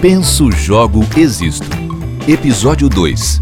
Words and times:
Penso, 0.00 0.50
jogo, 0.50 1.06
existo. 1.14 1.68
Episódio 2.26 2.88
2. 2.88 3.38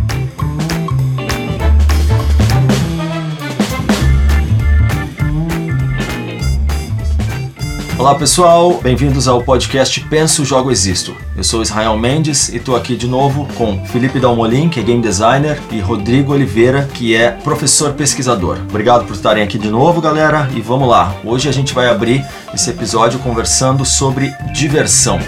Olá 7.97 8.17
pessoal, 8.17 8.81
bem-vindos 8.83 9.29
ao 9.29 9.41
podcast 9.41 10.01
Penso, 10.09 10.45
Jogo, 10.45 10.73
Existo. 10.73 11.17
Eu 11.37 11.45
sou 11.45 11.63
Israel 11.63 11.97
Mendes 11.97 12.49
e 12.49 12.57
estou 12.57 12.75
aqui 12.75 12.97
de 12.97 13.07
novo 13.07 13.47
com 13.55 13.85
Felipe 13.87 14.19
Dalmolin, 14.19 14.69
que 14.69 14.81
é 14.81 14.83
game 14.83 15.01
designer, 15.01 15.61
e 15.71 15.79
Rodrigo 15.79 16.33
Oliveira, 16.33 16.89
que 16.93 17.15
é 17.15 17.31
professor 17.31 17.93
pesquisador. 17.93 18.59
Obrigado 18.69 19.07
por 19.07 19.15
estarem 19.15 19.45
aqui 19.45 19.59
de 19.59 19.71
novo, 19.71 20.01
galera, 20.01 20.51
e 20.57 20.61
vamos 20.61 20.89
lá. 20.89 21.15
Hoje 21.25 21.49
a 21.49 21.53
gente 21.53 21.73
vai 21.73 21.89
abrir 21.89 22.27
esse 22.53 22.69
episódio 22.69 23.21
conversando 23.21 23.85
sobre 23.85 24.35
diversão. 24.53 25.21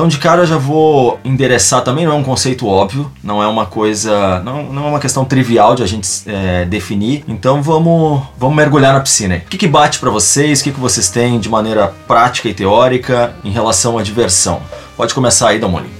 Então 0.00 0.08
de 0.08 0.16
cara 0.16 0.44
eu 0.44 0.46
já 0.46 0.56
vou 0.56 1.20
endereçar 1.22 1.84
também, 1.84 2.06
não 2.06 2.14
é 2.14 2.16
um 2.16 2.22
conceito 2.22 2.66
óbvio, 2.66 3.12
não 3.22 3.42
é 3.42 3.46
uma 3.46 3.66
coisa, 3.66 4.40
não, 4.42 4.62
não 4.72 4.86
é 4.86 4.88
uma 4.88 4.98
questão 4.98 5.26
trivial 5.26 5.74
de 5.74 5.82
a 5.82 5.86
gente 5.86 6.08
é, 6.24 6.64
definir. 6.64 7.22
Então 7.28 7.62
vamos, 7.62 8.22
vamos 8.38 8.56
mergulhar 8.56 8.94
na 8.94 9.00
piscina. 9.00 9.42
O 9.44 9.50
que, 9.50 9.58
que 9.58 9.68
bate 9.68 9.98
para 9.98 10.08
vocês? 10.08 10.60
O 10.60 10.64
que, 10.64 10.72
que 10.72 10.80
vocês 10.80 11.10
têm 11.10 11.38
de 11.38 11.50
maneira 11.50 11.92
prática 12.08 12.48
e 12.48 12.54
teórica 12.54 13.34
em 13.44 13.50
relação 13.50 13.98
à 13.98 14.02
diversão? 14.02 14.62
Pode 14.96 15.12
começar 15.12 15.50
aí, 15.50 15.58
Damoni. 15.58 15.90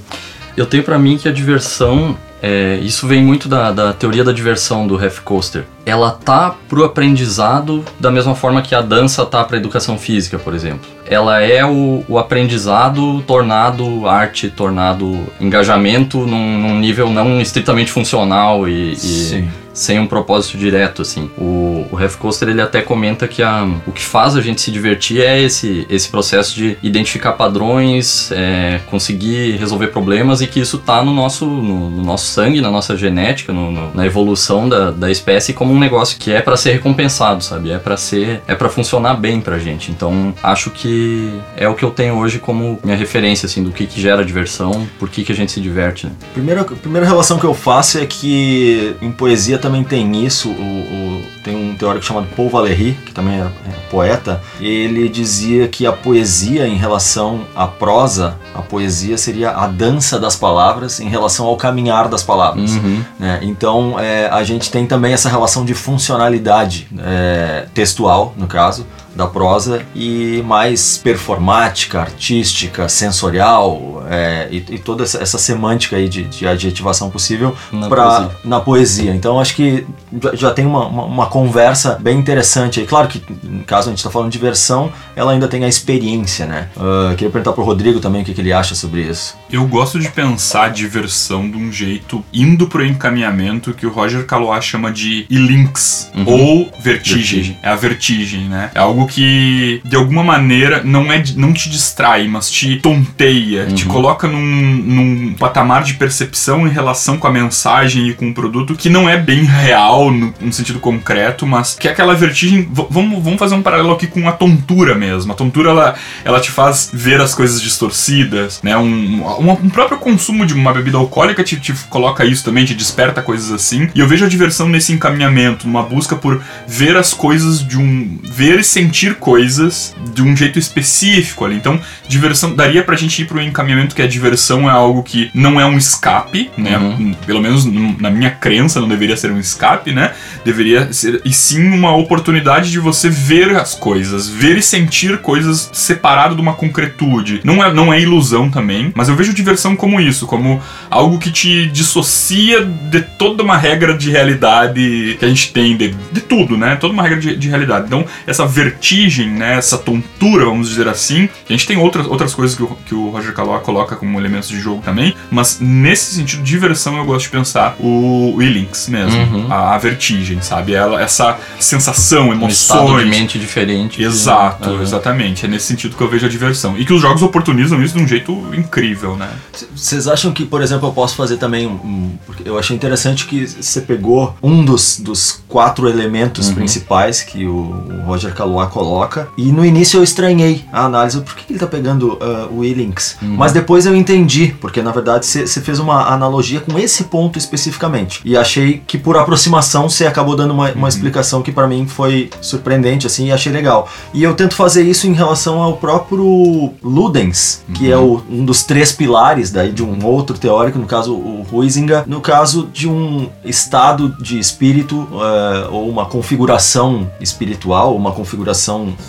Eu 0.57 0.65
tenho 0.65 0.81
para 0.81 0.97
mim 0.97 1.19
que 1.19 1.29
a 1.29 1.31
diversão 1.31 2.17
é, 2.41 2.79
isso 2.81 3.05
vem 3.05 3.23
muito 3.23 3.47
da, 3.47 3.71
da, 3.71 3.93
teoria 3.93 4.23
da 4.23 4.31
diversão 4.31 4.87
do 4.87 4.95
Ref 4.95 5.19
Coaster. 5.19 5.63
Ela 5.85 6.09
tá 6.09 6.55
pro 6.67 6.83
aprendizado 6.83 7.85
da 7.99 8.09
mesma 8.09 8.33
forma 8.33 8.63
que 8.63 8.73
a 8.73 8.81
dança 8.81 9.23
tá 9.27 9.43
para 9.43 9.57
educação 9.57 9.95
física, 9.95 10.39
por 10.39 10.55
exemplo. 10.55 10.89
Ela 11.11 11.41
é 11.41 11.65
o, 11.65 12.05
o 12.07 12.17
aprendizado 12.17 13.21
tornado 13.23 14.07
arte, 14.07 14.49
tornado 14.49 15.27
engajamento 15.41 16.19
num, 16.25 16.57
num 16.57 16.79
nível 16.79 17.09
não 17.09 17.41
estritamente 17.41 17.91
funcional 17.91 18.65
e, 18.65 18.93
e 18.93 19.49
sem 19.73 19.99
um 19.99 20.07
propósito 20.07 20.57
direto, 20.57 21.01
assim. 21.01 21.29
O, 21.37 21.87
o 21.91 21.95
Ref 21.95 22.17
Coaster, 22.17 22.49
ele 22.49 22.61
até 22.61 22.81
comenta 22.81 23.27
que 23.27 23.41
a, 23.41 23.67
o 23.85 23.91
que 23.91 24.03
faz 24.03 24.35
a 24.35 24.41
gente 24.41 24.61
se 24.61 24.71
divertir 24.71 25.21
é 25.21 25.39
esse, 25.41 25.85
esse 25.89 26.09
processo 26.09 26.55
de 26.55 26.77
identificar 26.81 27.33
padrões, 27.33 28.31
é, 28.31 28.79
conseguir 28.89 29.57
resolver 29.57 29.87
problemas 29.87 30.41
e 30.41 30.47
que 30.47 30.59
isso 30.59 30.77
tá 30.77 31.03
no 31.03 31.13
nosso, 31.13 31.45
no, 31.45 31.89
no 31.89 32.03
nosso 32.03 32.27
sangue, 32.27 32.61
na 32.61 32.71
nossa 32.71 32.95
genética, 32.97 33.53
no, 33.53 33.71
no, 33.71 33.93
na 33.93 34.05
evolução 34.05 34.67
da, 34.67 34.91
da 34.91 35.09
espécie 35.09 35.53
como 35.53 35.73
um 35.73 35.79
negócio 35.79 36.17
que 36.17 36.31
é 36.31 36.41
para 36.41 36.57
ser 36.57 36.73
recompensado, 36.73 37.43
sabe? 37.43 37.71
É 37.71 37.77
para 37.77 37.97
ser, 37.97 38.41
é 38.47 38.55
para 38.55 38.69
funcionar 38.69 39.15
bem 39.15 39.39
pra 39.39 39.57
gente. 39.57 39.91
Então, 39.91 40.33
acho 40.43 40.69
que 40.69 41.31
é 41.55 41.67
o 41.67 41.75
que 41.75 41.83
eu 41.83 41.91
tenho 41.91 42.15
hoje 42.15 42.39
como 42.39 42.79
minha 42.83 42.97
referência, 42.97 43.45
assim, 43.45 43.63
do 43.63 43.71
que, 43.71 43.85
que 43.85 44.01
gera 44.01 44.23
diversão, 44.23 44.87
por 44.99 45.09
que, 45.09 45.23
que 45.23 45.31
a 45.31 45.35
gente 45.35 45.51
se 45.51 45.61
diverte, 45.61 46.07
né? 46.07 46.13
Primeira, 46.33 46.63
primeira 46.63 47.05
relação 47.05 47.39
que 47.39 47.45
eu 47.45 47.53
faço 47.53 47.97
é 47.97 48.05
que 48.05 48.95
em 49.01 49.11
poesia 49.11 49.57
também 49.61 49.83
tem 49.83 50.25
isso. 50.25 50.49
O, 50.49 50.51
o, 50.51 51.23
tem 51.43 51.55
um 51.55 51.75
teórico 51.75 52.03
chamado 52.03 52.27
Paul 52.35 52.49
Valéry, 52.49 52.97
que 53.05 53.13
também 53.13 53.39
é, 53.39 53.43
é 53.43 53.89
poeta, 53.89 54.41
ele 54.59 55.07
dizia 55.07 55.67
que 55.67 55.85
a 55.85 55.91
poesia 55.91 56.67
em 56.67 56.75
relação 56.75 57.41
à 57.55 57.67
prosa, 57.67 58.35
a 58.53 58.61
poesia 58.61 59.17
seria 59.17 59.51
a 59.51 59.67
dança 59.67 60.19
das 60.19 60.35
palavras 60.35 60.99
em 60.99 61.07
relação 61.07 61.45
ao 61.45 61.55
caminhar 61.55 62.07
das 62.07 62.23
palavras. 62.23 62.71
Uhum. 62.71 63.03
Né? 63.19 63.39
Então 63.43 63.99
é, 63.99 64.27
a 64.27 64.43
gente 64.43 64.71
tem 64.71 64.85
também 64.85 65.13
essa 65.13 65.29
relação 65.29 65.63
de 65.63 65.73
funcionalidade 65.73 66.87
é, 66.99 67.67
textual, 67.73 68.33
no 68.37 68.47
caso, 68.47 68.85
da 69.15 69.27
prosa 69.27 69.85
e 69.95 70.41
mais 70.45 70.99
performática, 71.03 71.99
artística, 71.99 72.87
sensorial 72.87 74.03
é, 74.09 74.47
e, 74.51 74.57
e, 74.69 74.79
toda 74.79 75.03
essa, 75.03 75.21
essa, 75.21 75.37
semântica 75.37 75.95
aí 75.95 76.07
de, 76.07 76.23
de 76.23 76.47
adjetivação 76.47 77.09
possível 77.09 77.55
na, 77.71 77.87
pra, 77.87 78.05
poesia. 78.05 78.37
na 78.43 78.59
poesia. 78.59 79.15
Então 79.15 79.39
acho 79.39 79.55
que 79.55 79.85
já 80.33 80.51
tem 80.51 80.65
uma, 80.65 80.87
uma, 80.87 81.03
uma, 81.05 81.25
conversa 81.27 81.97
bem 81.99 82.19
interessante 82.19 82.79
aí. 82.79 82.85
Claro 82.85 83.07
que, 83.07 83.21
no 83.43 83.63
caso, 83.63 83.87
a 83.87 83.91
gente 83.91 83.99
está 83.99 84.09
falando 84.09 84.29
de 84.29 84.37
diversão, 84.37 84.91
ela 85.15 85.31
ainda 85.31 85.47
tem 85.47 85.63
a 85.63 85.67
experiência, 85.67 86.45
né? 86.45 86.67
Uh, 86.75 87.15
queria 87.15 87.29
perguntar 87.29 87.53
pro 87.53 87.63
Rodrigo 87.63 87.99
também 87.99 88.21
o 88.21 88.25
que, 88.25 88.33
que, 88.33 88.41
ele 88.41 88.51
acha 88.51 88.75
sobre 88.75 89.01
isso. 89.01 89.37
Eu 89.49 89.65
gosto 89.67 89.99
de 89.99 90.09
pensar 90.09 90.65
a 90.65 90.69
diversão 90.69 91.49
de 91.49 91.57
um 91.57 91.71
jeito 91.71 92.23
indo 92.33 92.67
pro 92.67 92.85
encaminhamento 92.85 93.73
que 93.73 93.85
o 93.85 93.91
Roger 93.91 94.25
Calois 94.25 94.65
chama 94.65 94.91
de 94.91 95.25
e-links 95.29 96.11
uhum. 96.15 96.25
ou 96.25 96.71
vertigem. 96.79 97.41
vertigem. 97.41 97.59
É 97.61 97.69
a 97.69 97.75
vertigem, 97.75 98.49
né? 98.49 98.71
É 98.73 98.79
algo 98.79 99.00
algo 99.01 99.07
que 99.07 99.81
de 99.83 99.95
alguma 99.95 100.23
maneira 100.23 100.81
não 100.83 101.11
é 101.11 101.23
não 101.35 101.53
te 101.53 101.69
distrai, 101.69 102.27
mas 102.27 102.49
te 102.49 102.77
tonteia, 102.77 103.65
uhum. 103.65 103.75
te 103.75 103.85
coloca 103.85 104.27
num, 104.27 104.41
num, 104.41 105.33
patamar 105.33 105.83
de 105.83 105.95
percepção 105.95 106.67
em 106.67 106.69
relação 106.69 107.17
com 107.17 107.27
a 107.27 107.31
mensagem 107.31 108.09
e 108.09 108.13
com 108.13 108.29
o 108.29 108.33
produto 108.33 108.75
que 108.75 108.89
não 108.89 109.09
é 109.09 109.17
bem 109.17 109.43
real 109.43 110.11
no, 110.11 110.33
no 110.39 110.53
sentido 110.53 110.79
concreto, 110.79 111.45
mas 111.45 111.75
que 111.75 111.87
é 111.87 111.91
aquela 111.91 112.13
vertigem. 112.13 112.67
Vamos, 112.71 113.23
vamos 113.23 113.39
fazer 113.39 113.55
um 113.55 113.61
paralelo 113.61 113.93
aqui 113.93 114.07
com 114.07 114.27
a 114.27 114.31
tontura 114.31 114.95
mesmo. 114.95 115.31
A 115.31 115.35
tontura 115.35 115.69
ela, 115.69 115.95
ela 116.23 116.39
te 116.39 116.51
faz 116.51 116.89
ver 116.93 117.21
as 117.21 117.33
coisas 117.33 117.61
distorcidas, 117.61 118.61
né? 118.61 118.77
Um, 118.77 119.23
um, 119.23 119.51
um 119.51 119.69
próprio 119.69 119.97
consumo 119.97 120.45
de 120.45 120.53
uma 120.53 120.73
bebida 120.73 120.97
alcoólica 120.97 121.43
te, 121.43 121.59
te 121.59 121.73
coloca 121.89 122.25
isso 122.25 122.43
também, 122.43 122.65
te 122.65 122.73
desperta 122.73 123.21
coisas 123.21 123.51
assim. 123.51 123.89
E 123.95 123.99
eu 123.99 124.07
vejo 124.07 124.25
a 124.25 124.29
diversão 124.29 124.67
nesse 124.67 124.91
encaminhamento, 124.91 125.67
numa 125.67 125.83
busca 125.83 126.15
por 126.15 126.41
ver 126.67 126.95
as 126.97 127.13
coisas 127.13 127.65
de 127.65 127.77
um. 127.77 128.19
ver 128.23 128.59
e 128.59 128.63
sentir 128.63 128.90
sentir 128.91 129.15
coisas 129.15 129.95
de 130.13 130.21
um 130.21 130.35
jeito 130.35 130.59
específico 130.59 131.45
ali. 131.45 131.55
Então, 131.55 131.79
diversão 132.09 132.53
daria 132.53 132.83
pra 132.83 132.97
gente 132.97 133.21
ir 133.21 133.25
pro 133.25 133.41
encaminhamento 133.41 133.95
que 133.95 134.01
a 134.01 134.07
diversão 134.07 134.69
é 134.69 134.73
algo 134.73 135.01
que 135.01 135.31
não 135.33 135.59
é 135.59 135.65
um 135.65 135.77
escape, 135.77 136.51
né? 136.57 136.77
Uhum. 136.77 137.13
Pelo 137.25 137.39
menos 137.39 137.63
na 137.65 138.09
minha 138.09 138.29
crença 138.29 138.81
não 138.81 138.89
deveria 138.89 139.15
ser 139.15 139.31
um 139.31 139.39
escape, 139.39 139.93
né? 139.93 140.11
Deveria 140.43 140.91
ser 140.91 141.21
e 141.23 141.31
sim 141.31 141.65
uma 141.71 141.95
oportunidade 141.95 142.69
de 142.69 142.79
você 142.79 143.09
ver 143.09 143.55
as 143.55 143.73
coisas, 143.73 144.27
ver 144.27 144.57
e 144.57 144.61
sentir 144.61 145.19
coisas 145.19 145.69
separado 145.71 146.35
de 146.35 146.41
uma 146.41 146.53
concretude. 146.53 147.39
Não 147.45 147.63
é 147.63 147.73
não 147.73 147.93
é 147.93 148.01
ilusão 148.01 148.49
também, 148.49 148.91
mas 148.93 149.07
eu 149.07 149.15
vejo 149.15 149.33
diversão 149.33 149.73
como 149.73 150.01
isso, 150.01 150.27
como 150.27 150.61
algo 150.89 151.17
que 151.17 151.31
te 151.31 151.67
dissocia 151.67 152.65
de 152.65 153.01
toda 153.01 153.41
uma 153.41 153.57
regra 153.57 153.97
de 153.97 154.11
realidade 154.11 155.15
que 155.17 155.23
a 155.23 155.29
gente 155.29 155.53
tem 155.53 155.77
de, 155.77 155.95
de 156.11 156.19
tudo, 156.19 156.57
né? 156.57 156.75
Toda 156.75 156.93
uma 156.93 157.03
regra 157.03 157.19
de, 157.19 157.37
de 157.37 157.47
realidade. 157.47 157.85
Então, 157.85 158.05
essa 158.27 158.45
vertigem 158.45 158.80
vertigem, 158.81 159.29
né, 159.29 159.57
essa 159.57 159.77
tontura, 159.77 160.45
vamos 160.45 160.67
dizer 160.67 160.87
assim. 160.87 161.29
A 161.47 161.53
gente 161.53 161.67
tem 161.67 161.77
outras, 161.77 162.07
outras 162.07 162.33
coisas 162.33 162.57
que 162.57 162.63
o, 162.63 162.67
que 162.85 162.95
o 162.95 163.09
Roger 163.09 163.33
Calois 163.33 163.61
coloca 163.61 163.95
como 163.95 164.19
elementos 164.19 164.49
de 164.49 164.59
jogo 164.59 164.81
também, 164.81 165.15
mas 165.29 165.59
nesse 165.59 166.15
sentido, 166.15 166.41
diversão, 166.41 166.97
eu 166.97 167.05
gosto 167.05 167.25
de 167.25 167.29
pensar 167.29 167.75
o, 167.79 168.33
o 168.35 168.41
E-Links 168.41 168.89
mesmo, 168.89 169.21
uhum. 169.21 169.47
a, 169.51 169.75
a, 169.75 169.77
vertigem, 169.77 170.41
sabe? 170.41 170.73
Ela, 170.73 170.99
essa 170.99 171.37
sensação, 171.59 172.31
emoções. 172.31 172.89
Um 172.89 172.97
de 172.97 173.05
mente 173.05 173.37
diferente. 173.37 174.01
Exato, 174.01 174.71
uhum. 174.71 174.81
exatamente. 174.81 175.45
É 175.45 175.47
nesse 175.47 175.67
sentido 175.67 175.95
que 175.95 176.01
eu 176.01 176.09
vejo 176.09 176.25
a 176.25 176.29
diversão. 176.29 176.77
E 176.77 176.83
que 176.83 176.93
os 176.93 177.01
jogos 177.01 177.21
oportunizam 177.21 177.81
isso 177.83 177.95
de 177.95 178.03
um 178.03 178.07
jeito 178.07 178.31
incrível, 178.53 179.15
né? 179.15 179.29
Vocês 179.75 180.07
acham 180.07 180.31
que, 180.31 180.45
por 180.45 180.61
exemplo, 180.61 180.89
eu 180.89 180.93
posso 180.93 181.15
fazer 181.15 181.37
também 181.37 181.67
um. 181.67 182.17
Porque 182.25 182.47
eu 182.47 182.57
achei 182.57 182.75
interessante 182.75 183.27
que 183.27 183.45
você 183.45 183.81
pegou 183.81 184.35
um 184.41 184.65
dos, 184.65 184.99
dos 184.99 185.43
quatro 185.47 185.87
elementos 185.87 186.49
uhum. 186.49 186.55
principais 186.55 187.21
que 187.21 187.45
o, 187.45 187.51
o 187.51 188.01
Roger 188.05 188.33
Calois 188.33 188.70
coloca. 188.71 189.27
E 189.37 189.51
no 189.51 189.65
início 189.65 189.99
eu 189.99 190.03
estranhei 190.03 190.63
a 190.71 190.85
análise, 190.85 191.19
por 191.21 191.35
que 191.35 191.51
ele 191.51 191.59
tá 191.59 191.67
pegando 191.67 192.13
uh, 192.13 192.57
o 192.57 192.63
E-Links? 192.63 193.17
Uhum. 193.21 193.35
Mas 193.35 193.51
depois 193.51 193.85
eu 193.85 193.95
entendi, 193.95 194.55
porque 194.59 194.81
na 194.81 194.91
verdade 194.91 195.25
você 195.25 195.61
fez 195.61 195.77
uma 195.77 196.07
analogia 196.07 196.61
com 196.61 196.79
esse 196.79 197.03
ponto 197.05 197.37
especificamente. 197.37 198.21
E 198.23 198.37
achei 198.37 198.81
que 198.87 198.97
por 198.97 199.17
aproximação 199.17 199.89
você 199.89 200.07
acabou 200.07 200.35
dando 200.35 200.53
uma, 200.53 200.71
uma 200.71 200.81
uhum. 200.81 200.87
explicação 200.87 201.41
que 201.41 201.51
para 201.51 201.67
mim 201.67 201.85
foi 201.85 202.29
surpreendente, 202.39 203.05
assim, 203.05 203.27
e 203.27 203.31
achei 203.31 203.51
legal. 203.51 203.89
E 204.13 204.23
eu 204.23 204.33
tento 204.33 204.55
fazer 204.55 204.83
isso 204.83 205.05
em 205.05 205.13
relação 205.13 205.61
ao 205.61 205.77
próprio 205.77 206.73
Ludens, 206.81 207.63
que 207.73 207.87
uhum. 207.87 207.91
é 207.91 207.97
o, 207.97 208.23
um 208.29 208.45
dos 208.45 208.63
três 208.63 208.91
pilares 208.91 209.51
daí 209.51 209.71
de 209.71 209.83
um 209.83 210.05
outro 210.05 210.37
teórico, 210.37 210.79
no 210.79 210.85
caso 210.85 211.13
o 211.13 211.45
Huizinga, 211.51 212.05
no 212.07 212.21
caso 212.21 212.69
de 212.71 212.87
um 212.87 213.29
estado 213.43 214.15
de 214.21 214.39
espírito 214.39 215.01
uh, 215.11 215.71
ou 215.71 215.89
uma 215.89 216.05
configuração 216.05 217.09
espiritual, 217.19 217.95
uma 217.95 218.11
configuração 218.11 218.60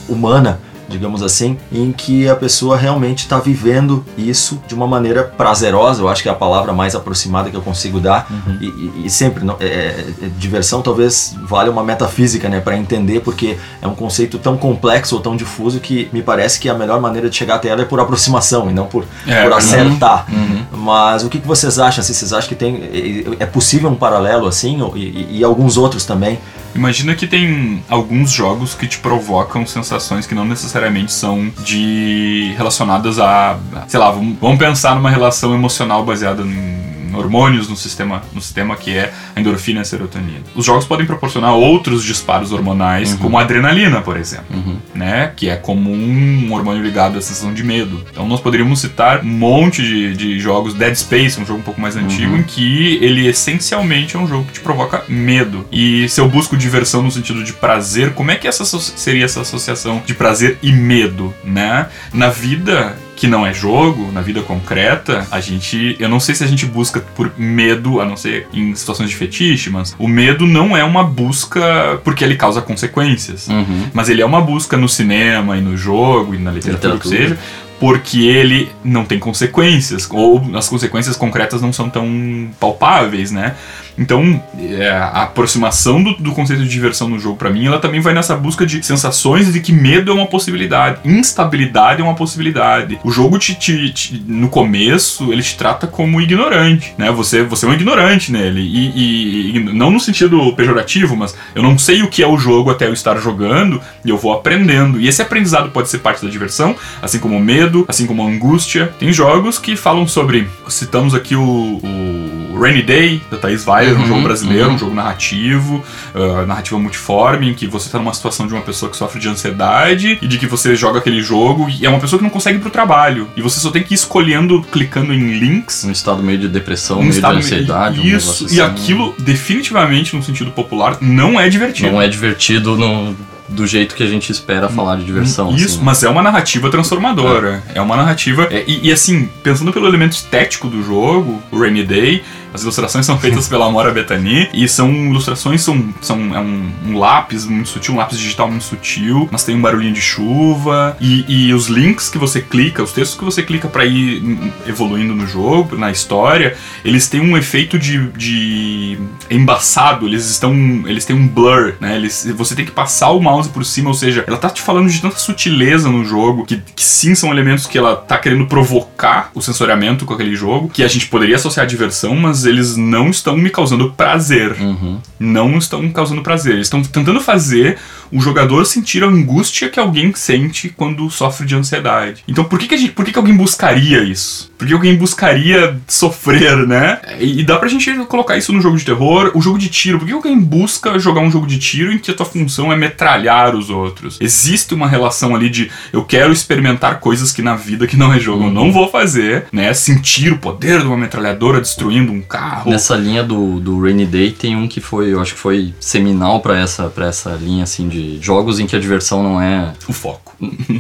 humana 0.09 0.59
digamos 0.93 1.23
assim, 1.23 1.59
em 1.73 1.91
que 1.91 2.29
a 2.29 2.37
pessoa 2.37 2.77
realmente 2.77 3.21
está 3.21 3.39
vivendo 3.39 4.05
isso 4.17 4.63
de 4.69 4.75
uma 4.75 4.87
maneira 4.87 5.25
prazerosa, 5.25 6.03
eu 6.03 6.09
acho 6.09 6.23
que 6.23 6.29
é 6.29 6.33
a 6.33 6.35
palavra 6.35 6.73
mais 6.73 6.95
aproximada 6.95 7.51
que 7.51 7.57
eu 7.57 7.63
consigo 7.63 7.99
dar, 7.99 8.27
uhum. 8.31 8.59
e, 8.61 8.67
e, 8.67 9.07
e, 9.07 9.11
sempre, 9.11 9.45
é, 9.61 9.65
é, 9.65 10.05
é, 10.23 10.29
diversão 10.39 10.83
talvez 10.83 11.35
valha 11.49 11.71
uma 11.71 11.83
metafísica, 11.83 12.49
né, 12.49 12.61
para 12.61 12.77
entender, 12.77 13.21
porque 13.21 13.57
é 13.81 13.87
um 13.87 13.95
conceito 13.95 14.39
tão 14.39 14.57
complexo 14.57 15.17
ou 15.17 15.21
tão 15.21 15.37
difuso 15.37 15.81
que 15.81 16.09
me 16.13 16.23
parece 16.23 16.61
que 16.61 16.69
a 16.69 16.75
melhor 16.75 17.01
maneira 17.01 17.29
de 17.29 17.37
chegar 17.37 17.57
até 17.57 17.69
ela 17.69 17.83
é 17.83 17.85
por 17.85 17.99
aproximação 17.99 18.71
e 18.71 18.73
não 18.73 18.87
por, 18.87 19.05
é, 19.27 19.43
por 19.43 19.53
acertar. 19.53 20.27
Uhum. 20.31 20.79
Mas 20.79 21.25
o 21.25 21.29
que, 21.29 21.41
que 21.41 21.47
vocês 21.47 21.79
acham? 21.79 22.01
Assim, 22.01 22.13
vocês 22.13 22.33
acham 22.33 22.49
que 22.49 22.55
tem, 22.55 22.77
é, 22.77 23.45
é 23.45 23.47
possível 23.47 23.91
um 23.91 23.97
paralelo 23.97 24.47
assim, 24.47 24.79
e, 24.95 25.39
e 25.39 25.45
alguns 25.45 25.77
outros 25.77 26.05
também? 26.05 26.39
Imagina 26.75 27.15
que 27.15 27.27
tem 27.27 27.83
alguns 27.89 28.31
jogos 28.31 28.75
que 28.75 28.87
te 28.87 28.99
provocam 28.99 29.67
sensações 29.67 30.27
que 30.27 30.35
não 30.35 30.45
necessariamente 30.45 30.82
são 31.13 31.51
de 31.65 32.53
relacionadas 32.57 33.19
a, 33.19 33.59
sei 33.89 33.99
lá, 34.01 34.11
vamos 34.11 34.59
pensar 34.59 34.95
numa 34.95 35.11
relação 35.11 35.55
emocional 35.55 36.05
baseada 36.05 36.43
em 36.43 37.02
hormônios 37.19 37.69
no 37.69 37.77
sistema, 37.77 38.23
no 38.33 38.41
sistema 38.41 38.77
que 38.77 38.91
é 38.97 39.13
a 39.35 39.41
endorfina 39.41 39.81
e 39.81 39.83
a 39.83 39.85
serotonina. 39.85 40.41
Os 40.55 40.65
jogos 40.65 40.85
podem 40.85 41.07
proporcionar 41.07 41.55
outros 41.55 42.05
disparos 42.05 42.53
hormonais, 42.53 43.13
uhum. 43.13 43.19
como 43.19 43.39
a 43.39 43.43
adrenalina, 43.43 44.01
por 44.01 44.17
exemplo, 44.17 44.57
uhum. 44.57 44.77
né? 44.95 45.33
Que 45.37 45.49
é 45.49 45.57
comum 45.57 45.93
um 45.93 46.53
hormônio 46.53 46.83
ligado 46.83 47.19
à 47.19 47.21
sensação 47.21 47.53
de 47.53 47.63
medo. 47.63 48.05
Então 48.11 48.27
nós 48.27 48.41
poderíamos 48.41 48.81
citar 48.81 49.23
um 49.23 49.29
monte 49.29 49.83
de, 49.83 50.17
de 50.17 50.39
jogos, 50.39 50.75
Dead 50.75 50.95
Space, 50.95 51.41
um 51.41 51.47
jogo 51.47 51.61
um 51.61 51.63
pouco 51.63 51.81
mais 51.81 51.97
antigo, 51.97 52.33
uhum. 52.33 52.41
em 52.41 52.43
que 52.43 52.99
ele 53.03 53.27
essencialmente 53.27 54.17
é 54.17 54.19
um 54.19 54.27
jogo 54.27 54.45
que 54.45 54.55
te 54.55 54.61
provoca 54.61 55.05
medo. 55.09 55.67
E 55.71 56.09
se 56.09 56.21
eu 56.21 56.29
busco 56.29 56.57
diversão 56.57 57.03
no 57.03 57.11
sentido 57.11 57.43
de 57.45 57.53
prazer, 57.53 58.13
como 58.15 58.31
é 58.31 58.37
que 58.37 58.49
essa 58.49 58.65
seria 58.65 59.25
essa 59.25 59.41
associação 59.41 60.03
de 60.05 60.15
prazer 60.15 60.59
e 60.63 60.73
medo, 60.73 61.35
né? 61.45 61.89
Na 62.13 62.29
vida 62.29 62.97
que 63.17 63.27
não 63.27 63.47
é 63.47 63.53
jogo, 63.53 64.11
na 64.11 64.21
vida 64.21 64.43
concreta, 64.43 65.27
a 65.31 65.41
gente. 65.41 65.97
Eu 65.99 66.09
não 66.09 66.19
sei 66.19 66.35
se 66.35 66.43
a 66.43 66.47
gente 66.47 66.67
busca 66.67 67.01
por 67.01 67.33
medo, 67.39 68.01
a 68.01 68.05
não 68.05 68.17
ser 68.17 68.49
em 68.53 68.75
situações 68.75 69.11
de 69.11 69.17
fetiche, 69.17 69.71
mas 69.71 69.95
o 69.99 70.09
medo 70.09 70.47
não 70.47 70.77
é 70.77 70.83
uma 70.83 71.05
busca 71.05 72.01
porque 72.05 72.25
ele 72.25 72.37
causa 72.37 72.61
consequências. 72.61 73.49
Uhum. 73.49 73.91
Mas 73.93 74.09
ele 74.09 74.23
é 74.23 74.27
uma 74.27 74.41
busca 74.41 74.77
no 74.77 74.89
cinema 74.89 75.57
e 75.57 75.61
no 75.61 75.77
jogo 75.77 76.35
e 76.35 76.39
na 76.39 76.51
literatura, 76.51 76.95
literatura. 76.95 76.99
que 76.99 77.09
seja, 77.09 77.39
porque 77.83 78.21
ele 78.21 78.71
não 78.85 79.05
tem 79.05 79.19
consequências, 79.19 80.09
ou 80.09 80.41
as 80.55 80.69
consequências 80.69 81.17
concretas 81.17 81.61
não 81.61 81.73
são 81.73 81.91
tão 81.91 82.49
palpáveis, 82.61 83.33
né? 83.33 83.57
Então, 83.99 84.43
é, 84.59 84.91
a 84.91 85.25
aproximação 85.25 86.03
do, 86.03 86.15
do, 86.15 86.33
conceito 86.33 86.63
de 86.63 86.69
diversão 86.69 87.09
no 87.09 87.19
jogo, 87.19 87.37
para 87.37 87.51
mim, 87.51 87.67
ela 87.67 87.79
também 87.79 88.01
vai 88.01 88.15
nessa 88.15 88.35
busca 88.37 88.65
de 88.65 88.83
sensações 88.83 89.53
de 89.53 89.61
que 89.61 89.73
medo 89.73 90.11
é 90.11 90.15
uma 90.15 90.27
possibilidade, 90.27 90.99
instabilidade 91.05 92.01
é 92.01 92.05
uma 92.05 92.15
possibilidade. 92.15 92.99
O 93.05 93.11
jogo, 93.11 93.39
te, 93.39 93.55
te, 93.55 93.91
te 93.91 94.25
no 94.27 94.49
começo, 94.49 95.33
ele 95.33 95.43
te 95.43 95.57
trata 95.57 95.87
como 95.87 96.21
ignorante, 96.21 96.95
né? 96.97 97.11
Você, 97.11 97.43
você 97.43 97.67
é 97.67 97.69
um 97.69 97.75
ignorante 97.75 98.33
nele. 98.33 98.61
E, 98.61 98.93
e, 98.95 99.57
e, 99.57 99.61
não 99.61 99.91
no 99.91 100.01
sentido 100.01 100.53
pejorativo, 100.55 101.17
mas 101.17 101.35
eu 101.55 101.63
não 101.63 101.79
sei 101.79 102.03
o 102.03 102.09
que 102.09 102.23
é 102.23 102.27
o 102.27 102.39
jogo 102.39 102.71
até 102.71 102.87
eu 102.87 102.93
estar 102.93 103.19
jogando 103.19 103.81
e 104.05 104.11
eu 104.11 104.17
vou 104.17 104.33
aprendendo. 104.33 105.01
E 105.01 105.09
esse 105.09 105.21
aprendizado 105.21 105.71
pode 105.71 105.89
ser 105.89 105.99
parte 105.99 106.25
da 106.25 106.31
diversão, 106.31 106.75
assim 107.01 107.19
como 107.19 107.39
medo, 107.39 107.85
assim 107.89 108.07
como 108.07 108.27
angústia. 108.27 108.93
Tem 108.99 109.13
jogos 109.13 109.59
que 109.59 109.77
falam 109.77 110.07
sobre. 110.07 110.49
Citamos 110.69 111.15
aqui 111.15 111.35
o, 111.37 111.43
o 111.43 112.42
Rainy 112.59 112.83
Day, 112.83 113.23
da 113.31 113.37
Thaís 113.37 113.65
Vai 113.65 113.93
uhum, 113.93 114.03
um 114.03 114.07
jogo 114.07 114.23
brasileiro, 114.23 114.69
uhum. 114.69 114.75
um 114.75 114.79
jogo 114.79 114.95
narrativo, 114.95 115.85
uh, 116.15 116.47
narrativa 116.47 116.79
multiforme, 116.79 117.51
em 117.51 117.55
que 117.55 117.67
você 117.67 117.91
tá 117.91 117.99
numa 117.99 118.15
situação 118.15 118.47
de 118.47 118.53
uma 118.53 118.63
pessoa 118.63 118.91
que 118.91 118.97
sofre 118.97 119.21
de 119.21 119.29
ansiedade 119.29 120.19
e 120.21 120.27
de 120.27 120.39
que 120.39 120.47
você 120.47 120.75
joga 120.75 120.99
aquele 120.99 121.23
jogo 121.23 121.69
e 121.69 121.85
é 121.87 121.89
uma 121.89 122.01
pessoa 122.01 122.19
que 122.19 122.25
não 122.25 122.31
consegue 122.31 122.59
ir 122.59 122.61
pro 122.61 122.71
trabalho. 122.71 123.29
E 123.37 123.43
você 123.43 123.61
só 123.61 123.71
tem 123.71 123.83
que 123.83 123.95
ir 123.95 123.97
escolhendo, 123.97 124.63
clicando 124.71 125.13
em 125.13 125.39
links. 125.39 125.85
Um 125.85 125.93
estado 125.93 126.23
meio 126.23 126.39
de 126.39 126.49
depressão, 126.49 126.99
um 127.01 127.05
meio 127.05 127.21
de 127.21 127.27
ansiedade. 127.27 128.01
Meio, 128.01 128.17
isso, 128.17 128.45
um 128.45 128.47
assim. 128.47 128.57
e 128.57 128.61
aquilo, 128.61 129.15
definitivamente, 129.19 130.17
no 130.17 130.23
sentido 130.23 130.51
popular, 130.51 130.99
não 131.01 131.41
é 131.41 131.49
divertido. 131.49 131.93
Não 131.93 132.03
é 132.03 132.09
divertido 132.09 132.77
no 132.77 133.17
do 133.49 133.67
jeito 133.67 133.95
que 133.95 134.03
a 134.03 134.07
gente 134.07 134.31
espera 134.31 134.69
falar 134.69 134.97
de 134.97 135.05
diversão. 135.05 135.55
Isso, 135.55 135.77
assim. 135.77 135.85
mas 135.85 136.03
é 136.03 136.09
uma 136.09 136.23
narrativa 136.23 136.71
transformadora. 136.71 137.63
É, 137.75 137.79
é 137.79 137.81
uma 137.81 137.97
narrativa. 137.97 138.49
É, 138.51 138.65
e, 138.67 138.89
e, 138.89 138.93
assim, 138.93 139.29
pensando 139.43 139.73
pelo 139.73 139.87
elemento 139.87 140.13
estético 140.13 140.69
do 140.69 140.83
jogo, 140.83 141.43
o 141.51 141.59
Rainy 141.59 141.85
Day, 141.85 142.23
as 142.53 142.63
ilustrações 142.63 143.07
são 143.07 143.19
feitas 143.19 143.49
pela 143.49 143.71
Mora 143.71 143.91
Bethany 143.91 144.49
e 144.53 144.69
são 144.69 144.91
ilustrações, 144.91 145.63
são, 145.63 145.93
são 146.01 146.35
é 146.35 146.41
um, 146.41 146.71
um, 146.87 146.99
lápis 146.99 147.47
muito 147.47 147.69
sutil, 147.69 147.95
um 147.95 147.97
lápis 147.97 148.19
digital 148.19 148.49
muito 148.49 148.65
sutil, 148.65 149.29
mas 149.31 149.45
tem 149.45 149.55
um 149.55 149.61
barulhinho 149.61 149.95
de 149.95 150.01
chuva 150.01 150.97
e, 151.01 151.25
e 151.29 151.55
os 151.55 151.67
links 151.67 152.09
que 152.09 152.19
você 152.19 152.41
clica, 152.41 152.83
os 152.83 152.93
textos 152.93 153.19
que 153.19 153.25
você 153.25 153.43
clica 153.43 153.69
para 153.69 153.85
ir 153.85 154.23
evoluindo 154.67 155.15
no 155.15 155.27
jogo, 155.27 155.77
na 155.77 155.91
história, 155.91 156.57
eles 156.85 157.09
têm 157.09 157.21
um 157.21 157.37
efeito 157.37 157.79
de, 157.79 158.09
de 158.09 158.99
embaçado, 159.31 160.07
eles 160.07 160.29
estão, 160.29 160.53
eles 160.87 161.05
têm 161.05 161.17
um 161.17 161.27
blur, 161.27 161.75
né? 161.81 161.97
Eles, 161.97 162.27
você 162.37 162.55
tem 162.55 162.65
que 162.65 162.71
passar 162.71 163.11
por 163.49 163.65
cima, 163.65 163.89
ou 163.89 163.95
seja, 163.95 164.25
ela 164.27 164.37
tá 164.37 164.51
te 164.51 164.61
falando 164.63 164.89
de 164.89 165.01
tanta 165.01 165.17
sutileza 165.17 165.89
no 165.89 166.05
jogo 166.05 166.45
que, 166.45 166.63
que 166.75 166.85
sim 166.85 167.15
são 167.15 167.31
elementos 167.31 167.67
que 167.67 167.79
ela 167.79 167.97
tá 167.97 168.19
querendo 168.19 168.47
provocar 168.47 169.31
o 169.35 169.41
sensoriamento 169.41 170.05
com 170.05 170.15
aquele 170.15 170.35
jogo, 170.35 170.69
que 170.69 170.83
a 170.83 170.89
gente 170.89 171.07
poderia 171.07 171.37
associar 171.37 171.65
a 171.65 171.69
diversão, 171.69 172.15
mas 172.17 172.45
eles 172.45 172.77
não 172.77 173.11
estão 173.11 173.37
me 173.37 173.51
causando 173.51 173.91
prazer. 173.93 174.57
Uhum. 174.61 174.99
Não 175.19 175.57
estão 175.59 175.89
causando 175.91 176.23
prazer. 176.23 176.55
Eles 176.55 176.67
estão 176.67 176.83
tentando 176.83 177.21
fazer 177.21 177.79
o 178.13 178.21
jogador 178.21 178.67
sentir 178.67 179.03
a 179.03 179.07
angústia 179.07 179.71
que 179.71 179.81
alguém 179.81 180.13
sente 180.15 180.69
quando 180.69 181.11
sofre 181.11 181.47
de 181.47 181.57
ansiedade. 181.57 182.23
Então 182.29 182.45
por 182.45 182.59
que, 182.59 182.69
que, 182.69 182.77
gente, 182.77 182.93
por 182.93 183.05
que, 183.05 183.13
que 183.13 183.19
alguém 183.19 183.35
buscaria 183.35 184.03
isso? 184.05 184.53
Por 184.59 184.67
que 184.67 184.75
alguém 184.75 184.95
buscaria 184.95 185.81
sofrer, 185.89 186.67
né? 186.69 187.01
E, 187.19 187.41
e 187.41 187.45
dá 187.45 187.57
pra 187.59 187.69
gente 187.69 187.93
colocar 188.05 188.37
isso 188.37 188.53
no 188.53 188.61
jogo 188.61 188.77
de 188.77 188.85
terror, 188.85 189.33
o 189.35 189.41
jogo 189.41 189.59
de 189.59 189.69
tiro. 189.69 189.99
Por 189.99 190.07
que 190.07 190.13
alguém 190.13 190.39
busca 190.39 190.99
jogar 190.99 191.23
um 191.23 191.31
jogo 191.31 191.47
de 191.47 191.59
tiro 191.59 191.91
em 191.91 191.99
que 191.99 192.11
a 192.11 192.15
tua 192.15 192.27
função 192.27 192.71
é 192.71 192.77
metralhar 192.77 193.57
os 193.57 193.71
outros? 193.71 194.19
Existe 194.21 194.75
uma 194.75 194.87
relação 194.87 195.35
ali 195.35 195.49
de 195.49 195.71
eu 195.93 196.05
quero 196.05 196.33
experimentar 196.33 197.01
coisas 197.01 197.33
que 197.33 197.41
na 197.41 197.57
vida 197.57 197.87
que 197.87 197.97
não 197.97 198.13
é 198.13 198.21
jogo 198.21 198.43
uhum. 198.43 198.49
eu 198.49 198.53
não 198.53 198.73
vou 198.73 198.89
fazer, 198.89 199.47
né? 199.51 199.73
Sentir 199.73 200.33
o 200.33 200.39
poder 200.39 200.81
de 200.81 200.87
uma 200.87 200.97
metralhadora 200.97 201.61
destruindo 201.61 202.13
um 202.13 202.21
carro. 202.21 202.71
Nessa 202.71 202.95
linha 202.95 203.23
do, 203.23 203.59
do 203.59 203.81
Rainy 203.81 204.07
Day 204.07 204.33
tem 204.33 204.55
um 204.55 204.69
que 204.69 204.81
foi, 204.81 205.13
eu 205.13 205.21
acho 205.21 205.35
que 205.35 205.41
foi 205.41 205.73
seminal 205.81 206.41
para 206.41 206.59
essa, 206.59 206.89
pra 206.89 207.07
essa 207.07 207.31
linha 207.31 207.65
assim 207.65 207.89
de 207.89 208.02
jogos 208.21 208.61
em 208.61 208.67
que 208.67 208.77
a 208.77 208.79
diversão 208.79 209.23
não 209.23 209.41
é 209.41 209.73
o 209.89 209.93
foco. 209.93 210.35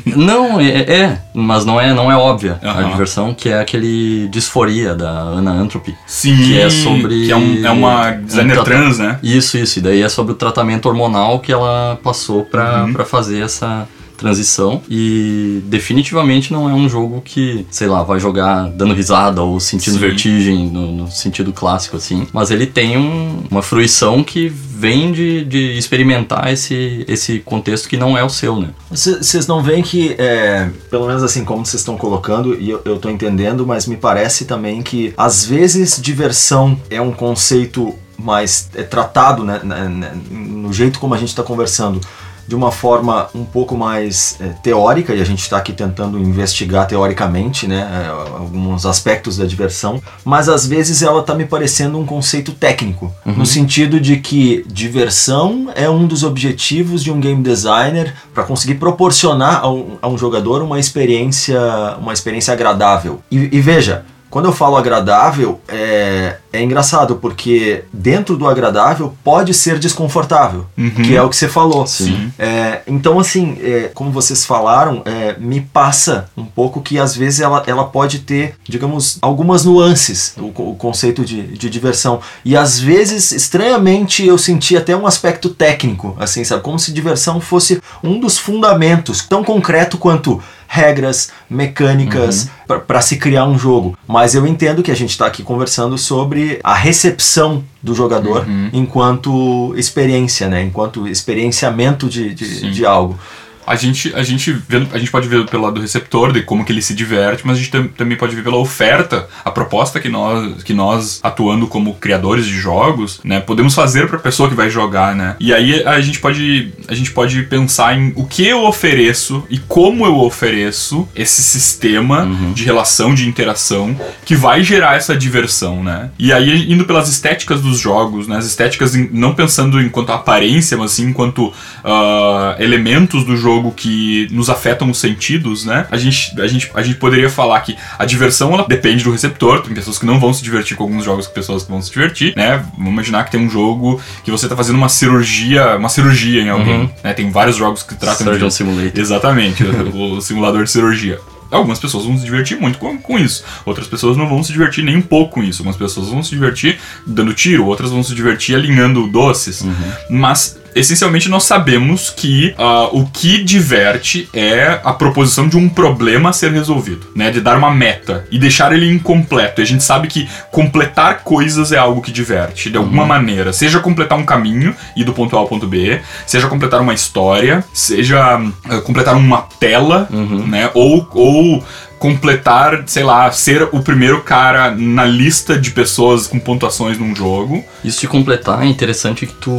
não, 0.07 0.61
é, 0.61 0.81
é, 0.81 1.19
mas 1.35 1.65
não 1.65 1.81
é, 1.81 1.93
não 1.95 2.11
é 2.11 2.17
óbvia 2.17 2.59
uhum. 2.63 2.71
a 2.71 2.83
diversão, 2.83 3.35
que 3.35 3.49
é 3.49 3.61
aquele 3.61 4.29
Disforia 4.29 4.95
da 4.95 5.11
Ana 5.11 5.53
Antropy. 5.53 5.95
Sim, 6.07 6.37
que 6.37 6.59
é 6.59 6.71
sobre 6.71 7.27
que 7.27 7.33
é, 7.33 7.37
um, 7.37 7.67
é 7.67 7.71
uma 7.71 8.11
designer 8.13 8.61
um 8.61 8.65
trans, 8.65 8.99
né? 8.99 9.19
Isso, 9.23 9.57
isso, 9.57 9.79
e 9.79 9.83
daí 9.83 10.03
é 10.03 10.09
sobre 10.09 10.33
o 10.33 10.37
tratamento 10.37 10.87
hormonal 10.87 11.39
que 11.41 11.53
ela 11.53 11.99
passou 12.03 12.45
para 12.45 12.85
uhum. 12.85 13.05
fazer 13.05 13.43
essa 13.43 13.89
transição 14.23 14.81
e 14.89 15.61
definitivamente 15.65 16.53
não 16.53 16.71
é 16.71 16.73
um 16.73 16.89
jogo 16.89 17.21
que, 17.21 17.67
sei 17.71 17.89
lá, 17.89 18.05
vai 18.05 18.21
jogar 18.21 18.69
dando 18.69 18.95
risada 18.95 19.43
ou 19.43 19.59
sentindo 19.59 19.95
Sim. 19.95 20.01
vertigem 20.01 20.69
no, 20.69 20.93
no, 20.93 21.11
sentido 21.11 21.53
clássico 21.53 21.97
assim, 21.97 22.27
mas 22.33 22.51
ele 22.51 22.67
tem 22.67 22.97
um, 22.97 23.45
uma 23.51 23.63
fruição 23.63 24.23
que 24.23 24.49
vem 24.49 25.13
de, 25.13 25.45
de 25.45 25.77
experimentar 25.77 26.53
esse, 26.53 27.05
esse 27.09 27.41
contexto 27.41 27.89
que 27.89 27.97
não 27.97 28.17
é 28.17 28.23
o 28.25 28.29
seu, 28.29 28.61
né? 28.61 28.71
Vocês 28.91 29.47
não 29.47 29.63
veem 29.63 29.83
que, 29.83 30.15
é, 30.19 30.71
pelo 30.91 31.07
menos 31.07 31.23
assim 31.23 31.45
como 31.45 31.67
vocês 31.67 31.81
estão 31.81 31.97
colocando, 31.97 32.55
e 32.55 32.71
eu, 32.71 32.81
eu 32.85 32.99
tô 32.99 33.11
entendendo, 33.11 33.67
mas 33.67 33.87
me 33.87 33.97
parece 33.97 34.45
também 34.45 34.83
que 34.83 35.13
às 35.17 35.45
vezes 35.45 36.01
diversão 36.01 36.79
é 36.89 37.01
um 37.01 37.13
conceito 37.13 37.95
mais 38.19 38.71
é, 38.75 38.83
tratado 38.83 39.43
né, 39.43 39.61
né, 39.65 39.89
né 39.89 40.13
no 40.31 40.73
jeito 40.73 41.01
como 41.01 41.13
a 41.15 41.19
gente 41.19 41.31
está 41.31 41.43
conversando 41.43 42.01
de 42.47 42.55
uma 42.55 42.71
forma 42.71 43.29
um 43.35 43.45
pouco 43.45 43.77
mais 43.77 44.37
é, 44.41 44.49
teórica, 44.63 45.15
e 45.15 45.21
a 45.21 45.25
gente 45.25 45.41
está 45.41 45.59
aqui 45.59 45.73
tentando 45.73 46.19
investigar 46.19 46.87
teoricamente 46.87 47.67
né, 47.67 47.89
é, 48.05 48.09
alguns 48.09 48.85
aspectos 48.85 49.37
da 49.37 49.45
diversão, 49.45 50.03
mas 50.25 50.49
às 50.49 50.67
vezes 50.67 51.03
ela 51.03 51.21
está 51.21 51.35
me 51.35 51.47
parecendo 51.47 51.99
um 51.99 52.07
conceito 52.07 52.53
técnico, 52.53 53.13
uhum. 53.25 53.35
no 53.35 53.47
sentido 53.47 54.01
de 54.01 54.17
que 54.17 54.65
diversão 54.67 55.71
é 55.75 55.89
um 55.89 56.07
dos 56.07 56.23
objetivos 56.23 57.03
de 57.03 57.11
um 57.11 57.21
game 57.21 57.43
designer 57.43 58.15
para 58.35 58.45
conseguir 58.45 58.75
proporcionar 58.75 59.61
a 59.63 59.71
um, 59.71 59.99
a 60.01 60.09
um, 60.09 60.19
jogador 60.19 60.63
uma 60.63 60.79
experiência, 60.79 61.59
uma 61.99 62.13
experiência 62.13 62.53
agradável. 62.53 63.21
E, 63.31 63.37
e 63.57 63.61
veja, 63.61 64.05
Quando 64.33 64.47
eu 64.47 64.53
falo 64.53 64.79
agradável, 64.79 65.61
é, 65.69 66.37
é 66.51 66.63
engraçado, 66.63 67.17
porque 67.17 67.85
dentro 67.93 68.35
do 68.35 68.49
agradável 68.49 69.15
pode 69.23 69.53
ser 69.53 69.79
desconfortável, 69.79 70.65
Uhum. 70.77 70.91
que 70.91 71.15
é 71.15 71.21
o 71.23 71.29
que 71.29 71.37
você 71.37 71.49
falou. 71.49 71.87
Sim. 71.87 72.33
É, 72.39 72.81
então, 72.87 73.21
assim, 73.21 73.59
é, 73.63 73.91
como 73.93 74.11
vocês 74.11 74.47
falaram, 74.47 75.03
é, 75.05 75.37
me 75.39 75.61
passa 75.61 76.31
um 76.35 76.47
pouco 76.47 76.81
que 76.81 76.99
às 76.99 77.15
vezes 77.15 77.41
ela, 77.41 77.63
ela 77.67 77.85
pode 77.85 78.21
ter, 78.21 78.55
digamos, 78.67 79.19
algumas 79.21 79.67
nuances, 79.67 80.35
o, 80.39 80.47
o 80.71 80.75
conceito 80.77 81.27
de, 81.27 81.43
de 81.59 81.69
diversão. 81.69 82.19
E 82.43 82.57
às 82.57 82.81
vezes, 82.81 83.33
estranhamente, 83.33 84.27
eu 84.27 84.39
senti 84.39 84.79
até 84.79 84.97
um 84.97 85.07
aspecto 85.07 85.51
técnico, 85.51 86.17
assim, 86.19 86.43
sabe? 86.43 86.63
Como 86.63 86.79
se 86.79 86.91
diversão 86.91 87.39
fosse 87.39 87.83
um 88.03 88.19
dos 88.19 88.39
fundamentos, 88.39 89.27
tão 89.29 89.45
concreto 89.45 89.99
quanto 89.99 90.41
regras, 90.75 91.31
mecânicas 91.51 92.49
para 92.89 93.03
se 93.03 93.19
criar 93.19 93.45
um 93.45 93.59
jogo. 93.59 93.95
Mas 94.09 94.35
eu 94.35 94.47
entendo 94.47 94.83
que 94.83 94.91
a 94.91 94.97
gente 94.97 95.11
está 95.11 95.27
aqui 95.27 95.43
conversando 95.43 95.99
sobre 95.99 96.59
a 96.65 96.73
recepção 96.73 97.63
do 97.83 97.95
jogador 97.95 98.47
enquanto 98.73 99.75
experiência, 99.77 100.49
né? 100.49 100.63
Enquanto 100.63 101.07
experienciamento 101.07 102.09
de, 102.09 102.33
de, 102.33 102.71
de 102.71 102.87
algo. 102.87 103.19
A 103.67 103.77
gente, 103.77 104.13
a, 104.15 104.23
gente 104.23 104.53
vê- 104.69 104.87
a 104.93 104.99
gente 104.99 105.11
pode 105.11 105.29
ver 105.29 105.47
pelo 105.47 105.63
lado 105.63 105.75
do 105.75 105.81
receptor, 105.81 106.33
de 106.33 106.43
como 106.43 106.65
que 106.65 106.73
ele 106.73 106.83
se 106.83 106.95
diverte, 106.95 107.43
mas 107.47 107.57
a 107.57 107.61
gente 107.61 107.71
tam- 107.71 107.89
também 107.89 108.17
pode 108.19 108.35
ver 108.35 108.43
pela 108.43 108.57
oferta, 108.57 109.29
a 109.45 109.51
proposta 109.51 110.01
que 110.01 110.09
nós, 110.09 110.63
que 110.65 110.75
nós 110.75 111.21
atuando 111.23 111.67
como 111.67 111.95
criadores 111.95 112.45
de 112.47 112.55
jogos, 112.59 113.21
né, 113.25 113.39
podemos 113.41 113.75
fazer 113.75 114.09
para 114.09 114.17
a 114.17 114.21
pessoa 114.21 114.49
que 114.49 114.55
vai 114.55 114.69
jogar, 114.69 115.15
né? 115.15 115.37
E 115.39 115.55
aí 115.55 115.83
a 115.87 116.01
gente 116.01 116.19
pode, 116.19 116.73
a 116.89 116.95
gente 116.95 117.13
pode 117.13 117.43
pensar 117.45 117.97
em 117.97 118.13
o 118.17 118.27
que 118.27 118.45
eu 118.47 118.65
ofereço 118.65 119.45
e 119.49 119.59
como 119.59 120.05
eu 120.07 120.17
ofereço 120.19 121.09
esse 121.15 121.43
sistema 121.43 122.27
de 122.55 122.65
relação, 122.65 123.15
de 123.15 123.29
interação 123.29 123.97
que 124.25 124.35
vai 124.35 124.63
gerar 124.65 124.97
essa 124.97 125.17
diversão, 125.17 125.83
né? 125.85 126.11
E 126.19 126.33
aí 126.33 126.71
indo 126.73 126.85
pelas 126.85 127.09
estéticas 127.09 127.61
dos 127.61 127.79
jogos, 127.79 128.27
né? 128.27 128.37
As 128.39 128.47
estéticas 128.47 128.97
em- 128.97 129.09
não 129.13 129.35
pensando 129.35 129.81
enquanto 129.81 130.11
aparência, 130.11 130.77
mas 130.77 130.91
sim 130.93 131.05
enquanto 131.11 131.53
ah, 131.85 132.57
elementos 132.59 133.25
do 133.25 133.37
jogo 133.37 133.52
que 133.77 134.29
nos 134.31 134.49
afetam 134.49 134.91
os 134.91 134.99
sentidos, 134.99 135.65
né? 135.65 135.87
A 135.91 135.97
gente, 135.97 136.41
a, 136.41 136.47
gente, 136.47 136.71
a 136.75 136.83
gente 136.83 136.97
poderia 136.97 137.29
falar 137.29 137.61
que 137.61 137.77
a 137.99 138.05
diversão 138.05 138.53
ela 138.55 138.65
depende 138.67 139.05
do 139.05 139.11
receptor. 139.11 139.61
Tem 139.63 139.75
pessoas 139.75 139.99
que 139.99 140.07
não 140.07 140.19
vão 140.19 140.33
se 140.33 140.43
divertir 140.43 140.77
com 140.77 140.85
alguns 140.85 141.05
jogos, 141.05 141.27
que 141.27 141.35
pessoas 141.35 141.65
que 141.65 141.71
vão 141.71 141.83
se 141.83 141.91
divertir, 141.91 142.35
né? 142.37 142.65
Vamos 142.77 142.93
imaginar 142.93 143.25
que 143.25 143.31
tem 143.31 143.41
um 143.41 143.51
jogo 143.51 144.01
que 144.25 144.31
você 144.31 144.49
tá 144.49 144.57
fazendo 144.57 144.77
uma 144.77 144.89
cirurgia, 144.89 145.77
uma 145.77 145.89
cirurgia 145.89 146.43
em 146.43 146.49
alguém, 146.49 146.91
né? 147.03 147.13
Tem 147.13 147.31
vários 147.31 147.57
jogos 147.57 147.83
que 147.83 147.95
tratam 147.95 148.27
Surgeon 148.27 148.49
de 148.49 148.55
Simulator. 148.55 149.01
Exatamente, 149.01 149.65
o, 149.95 150.21
simulador 150.21 150.65
de 150.65 150.71
cirurgia. 150.71 151.19
Algumas 151.51 151.79
pessoas 151.79 152.07
vão 152.07 152.17
se 152.17 152.25
divertir 152.25 152.59
muito 152.59 152.79
com, 152.79 152.97
com 152.97 153.19
isso. 153.19 153.45
Outras 153.67 153.87
pessoas 153.87 154.17
não 154.17 154.27
vão 154.27 154.43
se 154.43 154.53
divertir 154.53 154.83
nem 154.83 154.97
um 154.97 155.03
pouco 155.03 155.35
com 155.35 155.43
isso. 155.43 155.61
Algumas 155.61 155.77
pessoas 155.77 156.09
vão 156.09 156.23
se 156.23 156.31
divertir 156.31 156.79
dando 157.07 157.35
tiro, 157.35 157.67
outras 157.67 157.91
vão 157.91 158.03
se 158.03 158.15
divertir 158.15 158.55
alinhando 158.55 159.07
doces. 159.07 159.63
Mas, 160.09 160.59
essencialmente, 160.75 161.29
nós 161.29 161.45
sabemos 161.45 162.11
que 162.11 162.55
ah, 162.59 162.89
o 162.93 163.07
que 163.07 163.43
diverte 163.43 164.29
é 164.33 164.81
a 164.85 164.93
proposição 164.93 165.49
de 165.49 165.57
um 165.57 165.69
problema 165.69 166.31
a 166.31 166.33
ser 166.33 166.53
resolvido, 166.53 167.07
né? 167.15 167.31
De 167.31 167.41
dar 167.41 167.57
uma 167.57 167.71
meta 167.71 168.27
e 168.31 168.39
deixar 168.39 168.73
ele 168.73 168.91
incompleto. 168.91 169.61
E 169.61 169.65
a 169.65 169.67
gente 169.67 169.85
sabe 169.85 170.09
que 170.09 170.29
completar 170.51 171.23
coisas 171.23 171.73
é 171.73 171.79
algo 171.79 172.03
que 172.03 172.13
diverte, 172.13 172.71
de 172.71 172.77
alguma 172.77 173.05
maneira. 173.05 173.53
Seja 173.53 173.81
completar 173.81 174.19
um 174.19 174.25
caminho, 174.25 174.75
ir 174.97 175.05
do 175.05 175.13
ponto 175.13 175.37
A 175.37 175.41
ao 175.41 175.49
ponto 175.49 175.67
B, 175.67 176.01
seja 176.27 176.49
completar 176.49 176.81
uma 176.81 176.95
história, 176.95 177.65
seja 177.73 178.41
ah, 178.69 178.81
completar 178.81 179.17
uma 179.17 179.43
tela, 179.59 180.09
né? 180.47 180.71
Ou, 180.75 181.09
ou 181.13 181.65
completar, 182.03 182.83
sei 182.87 183.05
lá, 183.05 183.31
ser 183.31 183.69
o 183.71 183.81
primeiro 183.81 184.23
cara 184.23 184.73
na 184.77 185.05
lista 185.05 185.57
de 185.57 185.71
pessoas 185.71 186.27
com 186.27 186.37
pontuações 186.41 186.99
num 186.99 187.15
jogo. 187.15 187.65
Isso 187.85 188.01
de 188.01 188.09
completar 188.09 188.61
é 188.65 188.67
interessante 188.67 189.25
que 189.25 189.33
tu 189.35 189.53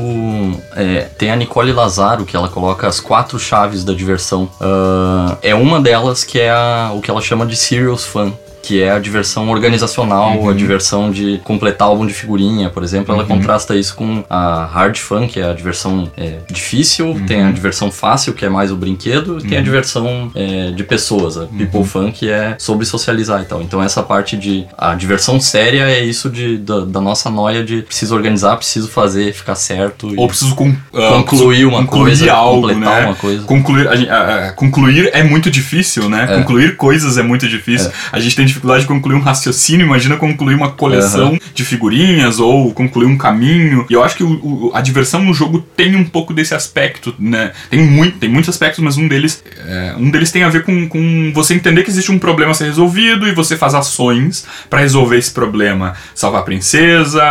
é, 0.75 1.07
tem 1.17 1.31
a 1.31 1.37
Nicole 1.37 1.71
Lazaro 1.71 2.25
que 2.25 2.35
ela 2.35 2.49
coloca 2.49 2.85
as 2.85 2.99
quatro 2.99 3.39
chaves 3.39 3.85
da 3.85 3.93
diversão. 3.93 4.49
Ah, 4.59 5.37
é 5.41 5.55
uma 5.55 5.79
delas 5.79 6.25
que 6.25 6.37
é 6.37 6.51
a- 6.51 6.91
o 6.93 6.99
que 6.99 7.09
ela 7.09 7.21
chama 7.21 7.45
de 7.45 7.55
serious 7.55 8.03
fun. 8.05 8.33
Que 8.63 8.81
é 8.81 8.91
a 8.91 8.99
diversão 8.99 9.49
organizacional, 9.49 10.49
a 10.49 10.53
diversão 10.53 11.11
de 11.11 11.39
completar 11.43 11.87
álbum 11.87 12.05
de 12.05 12.13
figurinha, 12.13 12.69
por 12.69 12.81
exemplo. 12.81 13.13
Ela 13.13 13.25
contrasta 13.25 13.75
isso 13.75 13.95
com 13.95 14.23
a 14.29 14.65
hard 14.65 14.97
fun, 14.97 15.27
que 15.27 15.39
é 15.39 15.49
a 15.49 15.53
diversão 15.53 16.09
é, 16.17 16.39
difícil, 16.49 17.21
tem 17.27 17.43
a 17.43 17.51
diversão 17.51 17.91
fácil, 17.91 18.33
que 18.33 18.45
é 18.45 18.49
mais 18.49 18.71
o 18.71 18.75
brinquedo, 18.75 19.37
e 19.39 19.47
tem 19.47 19.57
a 19.57 19.61
diversão 19.61 20.31
é, 20.33 20.71
de 20.71 20.83
pessoas, 20.83 21.37
a 21.37 21.45
people 21.45 21.83
fun, 21.83 22.11
que 22.11 22.29
é 22.29 22.55
sobre 22.57 22.85
socializar 22.85 23.41
e 23.41 23.45
tal. 23.45 23.61
Então 23.61 23.83
essa 23.83 24.01
parte 24.01 24.37
de. 24.37 24.65
A 24.77 24.95
diversão 24.95 25.39
séria 25.39 25.83
é 25.89 26.03
isso 26.03 26.29
de, 26.29 26.57
da, 26.57 26.85
da 26.85 27.01
nossa 27.01 27.29
noia 27.29 27.63
de 27.63 27.81
preciso 27.81 28.15
organizar, 28.15 28.55
preciso 28.55 28.87
fazer, 28.87 29.33
ficar 29.33 29.55
certo. 29.55 30.13
Ou 30.15 30.27
preciso 30.27 30.55
ah, 30.93 31.09
Concluir 31.09 31.65
uma 31.65 31.79
concluir 31.79 32.17
coisa, 32.17 32.33
algo, 32.33 32.67
completar 32.67 33.01
né? 33.01 33.05
uma 33.07 33.15
coisa. 33.15 33.43
Concluir, 33.43 33.87
a 33.87 34.47
ah, 34.47 34.51
concluir 34.53 35.09
é 35.13 35.23
muito 35.23 35.51
difícil, 35.51 36.09
né? 36.09 36.27
É. 36.29 36.37
Concluir 36.37 36.77
coisas 36.77 37.17
é 37.17 37.23
muito 37.23 37.47
difícil. 37.47 37.91
A 38.11 38.19
gente 38.19 38.35
tem 38.35 38.45
dificuldade 38.53 38.81
de 38.83 38.87
concluir 38.87 39.15
um 39.15 39.19
raciocínio, 39.21 39.85
imagina 39.85 40.15
concluir 40.17 40.55
uma 40.55 40.69
coleção 40.71 41.37
de 41.53 41.65
figurinhas 41.65 42.39
ou 42.39 42.71
concluir 42.73 43.05
um 43.07 43.17
caminho. 43.17 43.85
E 43.89 43.93
eu 43.93 44.03
acho 44.03 44.15
que 44.15 44.23
o- 44.23 44.29
o- 44.67 44.71
a 44.73 44.81
diversão 44.81 45.23
no 45.23 45.33
jogo 45.33 45.59
tem 45.75 45.95
um 45.95 46.03
pouco 46.05 46.33
desse 46.33 46.53
aspecto, 46.53 47.13
né? 47.19 47.51
Tem, 47.69 47.79
muito, 47.81 48.17
tem 48.19 48.29
muitos 48.29 48.49
aspectos, 48.49 48.83
mas 48.83 48.97
um 48.97 49.07
deles, 49.07 49.43
é, 49.67 49.95
um 49.97 50.09
deles 50.09 50.31
tem 50.31 50.43
a 50.43 50.49
ver 50.49 50.63
com, 50.63 50.87
com 50.87 51.31
você 51.33 51.53
entender 51.53 51.83
que 51.83 51.89
existe 51.89 52.11
um 52.11 52.19
problema 52.19 52.51
a 52.51 52.53
ser 52.53 52.65
resolvido 52.65 53.27
e 53.27 53.33
você 53.33 53.57
faz 53.57 53.73
ações 53.75 54.45
pra 54.69 54.79
resolver 54.79 55.17
esse 55.17 55.31
problema. 55.31 55.93
Salvar 56.15 56.41
a 56.41 56.43
princesa, 56.43 57.23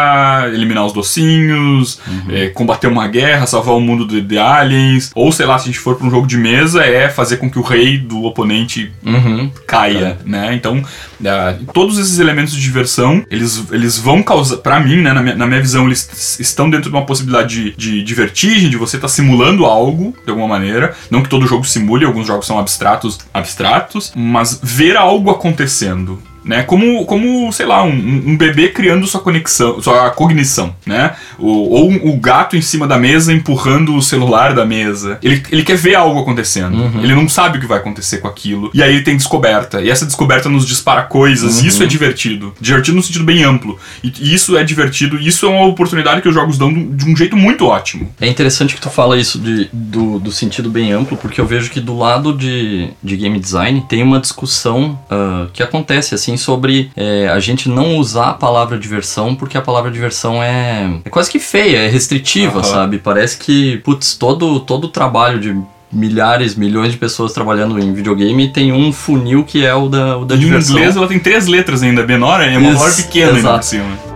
eliminar 0.52 0.84
os 0.86 0.92
docinhos, 0.92 2.00
é, 2.28 2.48
combater 2.48 2.86
uma 2.86 3.06
guerra, 3.08 3.46
salvar 3.46 3.74
o 3.74 3.80
mundo 3.80 4.06
de, 4.06 4.20
de 4.20 4.38
aliens. 4.38 5.10
Ou 5.14 5.30
sei 5.32 5.46
lá, 5.46 5.58
se 5.58 5.64
a 5.64 5.66
gente 5.66 5.78
for 5.78 5.96
pra 5.96 6.06
um 6.06 6.10
jogo 6.10 6.26
de 6.26 6.36
mesa, 6.36 6.82
é 6.84 7.08
fazer 7.08 7.36
com 7.36 7.50
que 7.50 7.58
o 7.58 7.62
rei 7.62 7.98
do 7.98 8.24
oponente 8.24 8.90
Uhum. 9.04 9.50
caia, 9.66 10.18
né? 10.24 10.54
Então, 10.54 10.82
ah, 11.24 11.56
todos 11.72 11.98
esses 11.98 12.18
elementos 12.18 12.54
de 12.54 12.60
diversão, 12.60 13.24
eles, 13.30 13.64
eles 13.70 13.98
vão 13.98 14.22
causar, 14.22 14.58
pra 14.58 14.80
mim, 14.80 14.96
né, 15.02 15.12
na 15.12 15.22
minha, 15.22 15.34
na 15.34 15.46
minha 15.46 15.60
visão, 15.60 15.86
eles 15.86 16.38
estão 16.40 16.68
dentro 16.68 16.90
de 16.90 16.96
uma 16.96 17.06
possibilidade 17.06 17.72
de, 17.72 17.76
de, 17.76 18.02
de 18.02 18.14
vertigem, 18.14 18.70
de 18.70 18.76
você 18.76 18.96
estar 18.96 19.08
simulando 19.08 19.64
algo, 19.64 20.14
de 20.24 20.30
alguma 20.30 20.48
maneira. 20.48 20.94
Não 21.10 21.22
que 21.22 21.28
todo 21.28 21.46
jogo 21.46 21.64
simule, 21.64 22.04
alguns 22.04 22.26
jogos 22.26 22.46
são 22.46 22.58
abstratos, 22.58 23.18
abstratos, 23.32 24.12
mas 24.14 24.58
ver 24.62 24.96
algo 24.96 25.30
acontecendo. 25.30 26.22
Né, 26.44 26.62
como, 26.64 27.04
como, 27.06 27.52
sei 27.52 27.66
lá, 27.66 27.84
um, 27.84 27.90
um 28.26 28.36
bebê 28.36 28.68
criando 28.68 29.06
sua 29.06 29.20
conexão, 29.20 29.80
sua 29.80 30.10
cognição, 30.10 30.74
né? 30.84 31.12
Ou 31.38 31.88
um- 31.90 32.10
o 32.10 32.16
gato 32.18 32.56
em 32.56 32.60
cima 32.60 32.86
da 32.86 32.98
mesa 32.98 33.32
empurrando 33.32 33.94
o 33.94 34.02
celular 34.02 34.52
da 34.54 34.66
mesa. 34.66 35.18
Ele, 35.22 35.40
ele 35.52 35.62
quer 35.62 35.76
ver 35.76 35.94
algo 35.94 36.18
acontecendo. 36.20 36.90
Ele 37.02 37.14
não 37.14 37.28
sabe 37.28 37.58
o 37.58 37.60
que 37.60 37.66
vai 37.66 37.78
acontecer 37.78 38.18
com 38.18 38.26
aquilo. 38.28 38.70
E 38.74 38.82
aí 38.82 38.92
ele 38.94 39.02
tem 39.04 39.16
descoberta. 39.16 39.80
E 39.80 39.88
essa 39.88 40.04
descoberta 40.04 40.48
nos 40.48 40.66
dispara 40.66 41.02
coisas. 41.02 41.62
E 41.62 41.68
isso 41.68 41.82
é 41.82 41.86
divertido. 41.86 42.52
Divertido 42.60 42.96
no 42.96 43.02
sentido 43.02 43.24
bem 43.24 43.44
amplo. 43.44 43.78
E, 44.02 44.12
e 44.20 44.34
isso 44.34 44.56
é 44.56 44.64
divertido. 44.64 45.18
E 45.18 45.28
isso 45.28 45.46
é 45.46 45.48
uma 45.48 45.66
oportunidade 45.66 46.22
que 46.22 46.28
os 46.28 46.34
jogos 46.34 46.58
dão 46.58 46.72
de 46.72 47.08
um 47.08 47.16
jeito 47.16 47.36
muito 47.36 47.66
ótimo. 47.66 48.10
É 48.20 48.26
interessante 48.26 48.74
que 48.74 48.80
tu 48.80 48.90
fala 48.90 49.16
isso 49.16 49.38
de, 49.38 49.68
do, 49.72 50.18
do 50.18 50.32
sentido 50.32 50.68
bem 50.70 50.90
amplo, 50.92 51.16
porque 51.16 51.40
eu 51.40 51.46
vejo 51.46 51.70
que 51.70 51.80
do 51.80 51.96
lado 51.96 52.32
de, 52.32 52.88
de 53.02 53.16
game 53.16 53.38
design 53.38 53.84
tem 53.88 54.02
uma 54.02 54.18
discussão 54.18 54.98
ah, 55.10 55.46
que 55.52 55.62
acontece 55.62 56.14
assim 56.14 56.31
sobre 56.36 56.90
é, 56.96 57.28
a 57.28 57.40
gente 57.40 57.68
não 57.68 57.96
usar 57.96 58.30
a 58.30 58.34
palavra 58.34 58.78
diversão, 58.78 59.34
porque 59.34 59.56
a 59.56 59.62
palavra 59.62 59.90
diversão 59.90 60.42
é, 60.42 61.00
é 61.04 61.10
quase 61.10 61.30
que 61.30 61.38
feia, 61.38 61.78
é 61.78 61.88
restritiva, 61.88 62.60
Aham. 62.60 62.64
sabe? 62.64 62.98
Parece 62.98 63.38
que, 63.38 63.78
putz, 63.78 64.14
todo, 64.14 64.60
todo 64.60 64.84
o 64.84 64.88
trabalho 64.88 65.38
de 65.38 65.56
milhares, 65.92 66.54
milhões 66.54 66.92
de 66.92 66.98
pessoas 66.98 67.32
trabalhando 67.32 67.78
em 67.78 67.92
videogame 67.92 68.48
tem 68.48 68.72
um 68.72 68.92
funil 68.92 69.44
que 69.44 69.64
é 69.64 69.74
o 69.74 69.88
da, 69.88 70.16
o 70.16 70.24
da 70.24 70.34
em 70.34 70.38
diversão. 70.38 70.76
inglês 70.76 70.96
ela 70.96 71.06
tem 71.06 71.18
três 71.18 71.46
letras 71.46 71.82
ainda. 71.82 72.06
Menor 72.06 72.40
é 72.40 72.56
uma 72.56 72.72
palavra 72.72 72.94
pequena 72.94 73.26
ainda 73.26 73.40
por 73.40 73.48
exato. 73.48 73.66
cima. 73.66 74.11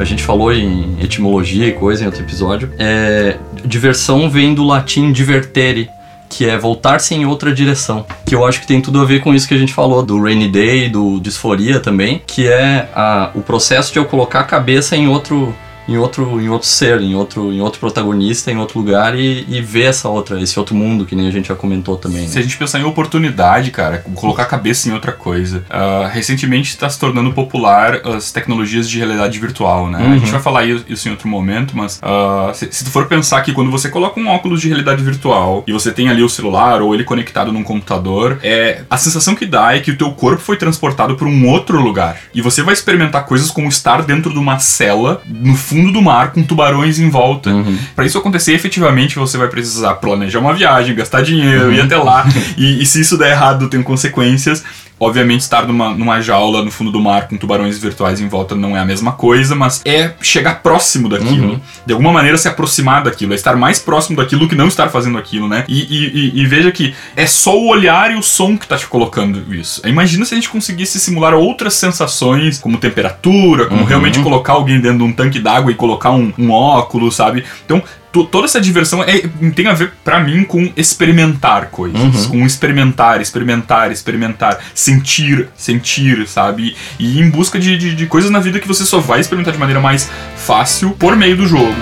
A 0.00 0.04
gente 0.04 0.22
falou 0.22 0.52
em 0.52 0.96
etimologia 1.00 1.66
e 1.66 1.72
coisa 1.72 2.02
em 2.02 2.06
outro 2.06 2.22
episódio. 2.22 2.72
É, 2.78 3.36
diversão 3.64 4.30
vem 4.30 4.54
do 4.54 4.64
latim 4.64 5.12
divertere, 5.12 5.90
que 6.28 6.48
é 6.48 6.56
voltar-se 6.56 7.14
em 7.14 7.26
outra 7.26 7.52
direção. 7.52 8.06
Que 8.24 8.34
eu 8.34 8.46
acho 8.46 8.60
que 8.60 8.66
tem 8.66 8.80
tudo 8.80 9.00
a 9.00 9.04
ver 9.04 9.20
com 9.20 9.34
isso 9.34 9.46
que 9.46 9.54
a 9.54 9.58
gente 9.58 9.74
falou, 9.74 10.02
do 10.02 10.22
rainy 10.22 10.48
day, 10.48 10.88
do 10.88 11.20
disforia 11.20 11.80
também, 11.80 12.22
que 12.26 12.48
é 12.48 12.88
a- 12.94 13.30
o 13.34 13.40
processo 13.42 13.92
de 13.92 13.98
eu 13.98 14.04
colocar 14.06 14.40
a 14.40 14.44
cabeça 14.44 14.96
em 14.96 15.06
outro 15.06 15.54
em 15.90 15.98
outro, 15.98 16.40
em 16.40 16.48
outro 16.48 16.68
ser, 16.68 17.00
em 17.00 17.16
outro, 17.16 17.52
em 17.52 17.60
outro 17.60 17.80
protagonista, 17.80 18.50
em 18.52 18.56
outro 18.56 18.78
lugar 18.78 19.18
e, 19.18 19.44
e 19.48 19.60
ver 19.60 19.86
essa 19.86 20.08
outra, 20.08 20.40
esse 20.40 20.56
outro 20.56 20.74
mundo 20.74 21.04
que 21.04 21.16
nem 21.16 21.26
a 21.26 21.30
gente 21.32 21.48
já 21.48 21.56
comentou 21.56 21.96
também. 21.96 22.22
Né? 22.22 22.28
Se 22.28 22.38
a 22.38 22.42
gente 22.42 22.56
pensar 22.56 22.78
em 22.78 22.84
oportunidade, 22.84 23.72
cara, 23.72 23.98
colocar 24.14 24.44
a 24.44 24.46
cabeça 24.46 24.88
em 24.88 24.92
outra 24.92 25.10
coisa. 25.10 25.64
Uh, 25.68 26.08
recentemente 26.12 26.70
está 26.70 26.88
se 26.88 26.98
tornando 26.98 27.32
popular 27.32 28.00
as 28.06 28.30
tecnologias 28.30 28.88
de 28.88 28.98
realidade 28.98 29.38
virtual, 29.38 29.90
né? 29.90 29.98
Uhum. 29.98 30.12
A 30.12 30.18
gente 30.18 30.30
vai 30.30 30.40
falar 30.40 30.64
isso 30.64 31.08
em 31.08 31.10
outro 31.10 31.26
momento, 31.26 31.76
mas 31.76 31.98
uh, 31.98 32.54
se, 32.54 32.68
se 32.70 32.84
tu 32.84 32.90
for 32.90 33.06
pensar 33.06 33.42
que 33.42 33.52
quando 33.52 33.70
você 33.70 33.88
coloca 33.88 34.20
um 34.20 34.28
óculos 34.28 34.60
de 34.60 34.68
realidade 34.68 35.02
virtual 35.02 35.64
e 35.66 35.72
você 35.72 35.90
tem 35.90 36.08
ali 36.08 36.22
o 36.22 36.28
celular 36.28 36.82
ou 36.82 36.94
ele 36.94 37.02
conectado 37.02 37.52
num 37.52 37.64
computador, 37.64 38.38
é 38.44 38.82
a 38.88 38.96
sensação 38.96 39.34
que 39.34 39.44
dá 39.44 39.74
é 39.74 39.80
que 39.80 39.90
o 39.90 39.96
teu 39.96 40.12
corpo 40.12 40.40
foi 40.40 40.56
transportado 40.56 41.16
para 41.16 41.26
um 41.26 41.48
outro 41.48 41.80
lugar. 41.80 42.16
E 42.32 42.40
você 42.40 42.62
vai 42.62 42.74
experimentar 42.74 43.26
coisas 43.26 43.50
como 43.50 43.68
estar 43.68 44.02
dentro 44.02 44.32
de 44.32 44.38
uma 44.38 44.58
cela 44.60 45.20
no 45.26 45.56
fundo 45.56 45.79
do 45.92 46.02
mar 46.02 46.32
com 46.32 46.42
tubarões 46.42 46.98
em 46.98 47.08
volta. 47.08 47.50
Uhum. 47.50 47.78
Para 47.94 48.04
isso 48.06 48.18
acontecer, 48.18 48.52
efetivamente 48.54 49.16
você 49.16 49.38
vai 49.38 49.48
precisar 49.48 49.94
planejar 49.94 50.38
uma 50.40 50.52
viagem, 50.54 50.94
gastar 50.94 51.22
dinheiro, 51.22 51.66
Uhum. 51.66 51.72
ir 51.72 51.80
até 51.80 51.96
lá. 51.96 52.26
e, 52.58 52.82
e 52.82 52.86
se 52.86 53.00
isso 53.00 53.16
der 53.16 53.30
errado, 53.32 53.68
tem 53.68 53.82
consequências. 53.82 54.62
Obviamente, 55.00 55.40
estar 55.40 55.66
numa, 55.66 55.94
numa 55.94 56.20
jaula 56.20 56.62
no 56.62 56.70
fundo 56.70 56.92
do 56.92 57.00
mar 57.00 57.26
com 57.26 57.36
tubarões 57.38 57.78
virtuais 57.78 58.20
em 58.20 58.28
volta 58.28 58.54
não 58.54 58.76
é 58.76 58.80
a 58.80 58.84
mesma 58.84 59.12
coisa, 59.12 59.54
mas 59.56 59.80
é 59.84 60.12
chegar 60.20 60.62
próximo 60.62 61.08
daquilo. 61.08 61.52
Uhum. 61.54 61.60
De 61.86 61.92
alguma 61.94 62.12
maneira 62.12 62.36
se 62.36 62.46
aproximar 62.46 63.02
daquilo, 63.02 63.32
é 63.32 63.34
estar 63.36 63.56
mais 63.56 63.78
próximo 63.78 64.16
daquilo 64.18 64.46
que 64.46 64.54
não 64.54 64.68
estar 64.68 64.90
fazendo 64.90 65.16
aquilo, 65.16 65.48
né? 65.48 65.64
E, 65.66 65.80
e- 65.80 66.10
e- 66.36 66.40
e 66.42 66.46
veja 66.46 66.70
que 66.70 66.94
é 67.16 67.26
só 67.26 67.56
o 67.58 67.68
olhar 67.68 68.10
e 68.12 68.16
o 68.16 68.22
som 68.22 68.58
que 68.58 68.68
tá 68.68 68.76
te 68.76 68.86
colocando 68.86 69.54
isso. 69.54 69.80
Imagina 69.88 70.24
se 70.26 70.34
a 70.34 70.36
gente 70.36 70.50
conseguisse 70.50 71.00
simular 71.00 71.32
outras 71.32 71.72
sensações, 71.74 72.58
como 72.58 72.76
temperatura, 72.76 73.66
como 73.66 73.80
Uhum. 73.80 73.86
realmente 73.86 74.20
colocar 74.20 74.52
alguém 74.52 74.80
dentro 74.80 74.98
de 74.98 75.04
um 75.04 75.12
tanque 75.12 75.38
d'água 75.38 75.72
e 75.72 75.74
colocar 75.74 76.10
um, 76.10 76.30
um 76.38 76.50
óculos, 76.50 77.16
sabe? 77.16 77.44
Então, 77.64 77.82
toda 78.12 78.44
essa 78.44 78.60
diversão 78.60 79.02
é, 79.02 79.22
tem 79.54 79.66
a 79.66 79.74
ver, 79.74 79.92
pra 80.04 80.20
mim, 80.20 80.44
com 80.44 80.70
experimentar 80.76 81.66
coisas. 81.66 82.26
Uhum. 82.26 82.30
Com 82.30 82.46
experimentar, 82.46 83.20
experimentar, 83.20 83.92
experimentar. 83.92 84.58
Sentir, 84.74 85.48
sentir, 85.56 86.26
sabe? 86.26 86.76
E 86.98 87.18
ir 87.18 87.22
em 87.22 87.30
busca 87.30 87.58
de, 87.58 87.76
de, 87.76 87.94
de 87.94 88.06
coisas 88.06 88.30
na 88.30 88.40
vida 88.40 88.58
que 88.58 88.68
você 88.68 88.84
só 88.84 89.00
vai 89.00 89.20
experimentar 89.20 89.52
de 89.52 89.58
maneira 89.58 89.80
mais 89.80 90.10
fácil 90.36 90.90
por 90.92 91.16
meio 91.16 91.36
do 91.36 91.46
jogo. 91.46 91.76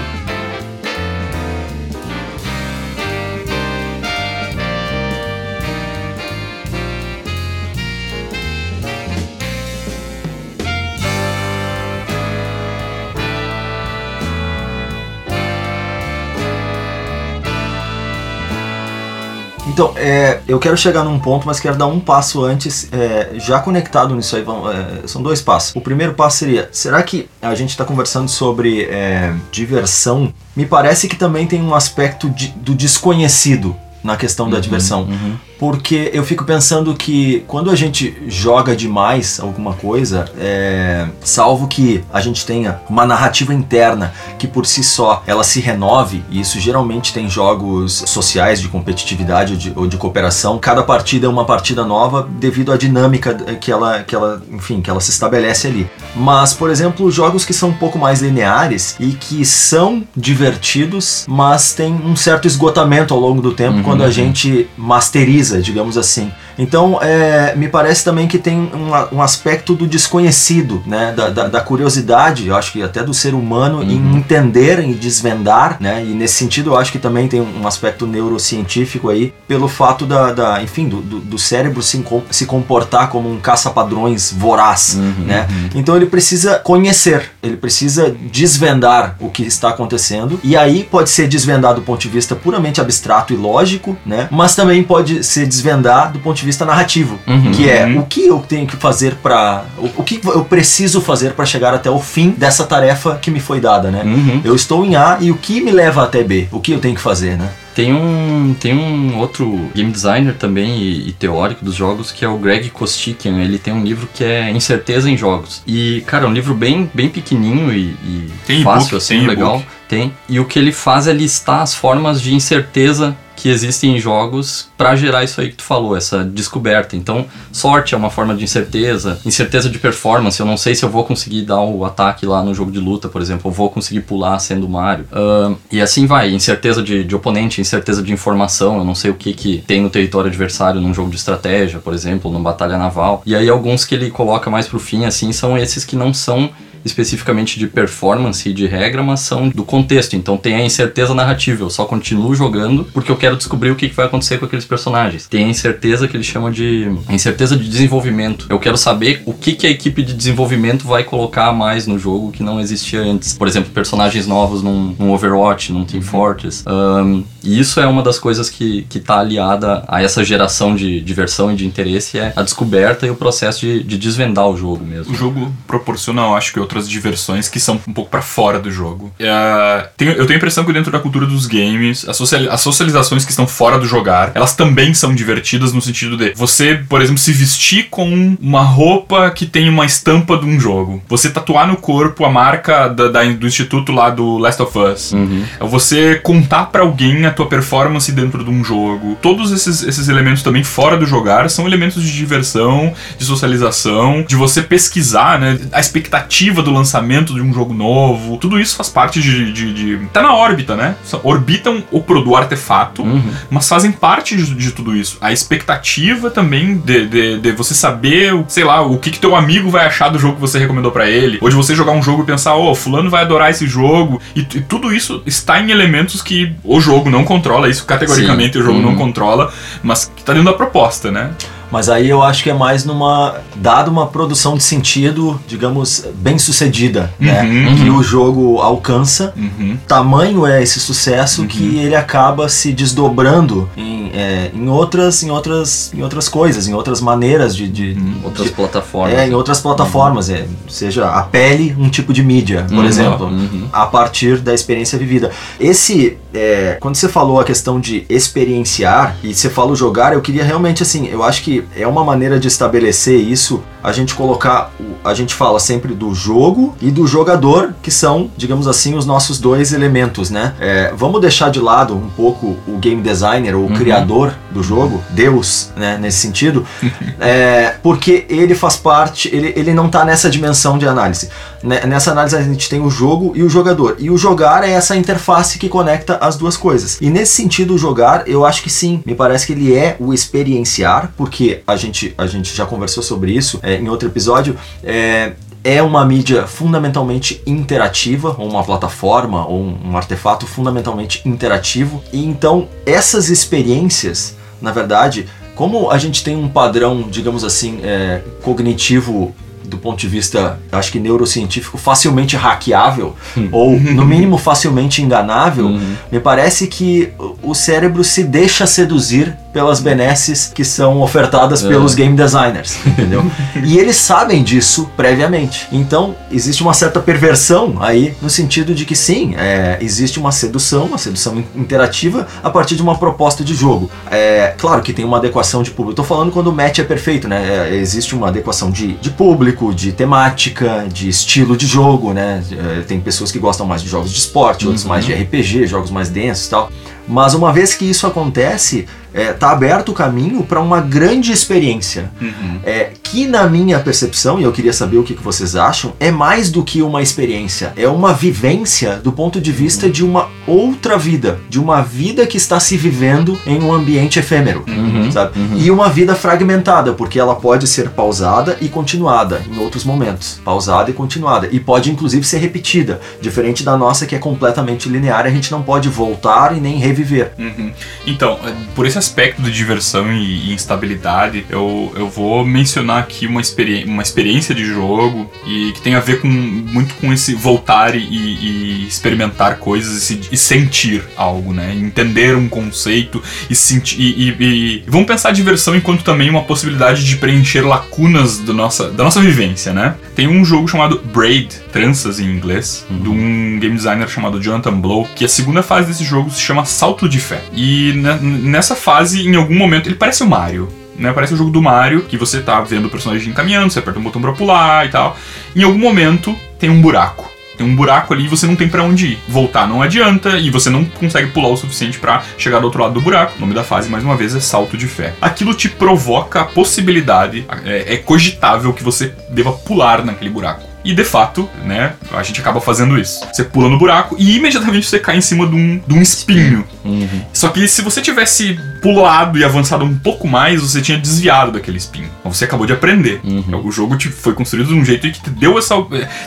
Então, 19.79 19.93
é, 19.95 20.41
eu 20.49 20.59
quero 20.59 20.77
chegar 20.77 21.05
num 21.05 21.21
ponto, 21.21 21.47
mas 21.47 21.61
quero 21.61 21.77
dar 21.77 21.87
um 21.87 22.01
passo 22.01 22.43
antes, 22.45 22.89
é, 22.91 23.29
já 23.39 23.61
conectado 23.61 24.13
nisso 24.13 24.35
aí, 24.35 24.43
vão- 24.43 24.69
é, 24.69 25.07
são 25.07 25.23
dois 25.23 25.41
passos. 25.41 25.73
O 25.77 25.81
primeiro 25.81 26.15
passo 26.15 26.39
seria, 26.39 26.69
será 26.73 27.01
que 27.01 27.29
a 27.41 27.55
gente 27.55 27.71
está 27.71 27.85
conversando 27.85 28.29
sobre 28.29 28.87
é, 28.91 29.33
diversão? 29.53 30.35
Me 30.57 30.67
parece 30.67 31.07
que 31.07 31.15
também 31.15 31.47
tem 31.47 31.63
um 31.63 31.77
aspecto 31.77 32.29
de- 32.29 32.49
do 32.57 32.75
desconhecido 32.75 33.77
na 34.09 34.17
questão 34.17 34.49
da 34.49 34.59
diversão. 34.59 35.03
Uhum. 35.03 35.37
Porque 35.59 36.11
eu 36.15 36.25
fico 36.25 36.45
pensando 36.45 36.95
que 36.95 37.45
quando 37.47 37.71
a 37.71 37.75
gente 37.75 38.17
joga 38.27 38.75
demais 38.77 39.41
alguma 39.41 39.75
coisa, 39.75 40.25
é, 40.39 41.09
salvo 41.21 41.67
que 41.67 42.03
a 42.13 42.21
gente 42.21 42.47
tenha 42.47 42.81
uma 42.89 43.05
narrativa 43.05 43.53
interna 43.53 44.15
que 44.39 44.47
por 44.47 44.65
si 44.65 44.85
só 44.85 45.23
ela 45.27 45.43
se 45.43 45.61
renove, 45.61 46.25
e 46.31 46.41
isso 46.41 46.61
geralmente 46.61 47.13
tem 47.13 47.29
jogos 47.29 48.05
sociais 48.07 48.61
de 48.61 48.69
competitividade 48.69 49.53
ou 49.53 49.59
de, 49.59 49.73
ou 49.77 49.87
de 49.87 49.97
cooperação, 49.97 50.59
cada 50.59 50.83
partida 50.83 51.27
é 51.27 51.29
uma 51.29 51.45
partida 51.45 51.85
nova 51.85 52.27
devido 52.39 52.73
à 52.73 52.77
dinâmica 52.77 53.35
que 53.61 53.71
ela, 53.71 54.05
que 54.05 54.15
ela, 54.15 54.41
enfim, 54.53 54.81
que 54.81 54.89
ela 54.89 55.01
se 55.01 55.11
estabelece 55.11 55.67
ali. 55.67 55.91
Mas, 56.15 56.55
por 56.55 56.71
exemplo, 56.71 57.11
jogos 57.11 57.45
que 57.45 57.53
são 57.53 57.71
um 57.71 57.75
pouco 57.75 57.99
mais 57.99 58.23
lineares 58.23 58.97
e 59.01 59.09
que 59.09 59.45
são 59.45 60.05
divertidos, 60.17 61.27
mas 61.29 61.75
tem 61.75 61.93
um 61.93 62.15
certo 62.15 62.47
esgotamento 62.47 63.13
ao 63.13 63.19
longo 63.19 63.43
do 63.43 63.53
tempo 63.53 63.79
Uhum, 63.79 63.83
quando 63.83 63.98
a 64.03 64.07
uhum. 64.07 64.13
gente 64.13 64.69
masteriza, 64.77 65.61
digamos 65.61 65.97
assim. 65.97 66.31
Então, 66.59 66.99
é, 67.01 67.55
me 67.57 67.69
parece 67.69 68.05
também 68.05 68.27
que 68.27 68.39
tem 68.39 68.59
um, 68.75 69.17
um 69.17 69.23
aspecto 69.23 69.75
do 69.75 69.87
desconhecido, 69.87 70.83
né? 70.87 71.13
Da, 71.17 71.31
da- 71.31 71.49
da 71.49 71.61
curiosidade, 71.61 72.49
eu 72.49 72.57
acho 72.57 72.73
que 72.73 72.83
até 72.83 73.03
do 73.03 73.15
ser 73.15 73.33
humano 73.35 73.83
em 73.83 73.99
Uhum. 73.99 74.17
entender 74.19 74.81
e 74.85 74.93
desvendar, 74.95 75.77
né? 75.81 76.05
E 76.05 76.09
nesse 76.15 76.35
sentido, 76.35 76.71
eu 76.71 76.77
acho 76.77 76.91
que 76.93 76.99
também 76.99 77.29
tem 77.29 77.41
um 77.41 77.67
aspecto 77.67 78.07
neurocientífico 78.07 79.09
aí, 79.09 79.33
pelo 79.47 79.69
fato 79.69 80.05
da, 80.07 80.33
da- 80.33 80.63
enfim, 80.63 80.89
do, 80.89 81.01
do- 81.01 81.21
do 81.21 81.39
cérebro 81.39 81.83
se, 81.83 82.05
se 82.31 82.47
comportar 82.47 83.09
como 83.11 83.31
um 83.31 83.39
caça-padrões 83.39 84.33
voraz, 84.37 84.95
Uhum, 84.99 85.25
né? 85.27 85.47
uhum. 85.51 85.69
Então 85.77 85.97
ele 85.97 86.07
precisa 86.07 86.59
conhecer, 86.59 87.31
ele 87.43 87.57
precisa 87.57 88.15
desvendar 88.33 89.17
o 89.21 89.29
que 89.31 89.43
está 89.45 89.69
acontecendo. 89.71 90.41
E 90.43 90.57
aí 90.57 90.85
pode 90.85 91.11
ser 91.11 91.29
desvendado 91.29 91.81
do 91.81 91.85
ponto 91.85 92.01
de 92.01 92.09
vista 92.09 92.35
puramente 92.35 92.81
abstrato 92.81 93.33
e 93.33 93.37
lógico, 93.37 93.97
né? 94.05 94.29
Mas 94.31 94.55
também 94.55 94.83
pode 94.83 95.23
ser 95.25 95.47
desvendar 95.47 96.13
do 96.13 96.19
ponto 96.19 96.37
de 96.37 96.45
vista 96.49 96.65
narrativo, 96.65 97.19
Uhum. 97.27 97.53
que 97.53 97.69
é 97.69 97.85
Uhum. 97.87 98.01
o 98.01 98.07
que 98.07 98.27
eu 98.27 98.39
tenho 98.41 98.67
que 98.67 98.77
fazer 98.77 99.15
para 99.23 99.65
o, 99.79 100.01
o 100.01 100.03
que 100.03 100.21
eu 100.25 100.45
preciso 100.45 101.01
fazer 101.01 101.33
para 101.33 101.45
chegar 101.47 101.73
até 101.75 101.91
o 101.91 102.01
fim 102.01 102.31
dessa 102.31 102.65
tarefa 102.65 103.17
que 103.23 103.31
me 103.31 103.41
foi 103.41 103.61
dada, 103.61 103.91
né? 103.91 104.03
Uhum. 104.05 104.41
Eu 104.45 104.55
estou 104.57 104.85
em 104.85 104.97
A 104.97 105.19
e 105.21 105.31
o 105.31 105.37
que 105.37 105.61
me 105.61 105.71
leva 105.71 106.03
até 106.03 106.23
B? 106.25 106.49
O 106.51 106.61
que 106.61 106.73
eu 106.73 106.81
tenho 106.81 106.95
que 106.95 107.01
fazer, 107.01 107.37
né? 107.39 107.49
Tem 107.75 107.93
um, 107.93 108.57
tem 108.59 108.75
um 108.75 109.17
outro 109.19 109.71
game 109.73 109.93
designer 109.93 110.35
também 110.35 110.79
e, 110.79 111.09
e 111.11 111.13
teórico 111.13 111.65
dos 111.65 111.77
jogos 111.77 112.11
que 112.11 112.25
é 112.25 112.29
o 112.29 112.37
Greg 112.37 112.71
Kostikian. 112.71 113.39
Ele 113.41 113.57
tem 113.57 113.73
um 113.73 113.85
livro 113.85 114.09
que 114.13 114.25
é 114.25 114.51
Incerteza 114.51 115.09
em 115.09 115.17
Jogos. 115.17 115.63
E, 115.65 116.03
cara, 116.05 116.25
é 116.25 116.29
um 116.29 116.33
livro 116.33 116.55
bem, 116.55 116.91
bem 116.93 117.09
pequenininho 117.09 117.73
e, 117.73 117.95
e 118.05 118.31
Tem 118.47 118.65
fácil, 118.65 118.97
assim, 118.97 119.19
tem 119.19 119.27
legal. 119.29 119.63
Tem. 119.89 120.13
E 120.29 120.41
o 120.41 120.45
que 120.45 120.59
ele 120.59 120.73
faz 120.73 121.07
é 121.07 121.13
listar 121.13 121.61
as 121.61 121.73
formas 121.73 122.21
de 122.21 122.35
incerteza 122.35 123.17
que 123.39 123.49
existem 123.49 123.97
em 123.97 124.01
jogos 124.01 124.69
para 124.77 124.97
gerar 124.97 125.23
isso 125.23 125.41
aí 125.41 125.51
que 125.51 125.57
tu 125.57 125.63
falou, 125.63 125.97
essa 125.97 126.25
descoberta. 126.25 126.97
Então, 126.97 127.27
sorte 127.53 127.95
é 127.95 127.97
uma 127.97 128.11
forma 128.11 128.35
de 128.35 128.43
incerteza, 128.43 129.21
incerteza 129.25 129.71
de 129.71 129.79
performance. 129.79 130.41
Eu 130.41 130.47
não 130.47 130.57
sei 130.57 130.75
se 130.75 130.85
eu 130.85 130.89
vou 130.89 131.05
conseguir 131.05 131.43
dar 131.43 131.61
o 131.61 131.85
ataque 131.85 132.27
lá 132.27 132.43
no 132.43 132.53
jogo 132.53 132.73
de 132.73 132.81
luta, 132.81 133.09
por 133.09 133.23
exemplo, 133.23 133.49
eu 133.49 133.55
vou 133.55 133.71
conseguir 133.71 134.01
pular 134.01 134.39
sendo 134.41 134.69
Mario. 134.69 135.07
Ahn, 135.13 135.55
e 135.71 135.81
assim 135.81 136.05
vai, 136.05 136.33
incerteza 136.33 136.83
de, 136.83 137.05
de 137.05 137.15
oponente, 137.15 137.61
incerteza 137.61 138.03
de 138.03 138.13
informação. 138.13 138.79
Eu 138.79 138.85
não 138.85 138.95
sei 138.95 139.11
o 139.13 139.15
que, 139.15 139.33
que 139.33 139.63
tem 139.67 139.81
no 139.81 139.89
território 139.89 140.29
adversário 140.29 140.81
num 140.81 140.93
jogo 140.93 141.11
de 141.11 141.17
estratégia, 141.17 141.79
por 141.79 141.95
exemplo, 141.95 142.31
numa 142.31 142.43
batalha 142.43 142.77
naval. 142.77 143.23
E 143.25 143.37
aí, 143.37 143.49
alguns 143.49 143.85
que 143.85 143.95
ele 143.95 144.11
coloca 144.11 144.51
mais 144.51 144.67
pro 144.67 144.81
fim, 144.81 145.05
assim, 145.05 145.31
são 145.33 145.57
esses 145.57 145.85
que 145.85 145.95
não 145.95 146.13
são 146.13 146.51
especificamente 146.89 147.59
de 147.59 147.67
performance 147.67 148.49
e 148.49 148.53
de 148.53 148.67
regra, 148.67 149.03
mas 149.03 149.21
são 149.21 149.49
do 149.49 149.65
contexto. 149.65 150.17
Então 150.17 150.37
tem 150.37 150.57
a 150.57 150.65
incerteza 150.65 151.15
narrativa, 151.15 151.63
eu 151.63 151.71
só 151.71 151.85
continuo 151.85 152.35
jogando 152.35 152.85
porque 152.93 153.11
eu 153.11 153.17
quero 153.17 153.37
descobrir 153.37 153.71
o 153.71 153.77
que 153.77 153.89
vai 153.89 154.07
acontecer 154.07 154.39
com 154.39 154.45
aqueles 154.45 154.65
personagens. 154.65 155.27
Tem 155.27 155.45
a 155.45 155.49
incerteza 155.49 156.09
que 156.09 156.17
eles 156.17 156.27
chamam 156.27 156.51
de 156.51 156.91
incerteza 157.09 157.57
de 157.57 157.69
desenvolvimento. 157.69 158.47
Eu 158.49 158.59
quero 158.59 158.77
saber 158.77 159.23
o 159.25 159.33
que, 159.33 159.53
que 159.53 159.67
a 159.67 159.71
equipe 159.71 160.03
de 160.03 160.13
desenvolvimento 160.15 160.87
vai 160.87 161.05
colocar 161.05 161.53
mais 161.53 161.87
no 161.87 161.99
jogo 161.99 162.33
que 162.33 162.43
não 162.43 162.61
existia 162.61 163.01
antes. 163.01 163.37
Por 163.37 163.47
exemplo, 163.47 163.71
personagens 163.71 164.27
novos 164.27 164.63
num, 164.63 164.95
num 164.99 165.13
Overwatch, 165.13 165.73
num 165.73 165.85
Team 165.85 166.03
Fortress. 166.03 166.63
Ahn, 166.67 167.23
e 167.43 167.59
isso 167.59 167.81
é 167.81 167.87
uma 167.87 168.03
das 168.03 168.19
coisas 168.19 168.51
que, 168.51 168.83
que 168.89 169.01
tá 169.01 169.19
aliada 169.19 169.85
a 169.89 170.03
essa 170.03 170.25
geração 170.25 170.75
de 170.75 171.01
diversão 171.01 171.53
e 171.53 171.57
de 171.57 171.67
interesse, 171.67 172.19
é 172.19 172.33
a 172.37 172.43
descoberta 172.43 173.07
e 173.07 173.11
o 173.11 173.15
processo 173.17 173.61
de, 173.61 173.83
de 173.83 173.99
desvendar 173.99 174.49
o 174.49 174.57
jogo 174.57 174.85
mesmo. 174.85 175.13
O 175.13 175.17
jogo 175.17 175.53
proporciona, 175.67 176.23
eu 176.23 176.35
acho 176.35 176.53
que, 176.53 176.61
outras 176.61 176.78
diversões 176.87 177.49
que 177.49 177.59
são 177.59 177.81
um 177.89 177.93
pouco 177.95 178.11
pra 178.11 178.21
fora 178.21 178.59
do 178.61 178.71
jogo. 178.71 179.11
É, 179.19 179.89
tenho- 179.97 180.11
eu 180.13 180.27
tenho 180.27 180.35
a 180.35 180.37
impressão 180.37 180.65
que 180.65 180.73
dentro 180.73 180.93
da 180.93 180.99
cultura 180.99 181.25
dos 181.25 181.47
games, 181.47 182.07
as, 182.07 182.17
social- 182.17 182.51
as 182.51 182.61
socializações 182.61 183.25
que 183.25 183.31
estão 183.31 183.47
fora 183.47 183.79
do 183.79 183.87
jogar, 183.87 184.33
elas 184.35 184.55
também 184.55 184.93
são 184.93 185.15
divertidas 185.15 185.73
no 185.73 185.81
sentido 185.81 186.17
de 186.17 186.35
você, 186.37 186.81
por 186.89 187.01
exemplo, 187.01 187.19
se 187.19 187.33
vestir 187.33 187.85
com 187.89 188.37
uma 188.41 188.63
roupa 188.63 189.31
que 189.31 189.47
tem 189.47 189.69
uma 189.71 189.87
estampa 189.87 190.37
de 190.37 190.45
um 190.45 190.61
jogo. 190.61 191.03
Você 191.09 191.31
tatuar 191.31 191.67
no 191.67 191.77
corpo 191.77 192.25
a 192.27 192.31
marca 192.31 192.89
da- 192.89 193.09
da- 193.09 193.25
do 193.25 193.47
instituto 193.47 193.93
lá 193.93 194.11
do 194.11 194.37
Last 194.37 194.61
of 194.61 194.79
Us. 194.79 195.13
Uhum. 195.13 195.45
É 195.61 195.65
você 195.65 196.17
contar 196.17 196.67
pra 196.67 196.83
alguém 196.83 197.25
a 197.25 197.31
tua 197.31 197.47
performance 197.47 198.11
dentro 198.13 198.45
de 198.45 198.51
um 198.51 198.63
jogo. 198.65 199.17
Todos 199.23 199.53
esses, 199.53 199.83
esses 199.83 200.09
elementos 200.09 200.43
também 200.43 200.65
fora 200.65 200.97
do 200.97 201.07
jogar 201.07 201.49
são 201.49 201.67
elementos 201.67 202.03
de 202.03 202.13
diversão, 202.13 202.93
de 203.19 203.25
socialização, 203.25 204.25
de 204.27 204.37
você 204.37 204.63
pesquisar, 204.63 205.39
né? 205.39 205.59
A 205.73 205.81
expectativa 205.81 206.58
expectativa 206.59 206.63
do 206.63 206.71
lançamento 206.73 207.35
de 207.35 207.41
um 207.41 207.53
jogo 207.53 207.73
novo, 207.73 208.37
tudo 208.37 208.61
isso 208.61 208.77
faz 208.77 208.89
parte 208.89 209.21
de. 209.21 209.53
de, 209.53 209.73
de 209.73 210.07
tá 210.13 210.23
na 210.23 210.35
órbita, 210.35 210.75
né? 210.77 210.97
Orbitam 211.23 211.83
o, 211.91 212.01
do 212.01 212.37
artefato, 212.37 213.03
Uhum. 213.03 213.23
mas 213.51 213.69
fazem 213.69 213.93
parte 213.93 214.37
de, 214.37 214.55
de 214.55 214.73
tudo 214.73 214.97
isso. 214.97 215.19
A 215.21 215.33
expectativa 215.33 216.31
também 216.31 216.77
de, 216.79 217.07
de, 217.07 217.39
de 217.39 217.53
você 217.53 217.75
saber, 217.75 218.33
sei 218.49 218.65
lá, 218.65 218.81
o 218.83 218.99
que, 218.99 219.11
que 219.11 219.19
teu 219.19 219.37
amigo 219.37 219.71
vai 219.71 219.87
achar 219.87 220.09
do 220.09 220.19
jogo 220.19 220.35
que 220.37 220.41
você 220.41 220.59
recomendou 220.59 220.91
pra 220.91 221.09
ele, 221.09 221.39
ou 221.41 221.49
de 221.49 221.55
você 221.57 221.75
jogar 221.75 221.93
um 221.93 222.03
jogo 222.03 222.23
e 222.23 222.27
pensar, 222.27 222.57
ô, 222.57 222.75
fulano 222.75 223.11
vai 223.11 223.23
adorar 223.23 223.51
esse 223.51 223.67
jogo, 223.67 224.21
e, 224.35 224.41
e 224.41 224.61
tudo 224.61 224.93
isso 224.95 225.23
está 225.27 225.61
em 225.61 225.71
elementos 225.71 226.23
que 226.23 226.53
o 226.65 226.81
jogo 226.81 227.09
não 227.11 227.25
controla, 227.25 227.69
isso 227.69 227.85
categoricamente 227.85 228.55
Sim. 228.55 228.61
o 228.61 228.63
jogo 228.63 228.81
não 228.81 228.89
Uhum. 228.91 228.97
controla, 228.97 229.53
mas 229.83 230.11
que 230.17 230.25
tá 230.25 230.33
dentro 230.33 230.51
da 230.51 230.57
proposta, 230.57 231.11
né? 231.11 231.31
Mas 231.71 231.89
aí 231.89 232.09
eu 232.09 232.23
acho 232.23 232.43
que 232.43 232.51
é 232.51 232.55
mais 232.55 232.85
numa. 232.85 233.37
dado 233.57 233.91
uma 233.91 234.07
produção 234.07 234.57
de 234.57 234.63
sentido, 234.63 235.39
digamos, 235.47 236.05
bem 236.15 236.39
sucedida, 236.39 237.13
né? 237.21 237.43
Uhum. 237.43 237.77
Que 237.77 237.91
o 237.91 238.03
jogo 238.03 238.59
alcança. 238.59 239.33
Uhum. 239.37 239.77
Tamanho 239.87 240.47
é 240.47 240.63
esse 240.63 240.81
sucesso 240.81 241.47
que 241.47 241.77
ele 241.79 241.95
acaba 241.95 242.49
se 242.49 242.73
desdobrando 242.73 243.69
em, 243.77 244.11
é, 244.15 244.51
em, 244.55 244.69
outras, 244.69 245.23
em, 245.23 245.31
outras, 245.31 245.93
em 245.95 246.03
outras 246.03 246.29
coisas, 246.29 246.67
em 246.69 246.75
outras 246.75 247.01
maneiras 247.01 247.55
de. 247.55 247.69
de, 247.69 247.97
Outras 248.25 248.47
de- 248.49 248.53
plataformas. 248.55 249.19
é, 249.19 249.29
em 249.29 249.35
outras 249.35 249.61
plataformas, 249.61 250.31
é, 250.31 250.47
seja 250.69 251.09
a 251.11 251.23
pele 251.23 251.75
um 251.79 251.89
tipo 251.91 252.13
de 252.13 252.23
mídia, 252.23 252.65
por 252.69 252.79
Uhum, 252.79 252.85
exemplo 252.87 253.27
uhum. 253.27 253.69
a 253.73 253.85
partir 253.87 254.39
da 254.39 254.55
experiência 254.55 254.99
vivida. 254.99 255.31
Esse, 255.61 256.17
é, 256.33 256.79
quando 256.81 256.95
você 256.97 257.09
falou 257.09 257.39
a 257.41 257.45
questão 257.45 257.79
de 257.81 258.07
experienciar 258.09 259.17
e 259.23 259.35
você 259.35 259.51
falou 259.51 259.75
jogar, 259.77 260.13
eu 260.13 260.21
queria 260.21 260.45
realmente 260.45 260.83
assim, 260.83 261.07
eu 261.09 261.23
acho 261.23 261.43
que 261.43 261.58
é 261.77 261.87
uma 261.87 262.05
maneira 262.05 262.39
de 262.39 262.49
estabelecer 262.49 263.19
isso, 263.21 263.63
a 263.83 263.93
gente 263.93 264.15
colocar, 264.15 264.71
a 265.05 265.15
gente 265.15 265.33
fala 265.35 265.59
sempre 265.61 265.95
do 265.95 266.15
jogo 266.15 266.75
e 266.81 266.91
do 266.91 267.07
jogador, 267.07 267.75
que 267.83 267.91
são, 267.91 268.31
digamos 268.37 268.67
assim, 268.67 268.95
os 268.97 269.07
nossos 269.07 269.39
dois 269.39 269.73
elementos, 269.73 270.31
né? 270.31 270.55
É, 270.61 270.93
vamos 270.97 271.21
deixar 271.21 271.51
de 271.51 271.61
lado 271.61 271.95
um 271.95 272.09
pouco 272.11 272.57
o 272.67 272.77
game 272.79 273.01
designer 273.03 273.55
ou 273.55 273.65
o 273.65 273.69
Uhum. 273.69 273.75
criador 273.77 274.35
do 274.51 274.63
jogo, 274.63 275.03
Deus, 275.11 275.71
né, 275.77 275.97
nesse 276.01 276.19
sentido, 276.19 276.67
é, 277.21 277.75
porque 277.83 278.27
ele 278.29 278.55
faz 278.55 278.77
parte, 278.77 279.29
ele, 279.35 279.53
ele 279.57 279.73
não 279.75 279.89
tá 279.89 280.05
nessa 280.05 280.29
dimensão 280.29 280.77
de 280.79 280.87
análise. 280.89 281.29
Né, 281.63 281.85
Nessa 281.87 282.13
análise 282.13 282.37
a 282.37 282.43
gente 282.43 282.69
tem 282.69 282.81
o 282.81 282.91
jogo 282.91 283.33
e 283.35 283.43
o 283.43 283.49
jogador. 283.49 283.97
E 283.99 284.11
o 284.11 284.17
jogar 284.17 284.65
é 284.65 284.71
essa 284.71 284.97
interface 284.97 285.59
que 285.59 285.69
conecta 285.69 286.17
as 286.17 286.37
duas 286.37 286.57
coisas. 286.57 286.99
E 287.01 287.11
nesse 287.11 287.33
sentido, 287.33 287.75
o 287.75 287.79
jogar, 287.79 288.29
eu 288.29 288.45
acho 288.45 288.63
que 288.63 288.71
sim. 288.71 289.03
Me 289.05 289.15
parece 289.15 289.47
que 289.47 289.53
ele 289.53 289.75
é 289.75 289.97
o 289.99 290.13
experienciar, 290.13 291.13
porque 291.17 291.63
a 291.67 291.77
gente, 291.77 292.15
a 292.17 292.27
gente 292.27 292.55
já 292.55 292.67
conversou 292.67 293.03
sobre 293.03 293.33
isso 293.33 293.59
é, 293.63 293.77
em 293.77 293.89
outro 293.89 294.09
episódio. 294.09 294.57
É, 294.83 295.33
é 295.65 295.83
uma 295.83 296.05
mídia 296.05 296.47
fundamentalmente 296.47 297.43
interativa, 297.47 298.35
ou 298.39 298.49
uma 298.49 298.65
plataforma, 298.65 299.47
ou 299.47 299.63
um, 299.63 299.97
artefato 299.97 300.47
fundamentalmente 300.47 301.21
interativo. 301.29 302.03
E 302.13 302.25
então, 302.25 302.69
essas 302.87 303.29
experiências, 303.29 304.37
na 304.63 304.71
verdade, 304.71 305.27
como 305.55 305.91
a 305.91 305.99
gente 305.99 306.23
tem 306.23 306.37
um 306.37 306.49
padrão, 306.49 307.03
digamos 307.11 307.43
assim, 307.43 307.81
é, 307.83 308.23
cognitivo 308.43 309.35
do 309.69 309.79
ponto 309.79 309.99
de 310.01 310.09
vista, 310.09 310.59
acho 310.73 310.91
que 310.91 310.99
neurocientífico, 310.99 311.77
facilmente 311.79 312.37
hackeável, 312.37 313.15
ou 313.53 313.79
no 313.79 314.05
mínimo 314.07 314.39
facilmente 314.39 315.03
enganável, 315.03 315.67
Uhum. 315.67 315.95
me 316.11 316.19
parece 316.21 316.67
que 316.67 317.13
o 317.43 317.55
cérebro 317.55 318.03
se 318.03 318.25
deixa 318.25 318.67
seduzir 318.67 319.37
pelas 319.59 319.81
benesses 319.81 320.53
que 320.55 320.65
são 320.65 321.01
ofertadas 321.03 321.65
É. 321.65 321.69
pelos 321.69 321.93
game 321.93 322.15
designers, 322.17 322.79
entendeu? 322.87 323.29
e 323.65 323.77
eles 323.77 323.97
sabem 323.97 324.45
disso 324.45 324.89
previamente. 324.97 325.67
Então, 325.73 326.15
existe 326.31 326.63
uma 326.63 326.73
certa 326.73 327.01
perversão 327.01 327.75
aí, 327.81 328.15
no 328.23 328.31
sentido 328.31 328.73
de 328.73 328.85
que 328.85 328.95
sim, 328.95 329.35
é, 329.37 329.77
existe 329.81 330.21
uma 330.21 330.31
sedução, 330.31 330.85
uma 330.85 330.97
sedução 330.99 331.37
in- 331.39 331.45
interativa 331.57 332.29
a 332.41 332.49
partir 332.51 332.77
de 332.77 332.83
uma 332.83 332.97
proposta 332.97 333.43
de 333.43 333.53
jogo. 333.53 333.91
É, 334.09 334.55
claro 334.57 334.81
que 334.81 334.93
tem 334.93 335.05
uma 335.05 335.17
adequação 335.17 335.61
de 335.65 335.73
público. 335.73 335.91
Eu 335.91 335.97
tô 335.97 336.05
falando 336.05 336.31
quando 336.31 336.47
o 336.47 336.53
match 336.53 336.79
é 336.79 336.85
perfeito, 336.85 337.27
né? 337.27 337.69
É, 337.73 337.75
existe 337.75 338.15
uma 338.15 338.29
adequação 338.29 338.71
de, 338.71 338.93
de 338.99 339.11
público, 339.11 339.75
de 339.75 339.91
temática, 339.91 340.87
de 340.93 341.09
estilo 341.09 341.57
de 341.57 341.67
jogo, 341.67 342.13
né? 342.13 342.45
É, 342.53 342.83
tem 342.83 343.01
pessoas 343.01 343.33
que 343.33 343.41
gostam 343.41 343.67
mais 343.67 343.83
de 343.83 343.89
jogos 343.89 344.13
de 344.13 344.19
esporte, 344.21 344.67
outros 344.67 344.85
Uhum. 344.85 344.91
mais 344.91 345.05
de 345.05 345.13
RPG, 345.13 345.67
jogos 345.67 345.91
mais 345.91 346.09
densos 346.11 346.47
e 346.47 346.51
tal. 346.51 346.71
Mas 347.11 347.33
uma 347.33 347.51
vez 347.55 347.73
que 347.75 347.87
isso 347.87 348.07
acontece, 348.07 348.87
é, 349.19 349.33
tá 349.33 349.51
aberto 349.51 349.89
o 349.89 349.93
caminho 349.93 350.45
para 350.45 350.61
uma 350.61 350.81
grande 350.81 351.33
experiência. 351.33 352.11
Uhum. 352.21 352.61
É, 352.63 352.93
que 353.03 353.27
na 353.27 353.49
minha 353.49 353.81
percepção, 353.81 354.39
e 354.39 354.45
eu 354.45 354.53
queria 354.53 354.73
saber 354.73 354.99
o 354.99 355.03
que, 355.03 355.15
que 355.15 355.23
vocês 355.23 355.57
acham, 355.57 355.93
é 355.99 356.11
mais 356.11 356.51
do 356.51 356.63
que 356.63 356.83
uma 356.83 357.03
experiência, 357.03 357.73
é 357.77 357.89
uma 357.89 358.13
vivência 358.13 358.97
do 358.97 359.11
ponto 359.11 359.41
de 359.41 359.51
vista 359.51 359.91
de 359.91 360.05
uma 360.05 360.29
outra 360.47 360.97
vida, 360.97 361.41
de 361.49 361.59
uma 361.59 361.83
vida 361.83 362.27
que 362.27 362.37
está 362.37 362.61
se 362.61 362.77
vivendo 362.77 363.37
em 363.45 363.61
um 363.61 363.73
ambiente 363.73 364.21
efêmero. 364.21 364.65
Uhum. 364.69 365.11
Sabe? 365.11 365.37
Uhum. 365.37 365.59
E 365.59 365.69
uma 365.69 365.89
vida 365.89 366.15
fragmentada, 366.15 366.93
porque 366.93 367.19
ela 367.19 367.35
pode 367.35 367.67
ser 367.67 367.91
pausada 367.91 368.57
e 368.61 368.69
continuada 368.69 369.43
em 369.51 369.59
outros 369.59 369.85
momentos. 369.85 370.41
Pausada 370.45 370.91
e 370.91 370.95
continuada. 370.95 371.49
E 371.51 371.59
pode 371.59 371.91
inclusive 371.91 372.25
ser 372.25 372.39
repetida, 372.39 373.01
diferente 373.21 373.65
da 373.65 373.77
nossa 373.77 374.07
que 374.07 374.15
é 374.15 374.19
completamente 374.19 374.89
linear, 374.89 375.27
a 375.27 375.31
gente 375.31 375.51
não 375.51 375.63
pode 375.63 375.89
voltar 375.89 376.57
e 376.57 376.61
nem 376.61 376.79
reviver. 376.79 377.33
Uhum. 377.37 377.73
Então, 378.07 378.39
por 378.77 378.87
esse 378.87 379.08
aspecto 379.09 379.41
de 379.43 379.51
diversão 379.51 380.13
e, 380.13 380.51
e 380.51 380.53
instabilidade, 380.53 381.45
eu, 381.49 381.93
eu 381.97 382.09
vou 382.09 382.45
mencionar 382.45 382.99
aqui 382.99 383.27
uma, 383.27 383.41
experi 383.41 383.85
uma 383.85 384.03
experiência 384.03 384.55
de 384.55 384.65
jogo 384.65 385.31
e 385.47 385.73
que 385.73 385.81
tem 385.81 385.95
a 385.95 386.01
ver 386.01 386.21
com 386.21 386.29
muito 386.29 386.95
com 386.97 387.13
esse 387.13 387.35
voltar 387.35 387.95
e, 387.95 388.01
e 388.03 388.87
experimentar 388.87 389.57
coisas 389.59 389.97
e, 389.97 390.01
se- 390.01 390.21
e 390.31 390.37
sentir 390.37 391.03
algo, 391.17 391.53
né? 391.55 391.75
Entender 391.75 392.37
um 392.37 392.49
conceito 392.49 393.23
e 393.49 393.55
sentir. 393.55 393.99
E, 394.01 394.85
vamos 394.87 395.07
pensar 395.07 395.31
a 395.31 395.33
diversão 395.33 395.75
enquanto 395.75 396.05
também 396.05 396.29
uma 396.29 396.43
possibilidade 396.45 397.05
de 397.05 397.17
preencher 397.17 397.63
lacunas 397.63 398.39
do 398.39 398.53
nossa, 398.53 398.91
da 398.91 399.03
nossa 399.05 399.21
vivência, 399.21 399.73
né? 399.73 399.95
Tem 400.15 400.29
um 400.29 400.45
jogo 400.45 400.69
chamado 400.69 401.01
Braid, 401.13 401.49
tranças 401.73 402.21
em 402.21 402.25
inglês, 402.27 402.85
de 402.91 403.09
um 403.09 403.59
game 403.59 403.75
designer 403.77 404.09
chamado 404.09 404.41
Jonathan 404.43 404.73
Blow, 404.79 405.09
que 405.17 405.25
a 405.25 405.29
segunda 405.29 405.63
fase 405.63 405.89
desse 405.89 406.05
jogo 406.05 406.31
se 406.31 406.41
chama 406.41 406.65
Salto 406.65 407.09
de 407.09 407.19
Fé. 407.19 407.41
E 407.55 407.93
ne- 407.95 408.19
nessa 408.21 408.75
fase, 408.75 408.88
em 409.27 409.37
algum 409.37 409.55
momento, 409.55 409.89
ele 409.89 409.97
parece 409.97 410.23
o 410.23 410.27
Mario. 410.27 410.69
Né, 410.99 411.13
parece 411.13 411.33
o 411.33 411.37
jogo 411.37 411.51
do 411.51 411.63
Mario, 411.63 412.03
que 412.03 412.17
você 412.17 412.41
tá 412.41 412.61
vendo 412.61 412.87
o 412.87 412.91
personagem 412.91 413.33
caminhando, 413.33 413.71
você 413.73 413.79
aperta 413.79 414.01
um 414.01 414.03
botão 414.03 414.21
pra 414.21 414.33
pular 414.33 414.85
e 414.85 414.89
tal. 414.89 415.17
Em 415.55 415.63
algum 415.63 415.79
momento 415.79 416.35
tem 416.59 416.69
um 416.69 416.81
buraco. 416.81 417.31
Tem 417.57 417.67
um 417.67 417.75
buraco 417.75 418.15
ali 418.15 418.25
e 418.25 418.29
você 418.29 418.47
não 418.47 418.55
tem 418.55 418.69
pra 418.69 418.85
onde 418.85 419.07
ir. 419.09 419.19
Voltar 419.29 419.67
não 419.67 419.83
adianta 419.83 420.39
e 420.39 420.49
você 420.49 420.71
não 420.71 420.85
consegue 420.85 421.31
pular 421.31 421.49
o 421.49 421.57
suficiente 421.57 421.99
pra 421.99 422.23
chegar 422.37 422.61
do 422.61 422.67
outro 422.67 422.83
lado 422.83 422.95
do 422.95 423.01
buraco. 423.01 423.35
O 423.37 423.41
nome 423.41 423.53
da 423.53 423.65
fase, 423.65 423.91
mais 423.91 424.05
uma 424.05 424.17
vez, 424.17 424.35
é 424.35 424.41
salto 424.41 424.77
de 424.77 424.87
fé. 424.87 425.13
Aquilo 425.21 425.53
te 425.55 425.69
provoca 425.69 426.41
a 426.41 426.45
possibilidade, 426.45 427.45
é, 427.65 427.95
é 427.95 427.97
cogitável 427.97 428.73
que 428.73 428.85
você 428.85 429.13
deva 429.29 429.53
pular 429.53 430.05
naquele 430.05 430.31
buraco. 430.31 430.68
E 430.89 430.95
de 430.95 431.05
fato, 431.05 431.47
né, 431.67 431.93
a 432.11 432.23
gente 432.23 432.41
acaba 432.41 432.63
fazendo 432.63 432.99
isso. 432.99 433.21
Você 433.31 433.45
pula 433.45 433.69
no 433.69 433.77
buraco 433.77 434.17
e 434.19 434.39
imediatamente 434.39 434.87
você 434.87 434.99
cai 434.99 435.19
em 435.19 435.21
cima 435.21 435.47
de 435.47 435.55
um, 435.55 435.79
de 435.87 435.95
um 435.95 436.01
espinho. 436.01 436.67
Uhum. 436.83 437.21
Só 437.31 437.51
que 437.51 437.69
se 437.69 437.83
você 437.83 438.01
tivesse 438.01 438.59
pulado 438.81 439.37
e 439.37 439.45
avançado 439.45 439.85
um 439.85 439.99
pouco 439.99 440.27
mais, 440.27 440.63
você 440.63 440.81
tinha 440.81 440.97
desviado 440.97 441.53
daquele 441.53 441.77
espinho. 441.77 442.09
Então 442.21 442.33
você 442.33 442.47
acabou 442.47 442.65
de 442.65 442.73
aprender. 442.73 443.21
Uhum. 443.23 443.67
O 443.67 443.71
jogo 443.71 443.99
te 443.99 444.09
foi 444.09 444.33
construído 444.33 444.69
de 444.69 444.75
um 444.75 444.83
jeito 444.83 445.03
que 445.11 445.21
te 445.21 445.29
deu 445.29 445.59
essa. 445.59 445.75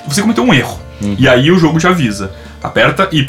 Você 0.08 0.22
cometeu 0.22 0.44
um 0.44 0.54
erro. 0.54 0.80
Uhum. 1.02 1.16
E 1.18 1.28
aí 1.28 1.50
o 1.50 1.58
jogo 1.58 1.80
te 1.80 1.88
avisa. 1.88 2.32
Aperta 2.62 3.10
Y. 3.12 3.26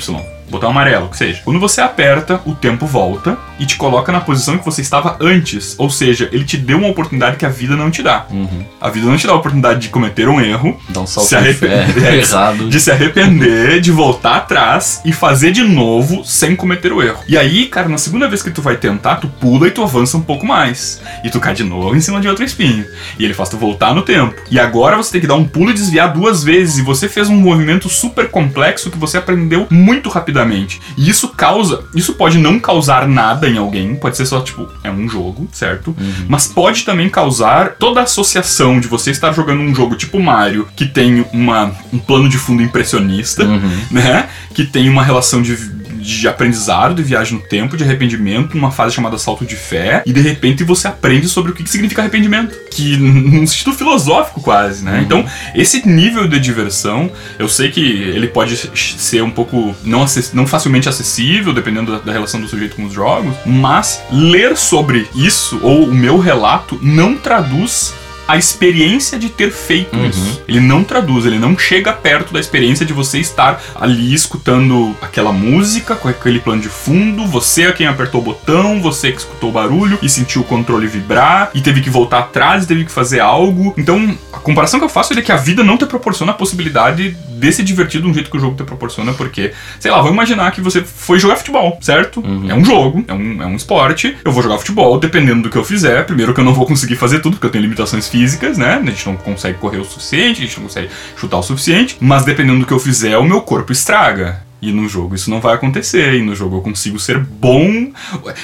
Botão 0.50 0.68
amarelo, 0.68 1.08
que 1.08 1.16
seja. 1.16 1.40
Quando 1.46 1.58
você 1.58 1.80
aperta, 1.80 2.42
o 2.44 2.54
tempo 2.54 2.84
volta 2.84 3.38
e 3.62 3.66
te 3.66 3.76
coloca 3.76 4.10
na 4.10 4.20
posição 4.20 4.58
que 4.58 4.64
você 4.64 4.80
estava 4.80 5.16
antes. 5.20 5.76
Ou 5.78 5.88
seja, 5.88 6.28
ele 6.32 6.44
te 6.44 6.56
deu 6.56 6.78
uma 6.78 6.88
oportunidade 6.88 7.36
que 7.36 7.46
a 7.46 7.48
vida 7.48 7.76
não 7.76 7.92
te 7.92 8.02
dá. 8.02 8.26
Uhum. 8.28 8.64
A 8.80 8.90
vida 8.90 9.06
não 9.06 9.16
te 9.16 9.24
dá 9.24 9.32
a 9.32 9.36
oportunidade 9.36 9.78
de 9.78 9.88
cometer 9.88 10.28
um 10.28 10.40
erro, 10.40 10.76
Dá 10.88 11.00
um 11.00 11.06
salto 11.06 11.28
Se 11.28 11.36
errado. 11.36 12.66
de 12.68 12.80
se 12.80 12.90
arrepender, 12.90 13.80
de 13.80 13.92
voltar 13.92 14.38
atrás 14.38 15.00
e 15.04 15.12
fazer 15.12 15.52
de 15.52 15.62
novo 15.62 16.24
sem 16.24 16.56
cometer 16.56 16.92
o 16.92 17.00
erro. 17.00 17.20
E 17.28 17.38
aí, 17.38 17.66
cara, 17.66 17.88
na 17.88 17.98
segunda 17.98 18.28
vez 18.28 18.42
que 18.42 18.50
tu 18.50 18.60
vai 18.60 18.76
tentar, 18.76 19.16
tu 19.16 19.28
pula 19.28 19.68
e 19.68 19.70
tu 19.70 19.80
avança 19.80 20.16
um 20.16 20.22
pouco 20.22 20.44
mais. 20.44 21.00
E 21.22 21.30
tu 21.30 21.38
cai 21.38 21.54
de 21.54 21.62
novo 21.62 21.94
em 21.94 22.00
cima 22.00 22.20
de 22.20 22.26
outro 22.26 22.44
espinho. 22.44 22.84
E 23.16 23.24
ele 23.24 23.34
faz 23.34 23.48
tu 23.48 23.56
voltar 23.56 23.94
no 23.94 24.02
tempo. 24.02 24.34
E 24.50 24.58
agora 24.58 24.96
você 24.96 25.12
tem 25.12 25.20
que 25.20 25.26
dar 25.28 25.36
um 25.36 25.44
pulo 25.44 25.70
e 25.70 25.74
desviar 25.74 26.12
duas 26.12 26.42
vezes. 26.42 26.78
E 26.78 26.82
você 26.82 27.08
fez 27.08 27.28
um 27.28 27.36
movimento 27.36 27.88
super 27.88 28.28
complexo 28.28 28.90
que 28.90 28.98
você 28.98 29.18
aprendeu 29.18 29.68
muito 29.70 30.08
rapidamente. 30.08 30.82
E 30.96 31.08
isso 31.08 31.28
causa. 31.28 31.84
Isso 31.94 32.14
pode 32.14 32.38
não 32.38 32.58
causar 32.58 33.06
nada 33.06 33.51
em 33.52 33.58
alguém. 33.58 33.94
Pode 33.94 34.16
ser 34.16 34.26
só, 34.26 34.40
tipo, 34.40 34.68
é 34.82 34.90
um 34.90 35.08
jogo, 35.08 35.48
certo? 35.52 35.94
Mas 36.28 36.46
pode 36.46 36.84
também 36.84 37.08
causar 37.08 37.76
toda 37.78 38.00
a 38.00 38.04
associação 38.04 38.80
de 38.80 38.88
você 38.88 39.10
estar 39.10 39.32
jogando 39.32 39.60
um 39.60 39.74
jogo 39.74 39.94
tipo 39.96 40.18
Mario, 40.20 40.66
que 40.74 40.86
tem 40.86 41.24
uma, 41.32 41.72
um 41.92 41.98
plano 41.98 42.28
de 42.28 42.38
fundo 42.38 42.62
impressionista, 42.62 43.44
Uhum. 43.44 43.70
né? 43.90 44.28
Que 44.54 44.64
tem 44.64 44.88
uma 44.88 45.02
relação 45.02 45.40
de, 45.42 45.56
de 46.02 46.28
aprendizado, 46.28 46.94
de 46.94 47.02
viagem 47.02 47.38
no 47.38 47.40
tempo, 47.40 47.76
de 47.76 47.84
arrependimento, 47.84 48.56
numa 48.56 48.70
fase 48.70 48.94
chamada 48.94 49.16
salto 49.16 49.44
de 49.44 49.56
fé, 49.56 50.02
e 50.04 50.12
de 50.12 50.20
repente 50.20 50.64
você 50.64 50.88
aprende 50.88 51.28
sobre 51.28 51.52
o 51.52 51.54
que 51.54 51.68
significa 51.68 52.02
arrependimento. 52.02 52.56
Que 52.70 52.96
num 52.98 53.46
sentido 53.46 53.72
filosófico 53.72 54.40
quase, 54.40 54.84
né? 54.84 54.98
Uhum. 54.98 55.02
Então, 55.02 55.26
esse 55.54 55.86
nível 55.86 56.26
de 56.26 56.38
diversão, 56.40 57.10
eu 57.38 57.48
sei 57.48 57.70
que 57.70 57.80
ele 57.80 58.26
pode 58.26 58.56
ser 58.76 59.22
um 59.22 59.30
pouco 59.30 59.74
não, 59.84 60.04
não 60.32 60.46
facilmente 60.46 60.88
acessível, 60.88 61.52
dependendo 61.52 61.92
da, 61.92 61.98
da 61.98 62.12
relação 62.12 62.40
do 62.40 62.48
sujeito 62.48 62.76
com 62.76 62.84
os 62.84 62.92
jogos, 62.92 63.34
mas 63.46 64.02
ler 64.10 64.56
sobre 64.56 65.08
isso, 65.14 65.60
ou 65.62 65.84
o 65.84 65.94
meu 65.94 66.18
relato, 66.18 66.78
não 66.82 67.16
traduz 67.16 67.94
a 68.32 68.38
experiência 68.38 69.18
de 69.18 69.28
ter 69.28 69.50
feito 69.52 69.94
uhum. 69.94 70.06
isso. 70.06 70.42
Ele 70.48 70.58
não 70.58 70.82
traduz, 70.82 71.26
ele 71.26 71.38
não 71.38 71.58
chega 71.58 71.92
perto 71.92 72.32
da 72.32 72.40
experiência 72.40 72.86
de 72.86 72.92
você 72.94 73.18
estar 73.18 73.62
ali 73.74 74.14
escutando 74.14 74.96
aquela 75.02 75.30
música 75.30 75.94
com 75.94 76.08
aquele 76.08 76.40
plano 76.40 76.62
de 76.62 76.70
fundo, 76.70 77.26
você 77.26 77.64
é 77.64 77.72
quem 77.72 77.86
apertou 77.86 78.22
o 78.22 78.24
botão, 78.24 78.80
você 78.80 79.12
que 79.12 79.18
escutou 79.18 79.50
o 79.50 79.52
barulho 79.52 79.98
e 80.00 80.08
sentiu 80.08 80.40
o 80.40 80.44
controle 80.44 80.86
vibrar 80.86 81.50
e 81.52 81.60
teve 81.60 81.82
que 81.82 81.90
voltar 81.90 82.20
atrás 82.20 82.64
teve 82.64 82.86
que 82.86 82.90
fazer 82.90 83.20
algo. 83.20 83.74
Então, 83.76 84.16
a 84.32 84.38
comparação 84.38 84.80
que 84.80 84.86
eu 84.86 84.88
faço 84.88 85.12
é 85.12 85.20
que 85.20 85.30
a 85.30 85.36
vida 85.36 85.62
não 85.62 85.76
te 85.76 85.84
proporciona 85.84 86.32
a 86.32 86.34
possibilidade 86.34 87.14
de 87.42 87.52
se 87.52 87.62
divertir 87.62 88.00
de 88.00 88.06
um 88.06 88.14
jeito 88.14 88.30
que 88.30 88.36
o 88.36 88.40
jogo 88.40 88.56
te 88.56 88.62
proporciona, 88.62 89.12
porque, 89.12 89.52
sei 89.80 89.90
lá, 89.90 90.00
vou 90.00 90.12
imaginar 90.12 90.52
que 90.52 90.60
você 90.60 90.80
foi 90.82 91.18
jogar 91.18 91.36
futebol, 91.36 91.76
certo? 91.82 92.20
Uhum. 92.20 92.48
É 92.48 92.54
um 92.54 92.64
jogo, 92.64 93.04
é 93.08 93.12
um, 93.12 93.42
é 93.42 93.46
um 93.46 93.56
esporte, 93.56 94.16
eu 94.24 94.30
vou 94.30 94.42
jogar 94.42 94.58
futebol, 94.58 94.98
dependendo 94.98 95.42
do 95.42 95.50
que 95.50 95.56
eu 95.56 95.64
fizer. 95.64 96.06
Primeiro 96.06 96.32
que 96.32 96.40
eu 96.40 96.44
não 96.44 96.54
vou 96.54 96.64
conseguir 96.64 96.94
fazer 96.94 97.18
tudo, 97.18 97.34
porque 97.34 97.46
eu 97.46 97.50
tenho 97.50 97.62
limitações 97.62 98.08
físicas, 98.08 98.21
né? 98.58 98.80
A 98.82 98.90
gente 98.90 99.06
não 99.06 99.16
consegue 99.16 99.58
correr 99.58 99.78
o 99.78 99.84
suficiente, 99.84 100.42
a 100.42 100.46
gente 100.46 100.56
não 100.56 100.66
consegue 100.66 100.90
chutar 101.16 101.38
o 101.38 101.42
suficiente, 101.42 101.96
mas 102.00 102.24
dependendo 102.24 102.60
do 102.60 102.66
que 102.66 102.72
eu 102.72 102.78
fizer, 102.78 103.16
o 103.18 103.24
meu 103.24 103.40
corpo 103.40 103.72
estraga. 103.72 104.41
E 104.62 104.70
no 104.70 104.88
jogo 104.88 105.16
isso 105.16 105.28
não 105.28 105.40
vai 105.40 105.54
acontecer. 105.54 106.14
E 106.14 106.22
no 106.22 106.36
jogo 106.36 106.56
eu 106.56 106.60
consigo 106.60 106.98
ser 106.98 107.18
bom. 107.18 107.90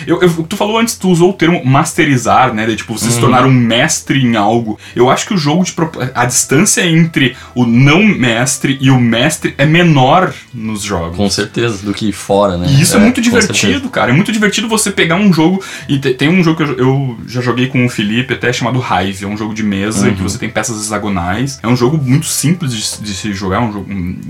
Eu, 0.04 0.20
eu 0.20 0.28
tu 0.42 0.56
falou 0.56 0.78
antes, 0.78 0.96
tu 0.96 1.08
usou 1.08 1.30
o 1.30 1.32
termo 1.32 1.64
masterizar, 1.64 2.52
né? 2.52 2.66
De, 2.66 2.74
tipo, 2.74 2.98
você 2.98 3.06
uhum. 3.06 3.12
se 3.12 3.20
tornar 3.20 3.46
um 3.46 3.52
mestre 3.52 4.20
em 4.20 4.34
algo. 4.34 4.78
Eu 4.96 5.08
acho 5.08 5.26
que 5.28 5.34
o 5.34 5.36
jogo 5.36 5.62
de 5.62 5.72
a 6.14 6.24
distância 6.24 6.84
entre 6.84 7.36
o 7.54 7.64
não 7.64 8.02
mestre 8.02 8.76
e 8.80 8.90
o 8.90 9.00
mestre 9.00 9.54
é 9.56 9.64
menor 9.64 10.34
nos 10.52 10.82
jogos. 10.82 11.16
Com 11.16 11.30
certeza, 11.30 11.84
do 11.84 11.94
que 11.94 12.10
fora, 12.10 12.56
né? 12.56 12.66
E 12.68 12.80
isso 12.80 12.96
é, 12.96 12.98
é 12.98 13.00
muito 13.00 13.20
divertido, 13.20 13.88
cara. 13.88 14.10
É 14.10 14.14
muito 14.14 14.32
divertido 14.32 14.68
você 14.68 14.90
pegar 14.90 15.16
um 15.16 15.32
jogo. 15.32 15.62
E 15.88 16.00
te, 16.00 16.14
tem 16.14 16.28
um 16.28 16.42
jogo 16.42 16.56
que 16.56 16.62
eu, 16.64 16.78
eu, 16.78 17.18
já 17.28 17.40
joguei 17.40 17.68
com 17.68 17.86
o 17.86 17.88
Felipe, 17.88 18.34
até 18.34 18.52
chamado 18.52 18.80
Hive. 18.82 19.24
É 19.24 19.28
um 19.28 19.36
jogo 19.36 19.54
de 19.54 19.62
mesa 19.62 20.08
uhum. 20.08 20.14
que 20.16 20.22
você 20.22 20.36
tem 20.36 20.50
peças 20.50 20.80
hexagonais. 20.80 21.60
É 21.62 21.68
um 21.68 21.76
jogo 21.76 21.96
muito 21.96 22.26
simples 22.26 22.72
de, 22.72 23.04
de 23.04 23.14
se 23.14 23.32
jogar, 23.32 23.60
um 23.60 23.72
jogo, 23.72 23.86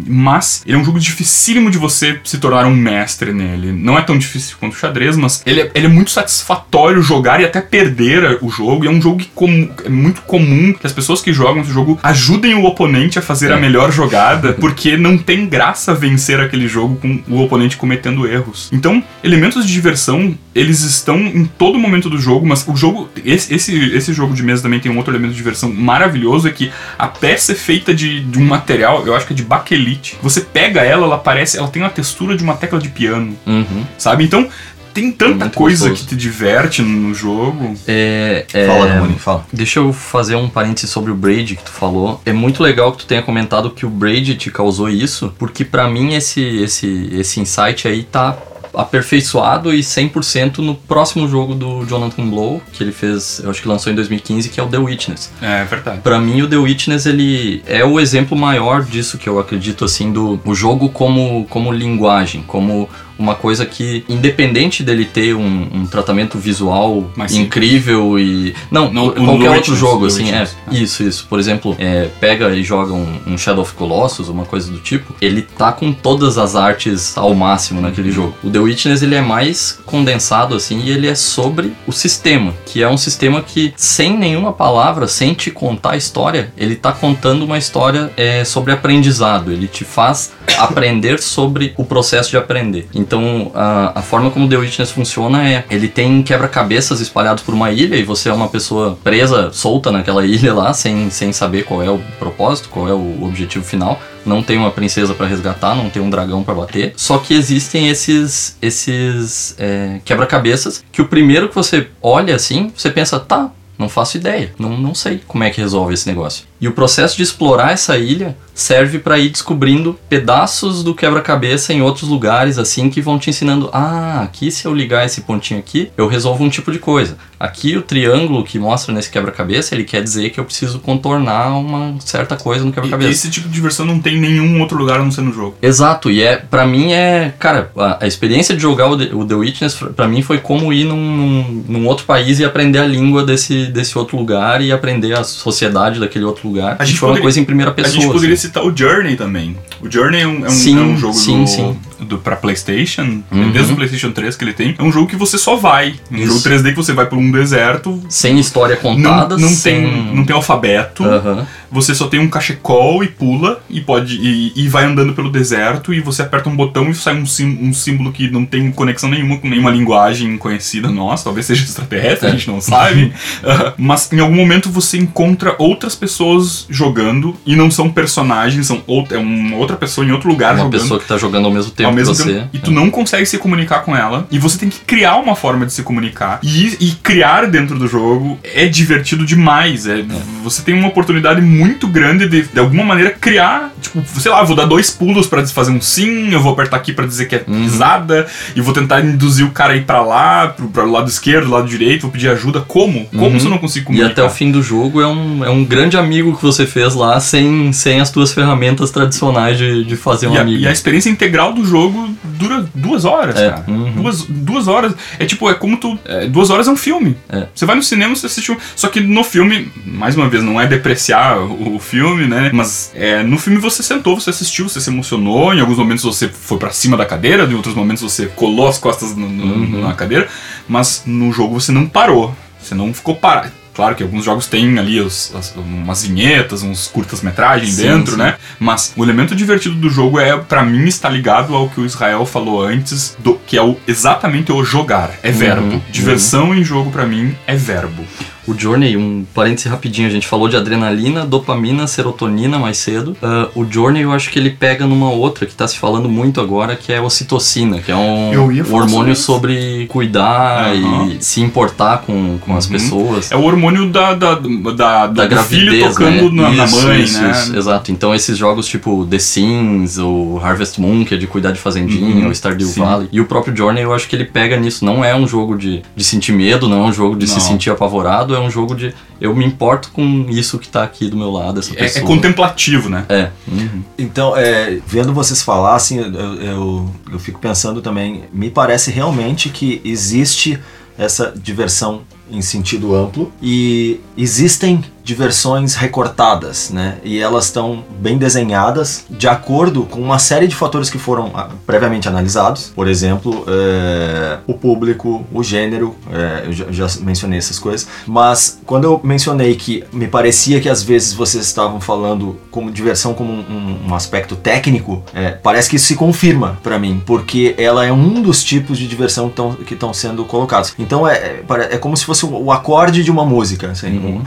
mas 0.06 0.62
ele 0.66 0.76
é 0.76 0.78
um 0.78 0.84
jogo 0.84 1.00
dificílimo 1.00 1.70
de 1.70 1.77
de 1.78 1.80
você 1.80 2.20
se 2.24 2.38
tornar 2.38 2.66
um 2.66 2.74
mestre 2.74 3.32
nele. 3.32 3.72
Não 3.72 3.96
é 3.96 4.02
tão 4.02 4.18
difícil 4.18 4.56
quanto 4.58 4.74
o 4.74 4.76
xadrez, 4.76 5.16
mas 5.16 5.42
ele 5.46 5.62
é, 5.62 5.70
ele 5.74 5.86
é 5.86 5.88
muito 5.88 6.10
satisfatório 6.10 7.00
jogar 7.00 7.40
e 7.40 7.44
até 7.44 7.60
perder 7.60 8.38
o 8.42 8.50
jogo. 8.50 8.84
E 8.84 8.88
é 8.88 8.90
um 8.90 9.00
jogo 9.00 9.18
que 9.18 9.30
com, 9.34 9.70
é 9.84 9.88
muito 9.88 10.22
comum 10.22 10.72
que 10.72 10.86
as 10.86 10.92
pessoas 10.92 11.22
que 11.22 11.32
jogam 11.32 11.62
esse 11.62 11.72
jogo 11.72 11.98
ajudem 12.02 12.54
o 12.54 12.64
oponente 12.64 13.18
a 13.18 13.22
fazer 13.22 13.50
é. 13.50 13.54
a 13.54 13.56
melhor 13.56 13.92
jogada, 13.92 14.52
porque 14.54 14.96
não 14.96 15.16
tem 15.16 15.46
graça 15.46 15.94
vencer 15.94 16.40
aquele 16.40 16.66
jogo 16.66 16.96
com 16.96 17.22
o 17.28 17.40
oponente 17.42 17.76
cometendo 17.76 18.26
erros. 18.26 18.68
Então, 18.72 19.02
elementos 19.22 19.64
de 19.64 19.72
diversão, 19.72 20.36
eles 20.58 20.82
estão 20.82 21.18
em 21.18 21.44
todo 21.44 21.78
momento 21.78 22.10
do 22.10 22.18
jogo, 22.18 22.46
mas 22.46 22.66
o 22.66 22.74
jogo. 22.74 23.08
Esse, 23.24 23.54
esse, 23.54 23.94
esse 23.94 24.12
jogo 24.12 24.34
de 24.34 24.42
mesa 24.42 24.62
também 24.62 24.80
tem 24.80 24.90
um 24.90 24.96
outro 24.96 25.12
elemento 25.12 25.30
de 25.30 25.36
diversão 25.36 25.72
maravilhoso: 25.72 26.48
é 26.48 26.50
que 26.50 26.72
a 26.98 27.06
peça 27.06 27.52
é 27.52 27.54
feita 27.54 27.94
de, 27.94 28.20
de 28.20 28.38
um 28.38 28.44
material, 28.44 29.06
eu 29.06 29.14
acho 29.14 29.26
que 29.26 29.32
é 29.32 29.36
de 29.36 29.44
baquelite. 29.44 30.18
Você 30.20 30.40
pega 30.40 30.82
ela, 30.82 31.06
ela 31.06 31.18
parece. 31.18 31.58
Ela 31.58 31.68
tem 31.68 31.82
a 31.84 31.88
textura 31.88 32.36
de 32.36 32.42
uma 32.42 32.54
tecla 32.54 32.80
de 32.80 32.88
piano. 32.88 33.36
Uhum. 33.46 33.84
Sabe? 33.96 34.24
Então, 34.24 34.48
tem 34.92 35.12
tanta 35.12 35.44
é 35.44 35.48
coisa 35.48 35.90
gostoso. 35.90 36.08
que 36.08 36.16
te 36.16 36.20
diverte 36.20 36.82
no 36.82 37.14
jogo. 37.14 37.76
É, 37.86 38.44
é, 38.52 38.66
fala, 38.66 38.86
Damoni, 38.86 39.18
fala. 39.18 39.46
Deixa 39.52 39.78
eu 39.78 39.92
fazer 39.92 40.34
um 40.34 40.48
parênteses 40.48 40.90
sobre 40.90 41.12
o 41.12 41.14
Braid 41.14 41.54
que 41.54 41.62
tu 41.62 41.70
falou. 41.70 42.20
É 42.26 42.32
muito 42.32 42.64
legal 42.64 42.90
que 42.90 42.98
tu 42.98 43.06
tenha 43.06 43.22
comentado 43.22 43.70
que 43.70 43.86
o 43.86 43.90
Braid 43.90 44.34
te 44.34 44.50
causou 44.50 44.88
isso, 44.88 45.32
porque 45.38 45.64
para 45.64 45.88
mim 45.88 46.14
esse, 46.14 46.40
esse, 46.40 47.10
esse 47.12 47.38
insight 47.38 47.86
aí 47.86 48.02
tá 48.02 48.36
aperfeiçoado 48.74 49.72
e 49.74 49.80
100% 49.80 50.58
no 50.58 50.74
próximo 50.74 51.28
jogo 51.28 51.54
do 51.54 51.84
Jonathan 51.86 52.28
Blow, 52.28 52.62
que 52.72 52.82
ele 52.82 52.92
fez, 52.92 53.40
eu 53.42 53.50
acho 53.50 53.62
que 53.62 53.68
lançou 53.68 53.92
em 53.92 53.96
2015, 53.96 54.48
que 54.48 54.60
é 54.60 54.62
o 54.62 54.66
The 54.66 54.78
Witness. 54.78 55.32
É, 55.40 55.64
verdade. 55.64 56.00
Para 56.00 56.18
mim 56.18 56.42
o 56.42 56.48
The 56.48 56.56
Witness 56.56 57.06
ele 57.06 57.62
é 57.66 57.84
o 57.84 57.98
exemplo 57.98 58.36
maior 58.36 58.82
disso 58.82 59.18
que 59.18 59.28
eu 59.28 59.38
acredito 59.38 59.84
assim 59.84 60.12
do 60.12 60.40
o 60.44 60.54
jogo 60.54 60.88
como 60.88 61.46
como 61.48 61.72
linguagem, 61.72 62.42
como 62.46 62.88
uma 63.18 63.34
coisa 63.34 63.66
que, 63.66 64.04
independente 64.08 64.82
dele 64.82 65.04
ter 65.04 65.34
um, 65.34 65.68
um 65.72 65.86
tratamento 65.86 66.38
visual 66.38 67.10
Mas 67.16 67.34
incrível 67.34 68.14
sim. 68.16 68.22
e. 68.22 68.54
Não, 68.70 68.92
no, 68.92 69.12
qualquer 69.12 69.50
outro 69.50 69.74
jogo, 69.74 70.06
assim, 70.06 70.30
é. 70.30 70.48
Isso, 70.70 71.02
isso. 71.02 71.26
Por 71.28 71.38
exemplo, 71.38 71.74
é, 71.78 72.08
pega 72.20 72.54
e 72.54 72.62
joga 72.62 72.92
um, 72.92 73.18
um, 73.26 73.38
Shadow 73.38 73.62
of 73.62 73.74
Colossus, 73.74 74.28
uma 74.28 74.44
coisa 74.44 74.70
do 74.70 74.78
tipo, 74.78 75.14
ele 75.20 75.42
tá 75.42 75.72
com 75.72 75.92
todas 75.92 76.38
as 76.38 76.54
artes 76.54 77.16
ao 77.16 77.34
máximo 77.34 77.80
naquele 77.80 78.10
jogo. 78.10 78.34
O 78.42 78.50
The 78.50 78.58
Witness 78.58 79.02
ele 79.02 79.14
é 79.14 79.20
mais 79.20 79.78
condensado, 79.84 80.54
assim, 80.54 80.80
e 80.80 80.90
ele 80.90 81.06
é 81.06 81.14
sobre 81.14 81.72
o 81.86 81.92
sistema, 81.92 82.54
que 82.66 82.82
é 82.82 82.88
um 82.88 82.96
sistema 82.96 83.42
que, 83.42 83.72
sem 83.76 84.16
nenhuma 84.16 84.52
palavra, 84.52 85.08
sem 85.08 85.34
te 85.34 85.50
contar 85.50 85.92
a 85.92 85.96
história, 85.96 86.52
ele 86.56 86.76
tá 86.76 86.92
contando 86.92 87.44
uma 87.44 87.58
história 87.58 88.10
é, 88.16 88.44
sobre 88.44 88.72
aprendizado. 88.72 89.52
Ele 89.52 89.66
te 89.66 89.84
faz 89.84 90.32
aprender 90.58 91.20
sobre 91.20 91.72
o 91.76 91.84
processo 91.84 92.30
de 92.30 92.36
aprender. 92.36 92.88
Então, 92.94 93.07
a, 93.54 93.98
a 93.98 94.02
forma 94.02 94.30
como 94.30 94.48
The 94.48 94.56
Witness 94.56 94.90
funciona 94.90 95.48
é: 95.48 95.64
ele 95.70 95.88
tem 95.88 96.22
quebra-cabeças 96.22 97.00
espalhados 97.00 97.42
por 97.42 97.54
uma 97.54 97.70
ilha 97.70 97.96
e 97.96 98.02
você 98.02 98.28
é 98.28 98.32
uma 98.32 98.48
pessoa 98.48 98.98
presa, 99.02 99.50
solta 99.52 99.90
naquela 99.90 100.24
ilha 100.26 100.52
lá, 100.52 100.72
sem, 100.72 101.10
sem 101.10 101.32
saber 101.32 101.64
qual 101.64 101.82
é 101.82 101.90
o 101.90 102.00
propósito, 102.18 102.68
qual 102.68 102.88
é 102.88 102.92
o 102.92 103.24
objetivo 103.24 103.64
final. 103.64 104.00
Não 104.26 104.42
tem 104.42 104.58
uma 104.58 104.70
princesa 104.70 105.14
para 105.14 105.26
resgatar, 105.26 105.74
não 105.74 105.88
tem 105.88 106.02
um 106.02 106.10
dragão 106.10 106.42
para 106.42 106.52
bater. 106.52 106.92
Só 106.96 107.18
que 107.18 107.32
existem 107.34 107.88
esses, 107.88 108.56
esses 108.60 109.54
é, 109.58 110.00
quebra-cabeças 110.04 110.84
que 110.92 111.00
o 111.00 111.06
primeiro 111.06 111.48
que 111.48 111.54
você 111.54 111.88
olha 112.02 112.34
assim, 112.34 112.70
você 112.76 112.90
pensa, 112.90 113.18
tá, 113.18 113.50
não 113.78 113.88
faço 113.88 114.16
ideia, 114.16 114.52
não, 114.58 114.76
não 114.76 114.94
sei 114.94 115.20
como 115.26 115.44
é 115.44 115.50
que 115.50 115.60
resolve 115.60 115.94
esse 115.94 116.06
negócio. 116.06 116.44
E 116.60 116.66
o 116.66 116.72
processo 116.72 117.16
de 117.16 117.22
explorar 117.22 117.72
essa 117.72 117.96
ilha 117.96 118.36
serve 118.58 118.98
para 118.98 119.18
ir 119.18 119.28
descobrindo 119.28 119.96
pedaços 120.08 120.82
do 120.82 120.92
quebra-cabeça 120.92 121.72
em 121.72 121.80
outros 121.80 122.08
lugares, 122.08 122.58
assim, 122.58 122.90
que 122.90 123.00
vão 123.00 123.18
te 123.18 123.30
ensinando: 123.30 123.70
ah, 123.72 124.22
aqui 124.22 124.50
se 124.50 124.66
eu 124.66 124.74
ligar 124.74 125.06
esse 125.06 125.20
pontinho 125.20 125.60
aqui, 125.60 125.90
eu 125.96 126.08
resolvo 126.08 126.42
um 126.42 126.48
tipo 126.48 126.72
de 126.72 126.78
coisa. 126.78 127.16
Aqui 127.38 127.76
o 127.76 127.82
triângulo 127.82 128.42
que 128.42 128.58
mostra 128.58 128.92
nesse 128.92 129.10
quebra-cabeça, 129.10 129.74
ele 129.74 129.84
quer 129.84 130.02
dizer 130.02 130.30
que 130.30 130.40
eu 130.40 130.44
preciso 130.44 130.80
contornar 130.80 131.56
uma 131.56 131.94
certa 132.00 132.36
coisa 132.36 132.64
no 132.64 132.72
quebra-cabeça. 132.72 133.10
Esse 133.10 133.30
tipo 133.30 133.46
de 133.46 133.54
diversão 133.54 133.86
não 133.86 134.00
tem 134.00 134.16
em 134.16 134.20
nenhum 134.20 134.60
outro 134.60 134.76
lugar 134.76 134.98
a 134.98 135.04
não 135.04 135.12
ser 135.12 135.20
no 135.20 135.32
jogo. 135.32 135.56
Exato, 135.62 136.10
e 136.10 136.20
é, 136.20 136.36
para 136.36 136.66
mim 136.66 136.92
é, 136.92 137.32
cara, 137.38 137.70
a, 137.76 138.04
a, 138.04 138.06
experiência 138.08 138.56
de 138.56 138.62
jogar 138.62 138.88
o 138.88 138.96
The, 138.96 139.14
o 139.14 139.24
The 139.24 139.34
Witness, 139.34 139.74
para 139.94 140.08
mim 140.08 140.20
foi 140.20 140.38
como 140.38 140.72
ir 140.72 140.84
num, 140.84 140.96
num, 140.96 141.64
num 141.68 141.86
outro 141.86 142.04
país 142.04 142.40
e 142.40 142.44
aprender 142.44 142.80
a 142.80 142.86
língua 142.86 143.24
desse, 143.24 143.66
desse 143.66 143.96
outro 143.96 144.16
lugar 144.16 144.60
e 144.60 144.72
aprender 144.72 145.16
a 145.16 145.22
sociedade 145.22 146.00
daquele 146.00 146.24
outro 146.24 146.47
lugar. 146.48 146.76
A 146.78 146.84
gente 146.84 146.98
foi 146.98 147.08
poderia, 147.08 147.20
uma 147.20 147.24
coisa 147.24 147.40
em 147.40 147.44
primeira 147.44 147.72
pessoa. 147.72 147.96
A 147.96 148.00
gente 148.00 148.12
poderia 148.12 148.34
assim. 148.34 148.46
citar 148.48 148.64
o 148.64 148.76
Journey 148.76 149.16
também. 149.16 149.56
O 149.80 149.90
Journey 149.90 150.20
é 150.20 150.26
um, 150.26 150.44
é 150.44 150.48
um, 150.48 150.50
sim, 150.50 150.78
é 150.78 150.80
um 150.80 150.96
jogo 150.96 151.14
sim, 151.14 151.44
do, 151.44 151.48
sim. 151.48 151.76
Do, 152.00 152.18
pra 152.18 152.36
PlayStation, 152.36 153.22
uhum. 153.30 153.50
desde 153.52 153.72
o 153.72 153.76
PlayStation 153.76 154.10
3 154.10 154.36
que 154.36 154.44
ele 154.44 154.52
tem. 154.52 154.74
É 154.78 154.82
um 154.82 154.92
jogo 154.92 155.06
que 155.06 155.16
você 155.16 155.38
só 155.38 155.56
vai. 155.56 155.94
Um 156.10 156.16
Isso. 156.16 156.26
jogo 156.26 156.40
3D 156.40 156.70
que 156.70 156.76
você 156.76 156.92
vai 156.92 157.06
por 157.06 157.18
um 157.18 157.30
deserto. 157.30 158.00
Sem 158.08 158.38
história 158.38 158.76
contada. 158.76 159.36
Não, 159.36 159.48
não 159.48 159.54
sem... 159.54 159.82
tem, 159.82 160.14
não 160.14 160.24
tem 160.24 160.34
alfabeto. 160.34 161.04
Uhum 161.04 161.44
você 161.70 161.94
só 161.94 162.08
tem 162.08 162.18
um 162.18 162.28
cachecol 162.28 163.04
e 163.04 163.08
pula 163.08 163.60
e 163.68 163.80
pode 163.80 164.16
e, 164.16 164.52
e, 164.56 164.68
vai 164.68 164.84
andando 164.84 165.12
pelo 165.12 165.30
deserto 165.30 165.92
e 165.92 166.00
você 166.00 166.22
aperta 166.22 166.48
um 166.48 166.56
botão 166.56 166.90
e 166.90 166.94
sai 166.94 167.14
um, 167.14 167.26
sim, 167.26 167.58
um 167.60 167.72
símbolo 167.72 168.12
que 168.12 168.30
não 168.30 168.44
tem 168.44 168.70
conexão 168.72 169.08
nenhuma 169.08 169.38
com 169.38 169.48
nenhuma 169.48 169.70
linguagem 169.70 170.36
conhecida 170.38 170.88
nossa, 170.88 171.24
talvez 171.24 171.46
seja 171.46 171.64
extraterrestre, 171.64 172.28
a 172.28 172.30
gente 172.30 172.48
não 172.48 172.60
sabe. 172.62 173.12
uh, 173.42 173.72
mas 173.76 174.10
em 174.12 174.20
algum 174.20 174.34
momento 174.34 174.70
você 174.70 174.96
encontra 174.96 175.54
outras 175.58 175.94
pessoas 175.94 176.37
jogando 176.68 177.34
e 177.46 177.56
não 177.56 177.70
são 177.70 177.90
personagens, 177.90 178.66
são 178.66 178.82
outra, 178.86 179.16
é 179.16 179.20
uma 179.20 179.56
outra 179.56 179.76
pessoa 179.76 180.06
em 180.06 180.10
outro 180.10 180.28
lugar 180.28 180.54
uma 180.54 180.64
jogando. 180.64 180.74
Uma 180.74 180.80
pessoa 180.80 181.00
que 181.00 181.06
tá 181.06 181.16
jogando 181.16 181.46
ao 181.46 181.50
mesmo 181.52 181.70
tempo 181.70 181.88
ao 181.88 181.94
mesmo 181.94 182.14
que 182.14 182.22
você. 182.22 182.34
Tempo, 182.34 182.48
e 182.52 182.58
tu 182.58 182.70
é. 182.70 182.74
não 182.74 182.90
consegue 182.90 183.26
se 183.26 183.38
comunicar 183.38 183.80
com 183.80 183.96
ela 183.96 184.26
e 184.30 184.38
você 184.38 184.58
tem 184.58 184.68
que 184.68 184.80
criar 184.80 185.16
uma 185.16 185.34
forma 185.34 185.66
de 185.66 185.72
se 185.72 185.82
comunicar. 185.82 186.40
E, 186.42 186.76
e 186.80 186.92
criar 187.02 187.46
dentro 187.46 187.78
do 187.78 187.86
jogo 187.86 188.38
é 188.42 188.66
divertido 188.66 189.24
demais. 189.24 189.86
É, 189.86 190.00
é. 190.00 190.04
Você 190.42 190.62
tem 190.62 190.74
uma 190.74 190.88
oportunidade 190.88 191.40
muito 191.40 191.86
grande 191.86 192.28
de, 192.28 192.42
de 192.42 192.58
alguma 192.58 192.84
maneira, 192.84 193.10
criar 193.10 193.72
tipo, 193.80 194.02
sei 194.20 194.30
lá, 194.30 194.42
vou 194.42 194.56
dar 194.56 194.64
dois 194.66 194.90
pulos 194.90 195.26
pra 195.26 195.46
fazer 195.46 195.70
um 195.70 195.80
sim, 195.80 196.32
eu 196.32 196.40
vou 196.40 196.52
apertar 196.52 196.76
aqui 196.76 196.92
pra 196.92 197.06
dizer 197.06 197.26
que 197.26 197.34
é 197.36 197.44
Uhum. 197.46 197.62
pisada, 197.62 198.26
e 198.54 198.60
vou 198.60 198.74
tentar 198.74 199.00
induzir 199.04 199.46
o 199.46 199.50
cara 199.50 199.72
a 199.72 199.76
ir 199.76 199.84
pra 199.84 200.02
lá, 200.02 200.48
pro, 200.48 200.68
pro 200.68 200.90
lado 200.90 201.08
esquerdo, 201.08 201.50
lado 201.50 201.66
direito, 201.68 202.02
vou 202.02 202.10
pedir 202.10 202.28
ajuda. 202.28 202.60
Como? 202.60 203.06
Como 203.06 203.26
Uhum. 203.26 203.38
se 203.40 203.46
eu 203.46 203.50
não 203.50 203.58
consigo 203.58 203.84
E 203.84 203.86
comunicar? 203.86 204.10
até 204.10 204.22
o 204.22 204.30
fim 204.30 204.50
do 204.50 204.62
jogo 204.62 205.00
é 205.00 205.06
um, 205.06 205.44
é 205.44 205.50
um 205.50 205.64
grande 205.64 205.96
amigo 205.96 206.36
que 206.36 206.42
você 206.42 206.66
fez 206.66 206.94
lá 206.94 207.18
sem, 207.20 207.72
sem 207.72 208.00
as 208.00 208.10
tuas 208.10 208.32
ferramentas 208.32 208.90
tradicionais 208.90 209.56
de, 209.58 209.84
de 209.84 209.96
fazer 209.96 210.26
um 210.28 210.34
E 210.34 210.38
a, 210.38 210.40
amigo. 210.42 210.62
e 210.62 210.66
a 210.66 210.72
experiência 210.72 211.10
integral 211.10 211.52
do 211.52 211.64
jogo 211.64 212.08
dura 212.24 212.64
duas 212.74 213.04
horas, 213.04 213.36
É, 213.36 213.50
cara. 213.50 213.64
uhum. 213.68 213.92
Duas, 213.92 214.22
duas 214.22 214.68
horas. 214.68 214.94
É 215.18 215.24
tipo, 215.26 215.48
é 215.50 215.54
como 215.54 215.76
tu. 215.76 215.98
é, 216.04 216.26
duas 216.26 216.50
horas 216.50 216.68
é 216.68 216.70
um 216.70 216.76
filme. 216.76 217.16
É. 217.28 217.46
Você 217.54 217.64
vai 217.66 217.76
no 217.76 217.82
cinema, 217.82 218.14
você 218.14 218.26
assiste 218.26 218.52
um. 218.52 218.56
Só 218.76 218.88
que 218.88 219.00
no 219.00 219.24
filme, 219.24 219.70
mais 219.84 220.16
uma 220.16 220.28
vez, 220.28 220.42
não 220.42 220.60
é 220.60 220.66
depreciar 220.66 221.38
o, 221.38 221.76
o 221.76 221.78
filme, 221.78 222.26
né? 222.26 222.50
Mas 222.52 222.92
é, 222.94 223.22
no 223.22 223.38
filme 223.38 223.58
você 223.58 223.67
sentou, 223.70 224.18
você 224.18 224.30
assistiu, 224.30 224.68
você 224.68 224.80
se 224.80 224.90
emocionou. 224.90 225.52
Em 225.54 225.60
alguns 225.60 225.78
momentos 225.78 226.04
você 226.04 226.28
foi 226.28 226.58
pra 226.58 226.70
cima 226.70 226.96
da 226.96 227.04
cadeira, 227.06 227.44
em 227.44 227.54
outros 227.54 227.74
momentos 227.74 228.02
você 228.02 228.26
colou 228.26 228.68
as 228.68 228.78
costas 228.78 229.14
no- 229.16 229.28
no- 229.28 229.44
Uhum. 229.76 229.82
na 229.82 229.94
cadeira. 229.94 230.28
Mas 230.68 231.02
no 231.06 231.32
jogo 231.32 231.60
você 231.60 231.72
não 231.72 231.86
parou. 231.86 232.34
Você 232.62 232.74
não 232.74 232.92
ficou 232.92 233.14
parado. 233.14 233.52
Claro 233.74 233.94
que 233.94 234.02
alguns 234.02 234.24
jogos 234.24 234.46
têm 234.48 234.76
ali 234.76 235.00
os- 235.00 235.32
as- 235.36 235.54
umas 235.54 236.02
vinhetas, 236.04 236.64
uns 236.64 236.88
curtas-metragens 236.88 237.76
dentro, 237.76 238.12
sim. 238.14 238.18
né? 238.18 238.34
Mas 238.58 238.92
o 238.96 239.04
elemento 239.04 239.36
divertido 239.36 239.76
do 239.76 239.88
jogo 239.88 240.18
é, 240.18 240.36
pra 240.36 240.64
mim, 240.64 240.84
está 240.88 241.08
ligado 241.08 241.54
ao 241.54 241.68
que 241.68 241.80
o 241.80 241.86
Israel 241.86 242.26
falou 242.26 242.60
antes, 242.60 243.16
do, 243.20 243.34
que 243.46 243.56
é 243.56 243.62
o, 243.62 243.76
exatamente 243.86 244.50
o 244.50 244.64
jogar. 244.64 245.12
É 245.22 245.30
verbo. 245.30 245.74
Uhum, 245.74 245.80
Diversão 245.92 246.52
em 246.52 246.64
jogo, 246.64 246.90
pra 246.90 247.06
mim, 247.06 247.36
é 247.46 247.54
verbo. 247.54 248.02
O 248.48 248.58
Journey, 248.58 248.96
um 248.96 249.24
parêntese 249.34 249.68
rapidinho, 249.68 250.08
a 250.08 250.10
gente 250.10 250.26
falou 250.26 250.48
de 250.48 250.56
adrenalina, 250.56 251.26
dopamina, 251.26 251.86
serotonina 251.86 252.58
mais 252.58 252.78
cedo. 252.78 253.16
Ah, 253.22 253.48
o 253.54 253.64
Journey 253.70 254.02
eu 254.02 254.12
acho 254.12 254.30
que 254.30 254.38
ele 254.38 254.50
pega 254.50 254.86
numa 254.86 255.10
outra 255.10 255.44
que 255.46 255.54
tá 255.54 255.68
se 255.68 255.78
falando 255.78 256.08
muito 256.08 256.40
agora, 256.40 256.74
que 256.74 256.92
é 256.92 256.96
a 256.98 257.02
ocitocina, 257.02 257.78
que 257.80 257.92
é 257.92 257.96
um, 257.96 258.30
um 258.32 258.74
hormônio 258.74 259.14
sobre 259.14 259.86
cuidar 259.88 260.72
Aham. 260.72 261.08
e 261.18 261.22
se 261.22 261.40
importar 261.42 261.98
com, 261.98 262.38
com 262.38 262.56
as 262.56 262.64
Uhum. 262.66 262.72
pessoas. 262.72 263.30
É 263.32 263.36
o 263.36 263.42
hormônio 263.42 263.90
da, 263.90 264.14
da, 264.14 264.34
da, 264.36 265.06
da 265.06 265.06
do 265.24 265.28
gravidez, 265.28 265.48
filho 265.70 265.88
tocando 265.88 266.32
né? 266.32 266.42
na, 266.42 266.50
na 266.50 266.64
Isso, 266.64 266.82
mãe, 266.86 267.02
isso, 267.02 267.20
né? 267.22 267.30
isso, 267.30 267.56
exato. 267.56 267.92
Então 267.92 268.14
esses 268.14 268.36
jogos 268.38 268.66
tipo 268.66 269.06
The 269.06 269.18
Sims, 269.18 269.98
o 269.98 270.40
Harvest 270.42 270.80
Moon, 270.80 271.04
que 271.04 271.14
é 271.14 271.16
de 271.16 271.26
cuidar 271.26 271.52
de 271.52 271.58
fazendinha, 271.60 272.24
Uhum, 272.24 272.28
o 272.30 272.34
Stardew 272.34 272.68
sim. 272.68 272.80
Valley, 272.80 273.08
e 273.12 273.20
o 273.20 273.26
próprio 273.26 273.54
Journey, 273.56 273.82
eu 273.82 273.92
acho 273.92 274.08
que 274.08 274.16
ele 274.16 274.24
pega 274.24 274.56
nisso. 274.56 274.84
Não 274.84 275.04
é 275.04 275.14
um 275.14 275.26
jogo 275.26 275.56
de, 275.56 275.82
de 275.94 276.04
sentir 276.04 276.32
medo, 276.32 276.68
não 276.68 276.84
é 276.84 276.88
um 276.88 276.92
jogo 276.92 277.16
de 277.16 277.26
se 277.26 277.34
Não. 277.34 277.40
sentir 277.40 277.70
apavorado, 277.70 278.34
é 278.38 278.40
um 278.40 278.50
jogo 278.50 278.74
de 278.74 278.94
eu 279.20 279.34
me 279.34 279.44
importo 279.44 279.90
com 279.92 280.26
isso 280.30 280.58
que 280.58 280.68
tá 280.68 280.82
aqui 280.82 281.08
do 281.08 281.16
meu 281.16 281.30
lado, 281.30 281.60
essa 281.60 281.72
É, 281.72 281.74
é 281.74 281.78
pessoa. 281.84 282.06
contemplativo, 282.06 282.88
né? 282.88 283.04
É. 283.08 283.30
uhum. 283.46 283.82
Então, 283.98 284.36
é, 284.36 284.78
vendo 284.86 285.12
vocês 285.12 285.42
falar, 285.42 285.74
assim, 285.76 285.98
eu, 285.98 286.34
eu, 286.40 286.90
eu 287.12 287.18
fico 287.18 287.38
pensando 287.38 287.82
também, 287.82 288.24
me 288.32 288.50
parece 288.50 288.90
realmente 288.90 289.48
que 289.48 289.80
existe 289.84 290.58
essa 290.96 291.32
diversão 291.36 292.02
em 292.30 292.42
sentido 292.42 292.94
amplo 292.94 293.32
e 293.40 294.00
existem 294.16 294.82
diversões 295.08 295.74
recortadas, 295.74 296.68
né? 296.70 296.96
E 297.02 297.18
elas 297.18 297.46
estão 297.46 297.82
bem 297.98 298.18
desenhadas 298.18 299.06
de 299.08 299.26
acordo 299.26 299.84
com 299.84 300.00
uma 300.00 300.18
série 300.18 300.46
de 300.46 300.54
fatores 300.54 300.90
que 300.90 300.98
foram 300.98 301.30
ah, 301.34 301.48
previamente 301.66 302.06
analisados. 302.06 302.70
Por 302.76 302.86
exemplo, 302.86 303.42
é, 303.48 304.38
o 304.46 304.52
público, 304.52 305.24
o 305.32 305.42
gênero, 305.42 305.96
é, 306.12 306.46
eu 306.46 306.52
já, 306.52 306.66
já 306.70 306.86
mencionei 307.00 307.38
essas 307.38 307.58
coisas. 307.58 307.88
Mas 308.06 308.60
quando 308.66 308.84
eu 308.84 309.00
mencionei 309.02 309.54
que 309.56 309.82
me 309.92 310.06
parecia 310.06 310.60
que 310.60 310.68
às 310.68 310.82
vezes 310.82 311.14
vocês 311.14 311.42
estavam 311.44 311.80
falando 311.80 312.38
como 312.50 312.70
diversão 312.70 313.14
como 313.14 313.32
um, 313.32 313.78
um- 313.88 313.94
aspecto 313.94 314.36
técnico, 314.36 315.02
é, 315.14 315.30
parece 315.30 315.70
que 315.70 315.76
isso 315.76 315.86
se 315.86 315.96
confirma 315.96 316.58
pra 316.62 316.78
mim, 316.78 317.02
porque 317.06 317.54
ela 317.56 317.84
é 317.84 317.90
um 317.90 318.20
dos 318.20 318.44
tipos 318.44 318.76
de 318.78 318.86
diversão 318.86 319.30
que 319.30 319.34
tão- 319.36 319.54
que 319.54 319.72
estão 319.74 319.92
sendo 319.94 320.22
colocados. 320.26 320.74
Então 320.78 321.08
é, 321.08 321.14
é, 321.14 321.42
é 321.72 321.78
como 321.78 321.96
se 321.96 322.04
fosse 322.04 322.26
o, 322.26 322.52
acorde 322.52 323.02
de 323.02 323.10
uma 323.10 323.24
música. 323.24 323.70
assim, 323.70 323.88
Uhum. 323.98 324.22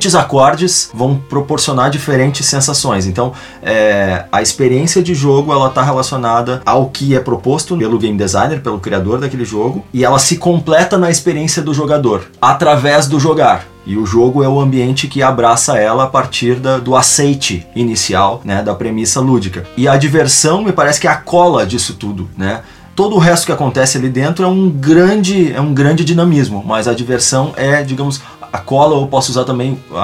Diferentes 0.00 0.14
acordes 0.14 0.90
vão 0.94 1.16
proporcionar 1.16 1.90
diferentes 1.90 2.46
sensações. 2.46 3.06
Então, 3.06 3.32
é, 3.62 4.24
a 4.32 4.40
experiência 4.40 5.02
de 5.02 5.14
jogo 5.14 5.52
ela 5.52 5.68
está 5.68 5.82
relacionada 5.82 6.62
ao 6.64 6.86
que 6.86 7.14
é 7.14 7.20
proposto 7.20 7.76
pelo 7.76 7.98
game 7.98 8.16
designer, 8.16 8.60
pelo 8.60 8.80
criador 8.80 9.20
daquele 9.20 9.44
jogo, 9.44 9.84
e 9.92 10.04
ela 10.04 10.18
se 10.18 10.38
completa 10.38 10.96
na 10.96 11.10
experiência 11.10 11.62
do 11.62 11.74
jogador 11.74 12.22
através 12.40 13.06
do 13.06 13.20
jogar. 13.20 13.66
E 13.86 13.96
o 13.96 14.06
jogo 14.06 14.42
é 14.42 14.48
o 14.48 14.60
ambiente 14.60 15.06
que 15.06 15.22
abraça 15.22 15.76
ela 15.76 16.04
a 16.04 16.06
partir 16.06 16.56
da- 16.56 16.78
do 16.78 16.96
aceite 16.96 17.66
inicial, 17.74 18.40
né, 18.44 18.62
da 18.62 18.74
premissa 18.74 19.20
lúdica. 19.20 19.64
E 19.76 19.86
a 19.88 19.96
diversão 19.96 20.62
me 20.62 20.72
parece 20.72 21.00
que 21.00 21.06
é 21.06 21.10
a 21.10 21.16
cola 21.16 21.66
disso 21.66 21.94
tudo, 21.94 22.28
né? 22.36 22.60
Todo 22.94 23.16
o 23.16 23.18
resto 23.18 23.46
que 23.46 23.52
acontece 23.52 23.96
ali 23.96 24.10
dentro 24.10 24.44
é 24.44 24.48
um 24.48 24.68
grande, 24.68 25.52
é 25.54 25.60
um 25.60 25.72
grande 25.72 26.04
dinamismo, 26.04 26.62
mas 26.66 26.86
a 26.86 26.92
diversão 26.92 27.52
é, 27.56 27.82
digamos, 27.82 28.20
a 28.52 28.58
cola 28.58 28.96
eu 29.00 29.06
posso 29.06 29.30
usar 29.30 29.44
também 29.44 29.78
a, 29.92 29.96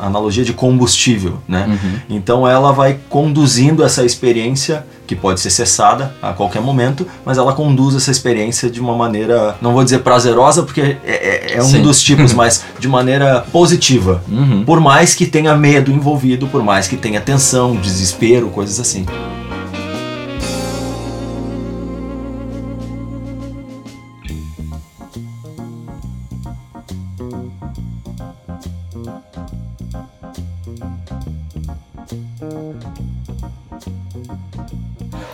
a 0.00 0.06
analogia 0.06 0.44
de 0.44 0.52
combustível, 0.52 1.38
né? 1.46 1.66
Uhum. 1.68 1.98
Então 2.16 2.48
ela 2.48 2.72
vai 2.72 2.98
conduzindo 3.08 3.84
essa 3.84 4.04
experiência 4.04 4.86
que 5.06 5.14
pode 5.14 5.38
ser 5.40 5.50
cessada 5.50 6.14
a 6.22 6.32
qualquer 6.32 6.62
momento, 6.62 7.06
mas 7.26 7.36
ela 7.36 7.52
conduz 7.52 7.94
essa 7.94 8.10
experiência 8.10 8.70
de 8.70 8.80
uma 8.80 8.94
maneira, 8.96 9.54
não 9.60 9.74
vou 9.74 9.84
dizer 9.84 9.98
prazerosa 9.98 10.62
porque 10.62 10.80
é, 10.80 10.98
é- 11.04 11.54
é 11.56 11.62
um 11.62 11.66
Sim. 11.66 11.82
dos 11.82 12.02
tipos, 12.02 12.32
mas 12.34 12.64
de 12.78 12.88
maneira 12.88 13.44
positiva. 13.52 14.22
Uhum. 14.28 14.64
Por 14.64 14.80
mais 14.80 15.14
que 15.14 15.26
tenha 15.26 15.54
medo 15.54 15.92
envolvido, 15.92 16.46
por 16.46 16.62
mais 16.62 16.88
que 16.88 16.96
tenha 16.96 17.20
tensão, 17.20 17.76
desespero, 17.76 18.48
coisas 18.48 18.80
assim. 18.80 19.04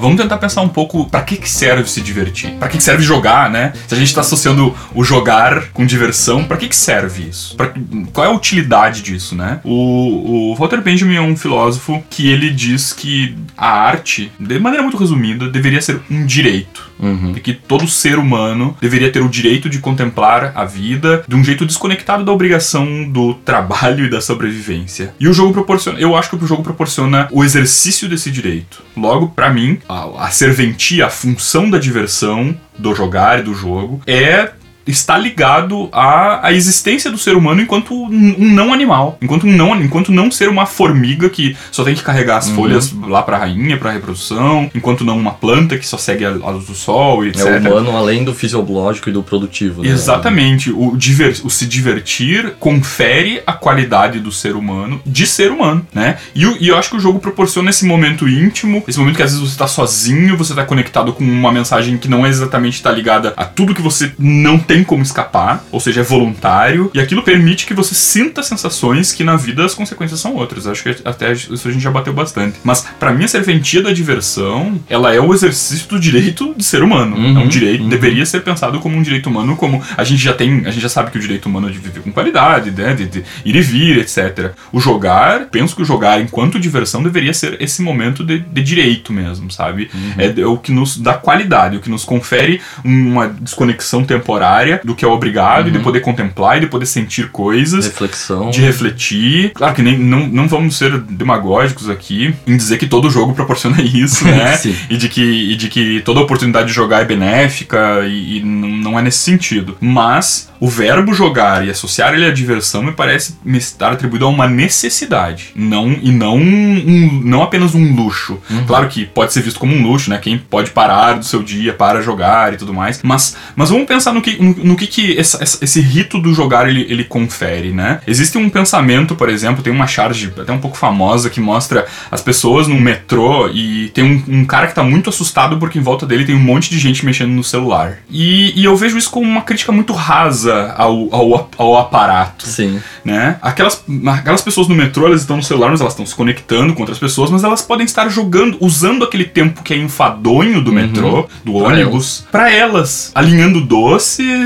Vamos 0.00 0.20
tentar 0.20 0.38
pensar 0.38 0.62
um 0.62 0.68
pouco 0.68 1.08
pra 1.08 1.22
que, 1.22 1.36
que 1.36 1.48
serve 1.48 1.88
se 1.88 2.00
divertir? 2.00 2.52
Pra 2.52 2.68
que, 2.68 2.78
que 2.78 2.82
serve 2.82 3.02
jogar, 3.02 3.50
né? 3.50 3.72
Se 3.86 3.94
a 3.94 3.98
gente 3.98 4.14
tá 4.14 4.22
associando 4.22 4.74
o 4.94 5.04
jogar 5.04 5.68
com 5.72 5.84
diversão, 5.84 6.44
pra 6.44 6.56
que, 6.56 6.68
que 6.68 6.76
serve 6.76 7.28
isso? 7.28 7.54
Pra 7.54 7.72
qual 8.12 8.26
é 8.26 8.30
a 8.30 8.32
utilidade 8.32 9.02
disso, 9.02 9.34
né? 9.34 9.60
O, 9.62 10.52
o 10.52 10.54
Walter 10.54 10.80
Benjamin 10.80 11.16
é 11.16 11.20
um 11.20 11.36
filósofo 11.36 12.02
que 12.08 12.28
ele 12.28 12.50
diz 12.50 12.92
que 12.92 13.36
a 13.56 13.68
arte, 13.68 14.32
de 14.40 14.58
maneira 14.58 14.82
muito 14.82 14.96
resumida, 14.96 15.48
deveria 15.48 15.82
ser 15.82 16.00
um 16.10 16.24
direito. 16.24 16.89
Uhum. 17.00 17.32
E 17.36 17.40
que 17.40 17.54
todo 17.54 17.88
ser 17.88 18.18
humano 18.18 18.76
deveria 18.80 19.10
ter 19.10 19.22
o 19.22 19.28
direito 19.28 19.68
de 19.68 19.78
contemplar 19.78 20.52
a 20.54 20.64
vida 20.64 21.24
de 21.26 21.34
um 21.34 21.42
jeito 21.42 21.64
desconectado 21.66 22.24
da 22.24 22.32
obrigação 22.32 23.08
do 23.08 23.34
trabalho 23.34 24.04
e 24.04 24.10
da 24.10 24.20
sobrevivência. 24.20 25.14
E 25.18 25.28
o 25.28 25.32
jogo 25.32 25.52
proporciona, 25.52 25.98
eu 25.98 26.16
acho 26.16 26.30
que 26.30 26.44
o 26.44 26.46
jogo 26.46 26.62
proporciona 26.62 27.28
o 27.30 27.42
exercício 27.42 28.08
desse 28.08 28.30
direito. 28.30 28.82
Logo, 28.96 29.28
pra 29.28 29.50
mim, 29.50 29.78
a, 29.88 30.26
a 30.26 30.30
serventia, 30.30 31.06
a 31.06 31.10
função 31.10 31.70
da 31.70 31.78
diversão, 31.78 32.56
do 32.78 32.94
jogar 32.94 33.40
e 33.40 33.42
do 33.42 33.54
jogo, 33.54 34.00
é 34.06 34.50
está 34.86 35.16
ligado 35.18 35.88
à, 35.92 36.46
à 36.48 36.52
existência 36.52 37.10
do 37.10 37.18
ser 37.18 37.36
humano 37.36 37.60
enquanto 37.60 37.94
um 37.94 38.34
não 38.52 38.72
animal, 38.72 39.18
enquanto 39.22 39.46
um 39.46 39.52
não, 39.56 39.74
enquanto 39.80 40.10
não 40.12 40.30
ser 40.30 40.48
uma 40.48 40.66
formiga 40.66 41.28
que 41.28 41.56
só 41.70 41.84
tem 41.84 41.94
que 41.94 42.02
carregar 42.02 42.38
as 42.38 42.48
Uhum. 42.48 42.54
folhas 42.56 42.92
lá 43.06 43.22
pra 43.22 43.38
rainha, 43.38 43.76
pra 43.76 43.90
reprodução, 43.92 44.70
enquanto 44.74 45.04
não 45.04 45.16
uma 45.18 45.32
planta 45.32 45.76
que 45.78 45.86
só 45.86 45.96
segue 45.98 46.24
a 46.24 46.30
a 46.30 46.50
luz 46.50 46.66
do 46.66 46.74
sol, 46.74 47.24
etc. 47.26 47.46
É 47.46 47.58
humano 47.58 47.96
além 47.96 48.24
do 48.24 48.32
fisiológico 48.34 49.10
e 49.10 49.12
do 49.12 49.22
produtivo. 49.22 49.82
Né? 49.82 49.88
Exatamente. 49.90 50.70
O, 50.70 50.96
diver- 50.96 51.36
o 51.44 51.50
se 51.50 51.66
divertir 51.66 52.54
confere 52.58 53.42
a 53.46 53.52
qualidade 53.52 54.18
do 54.20 54.32
ser 54.32 54.54
humano 54.56 55.00
de 55.04 55.26
ser 55.26 55.50
humano, 55.50 55.86
né? 55.94 56.16
E, 56.34 56.46
o- 56.46 56.56
e 56.60 56.68
eu 56.68 56.76
acho 56.78 56.90
que 56.90 56.96
o 56.96 57.00
jogo 57.00 57.18
proporciona 57.18 57.70
esse 57.70 57.84
momento 57.84 58.28
íntimo, 58.28 58.82
esse 58.88 58.98
momento 58.98 59.16
que 59.16 59.22
às 59.22 59.32
vezes 59.32 59.48
você 59.50 59.58
tá 59.58 59.66
sozinho, 59.66 60.36
você 60.36 60.54
tá 60.54 60.64
conectado 60.64 61.12
com 61.12 61.22
uma 61.24 61.52
mensagem 61.52 61.98
que 61.98 62.08
não 62.08 62.24
é 62.24 62.28
exatamente 62.28 62.82
tá 62.82 62.90
ligada 62.90 63.34
a 63.36 63.44
tudo 63.44 63.74
que 63.74 63.82
você 63.82 64.12
não 64.18 64.58
tem 64.70 64.84
como 64.84 65.02
escapar, 65.02 65.64
ou 65.72 65.80
seja, 65.80 66.00
é 66.00 66.04
voluntário, 66.04 66.92
e 66.94 67.00
aquilo 67.00 67.24
permite 67.24 67.66
que 67.66 67.74
você 67.74 67.92
sinta 67.92 68.40
sensações 68.40 69.12
que 69.12 69.24
na 69.24 69.34
vida 69.34 69.64
as 69.64 69.74
consequências 69.74 70.20
são 70.20 70.36
outras. 70.36 70.64
Acho 70.64 70.84
que 70.84 70.96
até 71.04 71.32
isso 71.32 71.66
a 71.66 71.72
gente 71.72 71.82
já 71.82 71.90
bateu 71.90 72.12
bastante. 72.12 72.60
Mas 72.62 72.86
pra 72.96 73.12
mim 73.12 73.24
a 73.24 73.28
serventia 73.28 73.82
da 73.82 73.92
diversão, 73.92 74.80
ela 74.88 75.12
é 75.12 75.20
o 75.20 75.34
exercício 75.34 75.88
do 75.88 75.98
direito 75.98 76.54
de 76.56 76.62
ser 76.62 76.84
humano. 76.84 77.16
Uhum, 77.16 77.40
é 77.40 77.42
um 77.42 77.48
direito, 77.48 77.82
uhum. 77.82 77.88
deveria 77.88 78.24
ser 78.24 78.42
pensado 78.42 78.78
como 78.78 78.96
um 78.96 79.02
direito 79.02 79.28
humano, 79.28 79.56
como 79.56 79.82
a 79.96 80.04
gente 80.04 80.22
já 80.22 80.34
tem, 80.34 80.64
a 80.64 80.70
gente 80.70 80.82
já 80.82 80.88
sabe 80.88 81.10
que 81.10 81.18
o 81.18 81.20
direito 81.20 81.46
humano 81.46 81.68
é 81.68 81.72
de 81.72 81.78
viver 81.78 82.02
com 82.02 82.12
qualidade, 82.12 82.70
né, 82.70 82.94
de, 82.94 83.06
de 83.06 83.24
ir 83.44 83.56
e 83.56 83.60
vir, 83.60 83.98
etc. 83.98 84.52
O 84.72 84.78
jogar, 84.78 85.46
penso 85.46 85.74
que 85.74 85.82
o 85.82 85.84
jogar 85.84 86.20
enquanto 86.20 86.60
diversão 86.60 87.02
deveria 87.02 87.34
ser 87.34 87.60
esse 87.60 87.82
momento 87.82 88.22
de, 88.22 88.38
de 88.38 88.62
direito 88.62 89.12
mesmo, 89.12 89.50
sabe? 89.50 89.90
É, 90.16 90.40
é 90.40 90.46
o 90.46 90.56
que 90.56 90.70
nos 90.70 90.96
dá 90.96 91.14
qualidade, 91.14 91.76
o 91.76 91.80
que 91.80 91.90
nos 91.90 92.04
confere 92.04 92.60
uma 92.84 93.26
desconexão 93.26 94.04
temporária 94.04 94.59
do 94.84 94.94
que 94.94 95.04
é 95.04 95.08
obrigado 95.08 95.68
e 95.68 95.70
de 95.70 95.78
poder 95.78 96.00
contemplar 96.00 96.58
e 96.58 96.60
de 96.60 96.66
poder 96.66 96.86
sentir 96.86 97.30
coisas 97.30 97.86
Reflexão. 97.86 98.50
de 98.50 98.60
refletir. 98.60 99.52
Claro 99.54 99.74
que 99.74 99.82
nem, 99.82 99.98
não, 99.98 100.26
não 100.26 100.48
vamos 100.48 100.76
ser 100.76 100.98
demagógicos 100.98 101.88
aqui 101.88 102.34
em 102.46 102.56
dizer 102.56 102.78
que 102.78 102.86
todo 102.86 103.10
jogo 103.10 103.34
proporciona 103.34 103.80
isso, 103.82 104.24
né? 104.24 104.56
Sim. 104.58 104.76
e, 104.88 104.96
de 104.96 105.08
que, 105.08 105.22
e 105.22 105.56
de 105.56 105.68
que 105.68 106.00
toda 106.00 106.20
oportunidade 106.20 106.68
de 106.68 106.74
jogar 106.74 107.02
é 107.02 107.04
benéfica 107.04 108.04
e, 108.06 108.38
e 108.38 108.42
não 108.44 108.98
é 108.98 109.02
nesse 109.02 109.18
sentido. 109.18 109.76
Mas 109.80 110.50
o 110.60 110.68
verbo 110.68 111.14
jogar 111.14 111.66
e 111.66 111.70
associar 111.70 112.12
ele 112.12 112.26
à 112.26 112.30
diversão 112.30 112.82
me 112.82 112.92
parece 112.92 113.36
me 113.42 113.56
estar 113.56 113.92
atribuído 113.92 114.26
a 114.26 114.28
uma 114.28 114.46
necessidade, 114.46 115.52
não 115.54 115.90
e 116.02 116.12
não 116.12 116.36
um, 116.36 117.22
não 117.24 117.42
apenas 117.42 117.74
um 117.74 117.94
luxo. 117.94 118.38
Claro 118.66 118.88
que 118.88 119.06
pode 119.06 119.32
ser 119.32 119.40
visto 119.40 119.58
como 119.58 119.74
um 119.74 119.82
luxo, 119.82 120.10
né? 120.10 120.18
Quem 120.18 120.36
pode 120.38 120.70
parar 120.70 121.14
do 121.14 121.24
seu 121.24 121.42
dia 121.42 121.72
para 121.72 122.02
jogar 122.02 122.52
e 122.52 122.56
tudo 122.56 122.74
mais. 122.74 123.00
Mas, 123.02 123.36
mas 123.56 123.70
vamos 123.70 123.86
pensar 123.86 124.12
no 124.12 124.20
que, 124.20 124.40
no, 124.42 124.49
no 124.58 124.76
que, 124.76 124.86
que 124.86 125.18
essa- 125.18 125.42
essa- 125.42 125.58
esse 125.64 125.80
rito 125.80 126.18
do 126.20 126.32
jogar 126.34 126.68
ele, 126.68 126.86
ele 126.88 127.04
confere, 127.04 127.72
né? 127.72 128.00
Existe 128.06 128.36
um 128.38 128.48
pensamento, 128.48 129.14
por 129.14 129.28
exemplo, 129.28 129.62
tem 129.62 129.72
uma 129.72 129.86
charge 129.86 130.32
até 130.38 130.52
um 130.52 130.58
pouco 130.58 130.76
famosa 130.76 131.30
que 131.30 131.40
mostra 131.40 131.86
as 132.10 132.20
pessoas 132.22 132.66
no 132.68 132.80
metrô 132.80 133.48
e 133.48 133.88
tem 133.94 134.04
um, 134.04 134.40
um 134.40 134.44
cara 134.44 134.66
que 134.66 134.74
tá 134.74 134.82
muito 134.82 135.10
assustado 135.10 135.58
porque 135.58 135.78
em 135.78 135.82
volta 135.82 136.06
dele 136.06 136.24
tem 136.24 136.34
um 136.34 136.38
monte 136.40 136.70
de 136.70 136.78
gente 136.78 137.04
mexendo 137.04 137.30
no 137.30 137.44
celular. 137.44 137.98
E, 138.10 138.52
e 138.60 138.64
eu 138.64 138.76
vejo 138.76 138.96
isso 138.98 139.10
como 139.10 139.26
uma 139.28 139.42
crítica 139.42 139.72
muito 139.72 139.92
rasa 139.92 140.74
ao, 140.76 141.08
ao, 141.14 141.50
ao 141.56 141.78
aparato 141.78 142.46
Sim. 142.46 142.80
né? 143.04 143.36
Aquelas, 143.42 143.84
aquelas 144.06 144.40
pessoas 144.42 144.68
no 144.68 144.74
metrô, 144.74 145.06
elas 145.06 145.20
estão 145.22 145.36
no 145.36 145.42
celular, 145.42 145.70
mas 145.70 145.80
elas 145.80 145.92
estão 145.92 146.06
se 146.06 146.14
conectando 146.14 146.72
com 146.74 146.80
outras 146.80 146.98
pessoas, 146.98 147.30
mas 147.30 147.44
elas 147.44 147.62
podem 147.62 147.84
estar 147.84 148.08
jogando, 148.08 148.56
usando 148.60 149.04
aquele 149.04 149.24
tempo 149.24 149.62
que 149.62 149.72
é 149.74 149.76
enfadonho 149.76 150.60
do 150.62 150.72
metrô, 150.72 151.28
do 151.44 151.52
Pra 151.52 151.68
ônibus, 151.68 152.26
pra 152.30 152.50
elas, 152.52 153.10
alinhando 153.14 153.60
doces, 153.60 154.39